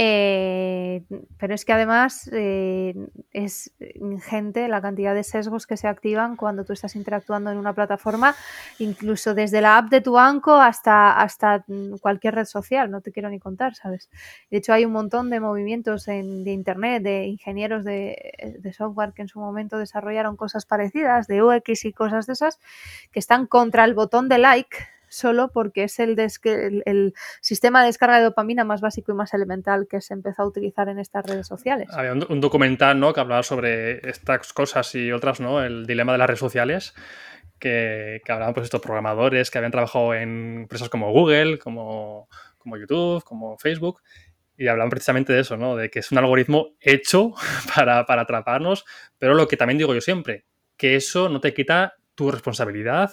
[0.00, 1.02] Eh,
[1.38, 2.94] pero es que además eh,
[3.32, 7.72] es ingente la cantidad de sesgos que se activan cuando tú estás interactuando en una
[7.72, 8.36] plataforma,
[8.78, 11.64] incluso desde la app de tu banco hasta, hasta
[12.00, 14.08] cualquier red social, no te quiero ni contar, ¿sabes?
[14.52, 19.12] De hecho, hay un montón de movimientos en, de Internet, de ingenieros de, de software
[19.14, 22.60] que en su momento desarrollaron cosas parecidas, de UX y cosas de esas,
[23.10, 24.76] que están contra el botón de like
[25.08, 26.16] solo porque es el,
[27.40, 30.88] sistema de descarga de dopamina más básico y más elemental que se empezó a utilizar
[30.88, 31.88] en estas redes sociales.
[31.92, 33.12] Había un, documental ¿no?
[33.12, 35.62] que hablaba sobre estas cosas y otras, ¿no?
[35.62, 36.94] el dilema de las redes sociales.
[37.58, 42.28] Que, que hablaban pues estos programadores que habían trabajado en empresas como Google, como,
[42.78, 44.00] YouTube, como Facebook,
[44.58, 45.76] y hablan precisamente de eso, ¿no?
[45.76, 47.32] De que es un algoritmo hecho
[47.74, 48.84] para, atraparnos,
[49.16, 50.44] pero lo que también digo yo siempre,
[50.76, 53.12] que eso no te quita tu responsabilidad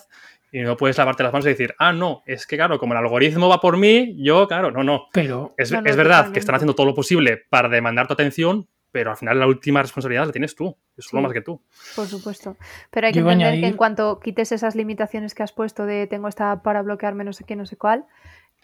[0.55, 2.99] y no puedes lavarte las manos y decir, ah, no, es que claro, como el
[2.99, 5.07] algoritmo va por mí, yo, claro, no, no.
[5.11, 9.11] Pero es, es verdad que están haciendo todo lo posible para demandar tu atención, pero
[9.11, 11.61] al final la última responsabilidad la tienes tú, es solo más que tú.
[11.97, 12.55] Por supuesto.
[12.89, 16.29] Pero hay que entender que en cuanto quites esas limitaciones que has puesto de tengo
[16.29, 18.05] esta para bloquearme no sé qué, no sé cuál,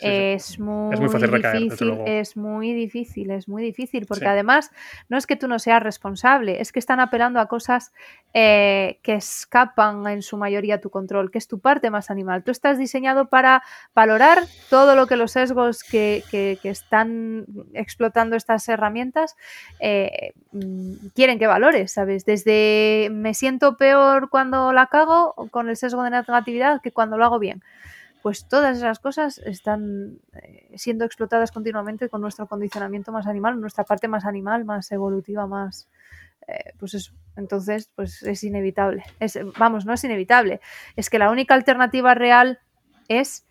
[0.01, 4.71] es, Muy difícil, es muy difícil, es muy difícil, porque además
[5.09, 7.93] no es que tú no seas responsable, es que están apelando a cosas
[8.33, 12.43] eh, que escapan en su mayoría a tu control, que es tu parte más animal.
[12.43, 13.63] Tú estás diseñado para
[13.93, 16.23] valorar todo lo que los sesgos que,
[16.63, 19.35] están explotando estas herramientas
[19.79, 22.25] eh, mm, quieren que valores, ¿sabes?
[22.25, 27.25] Desde me siento peor cuando la cago con el sesgo de negatividad que cuando lo
[27.25, 27.61] hago bien
[28.21, 33.83] pues todas esas cosas están eh, siendo explotadas continuamente con nuestro condicionamiento más animal, nuestra
[33.83, 35.89] parte más animal, más evolutiva, más...
[36.47, 39.03] Eh, pues eso, entonces pues es inevitable.
[39.57, 40.59] Vamos, no es inevitable,
[40.95, 42.59] es que la única alternativa real
[43.07, 43.45] es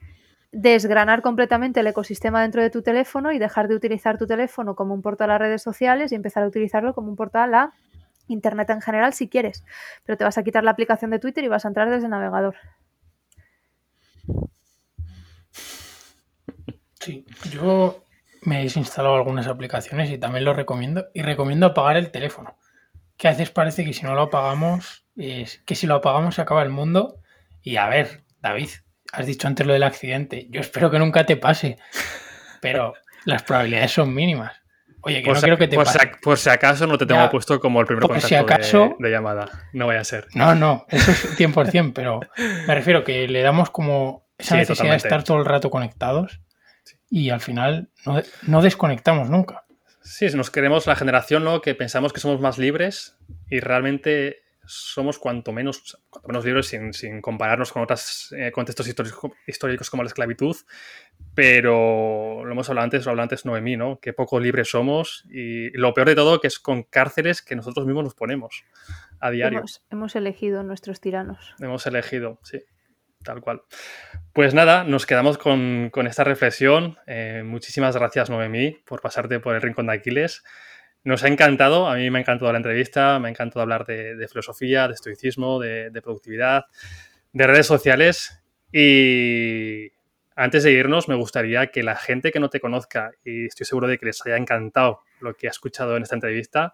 [0.52, 4.94] desgranar completamente el ecosistema dentro de tu teléfono y dejar de utilizar tu teléfono como
[4.94, 7.72] un portal a redes sociales y empezar a utilizarlo como un portal a
[8.26, 9.64] Internet en general si quieres.
[10.04, 12.10] Pero te vas a quitar la aplicación de Twitter y vas a entrar desde el
[12.10, 12.56] navegador.
[17.00, 18.04] Sí, yo
[18.42, 21.06] me he desinstalado algunas aplicaciones y también lo recomiendo.
[21.14, 22.56] Y recomiendo apagar el teléfono.
[23.16, 26.42] Que a veces parece que si no lo apagamos, es que si lo apagamos se
[26.42, 27.16] acaba el mundo.
[27.62, 28.68] Y a ver, David,
[29.12, 30.46] has dicho antes lo del accidente.
[30.50, 31.78] Yo espero que nunca te pase.
[32.60, 32.94] Pero
[33.24, 34.56] las probabilidades son mínimas.
[35.02, 35.98] Oye, que por no quiero que te por pase.
[35.98, 39.10] Si, por si acaso no te tengo puesto como el primer contacto si acaso, de,
[39.10, 39.48] llamada.
[39.72, 40.28] No vaya a ser.
[40.34, 42.20] No, no, eso es 100%, pero
[42.66, 46.42] me refiero que le damos como esa necesidad de estar todo el rato conectados
[47.10, 47.90] y al final
[48.46, 49.64] no, desconectamos nunca.
[50.02, 51.60] Sí, nos queremos la generación ¿no?
[51.60, 53.18] que pensamos que somos más libres
[53.50, 58.86] y realmente somos cuanto menos, menos libres sin, compararnos con otros eh, contextos
[59.46, 60.56] históricos, como la esclavitud,
[61.34, 63.98] pero lo hemos hablado antes, lo hablado antes Noemí, ¿no?
[63.98, 67.84] que poco libres somos y lo peor de todo que es con cárceles que nosotros
[67.84, 68.64] mismos nos ponemos
[69.18, 69.58] a diario.
[69.58, 71.54] Hemos, hemos elegido nuestros tiranos.
[71.58, 72.60] Hemos elegido, sí.
[73.22, 73.62] Tal cual.
[74.32, 76.96] Pues nada, nos quedamos con, esta reflexión.
[77.06, 80.42] Eh, muchísimas gracias, Noemí, por pasarte por el Rincón de Aquiles.
[81.04, 84.26] Nos ha encantado, a mí me ha encantado la entrevista, me ha encantado hablar de,
[84.28, 86.64] filosofía, de estoicismo, de, productividad,
[87.32, 88.42] de redes sociales.
[88.72, 89.88] Y
[90.34, 93.86] antes de irnos, me gustaría que la gente que no te conozca, y estoy seguro
[93.86, 96.72] de que les haya encantado lo que ha escuchado en esta entrevista,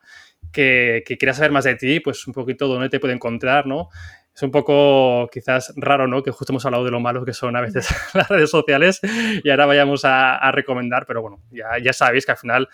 [0.53, 3.89] que, que quiera saber más de ti, pues un poquito dónde te puede encontrar, ¿no?
[4.37, 6.23] Es un poco quizás raro, ¿no?
[6.23, 9.01] Que justo hemos hablado de lo malo que son a veces las redes sociales
[9.43, 12.69] y ahora vayamos a, recomendar, pero bueno, ya, ya sabéis que al final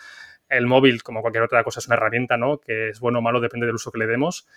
[0.49, 2.59] el móvil, como cualquier otra cosa, es una herramienta, ¿no?
[2.59, 4.49] Que es bueno o malo, depende del uso que le demos.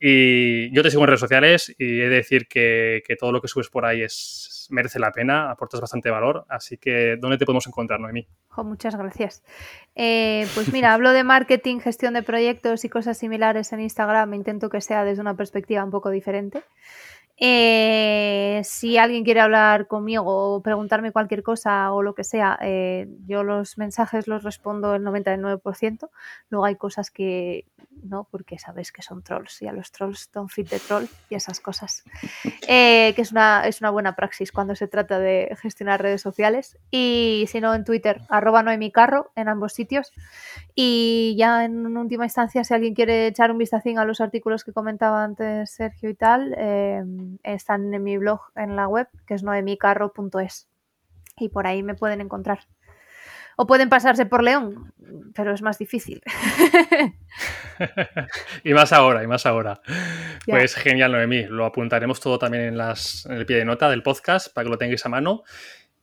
[0.00, 3.40] Y yo te sigo en redes sociales y he de decir que, que todo lo
[3.40, 6.44] que subes por ahí es, merece la pena, aportas bastante valor.
[6.48, 8.26] Así que, ¿dónde te podemos encontrar, Noemí?
[8.64, 9.42] muchas gracias.
[9.94, 14.34] Eh, pues mira, hablo de marketing, gestión de proyectos y cosas similares en Instagram.
[14.34, 16.62] Intento que sea desde una perspectiva un poco diferente.
[17.40, 23.08] Eh, si alguien quiere hablar conmigo o preguntarme cualquier cosa o lo que sea, eh,
[23.26, 26.10] yo los mensajes los respondo el 99%.
[26.50, 27.64] Luego hay cosas que
[28.02, 31.34] no, porque sabes que son trolls y a los trolls don't fit the troll y
[31.34, 32.04] esas cosas.
[32.70, 36.76] Eh, que es una, es una buena praxis cuando se trata de gestionar redes sociales.
[36.90, 38.62] Y si no, en Twitter, arroba
[38.92, 40.12] carro en ambos sitios.
[40.74, 44.74] Y ya en última instancia, si alguien quiere echar un vistacín a los artículos que
[44.74, 46.54] comentaba antes Sergio y tal,
[47.42, 50.68] están en mi blog en la web, que es noemicarro.es.
[51.36, 52.60] Y por ahí me pueden encontrar.
[53.56, 54.92] O pueden pasarse por León,
[55.34, 56.22] pero es más difícil.
[58.64, 59.80] y más ahora, y más ahora.
[60.46, 61.42] Pues genial, Noemí.
[61.44, 64.70] Lo apuntaremos todo también en, las, en el pie de nota del podcast para que
[64.70, 65.42] lo tengáis a mano.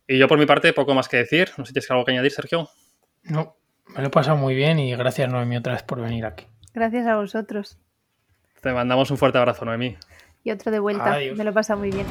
[0.05, 1.49] Y yo por mi parte, poco más que decir.
[1.57, 2.69] No sé si tienes algo que añadir, Sergio.
[3.23, 3.55] No,
[3.87, 6.45] me lo he pasado muy bien y gracias, Noemí, otra vez por venir aquí.
[6.73, 7.79] Gracias a vosotros.
[8.61, 9.97] Te mandamos un fuerte abrazo, Noemí
[10.45, 11.17] y otro de vuelta.
[11.35, 12.05] Me lo pasa muy bien.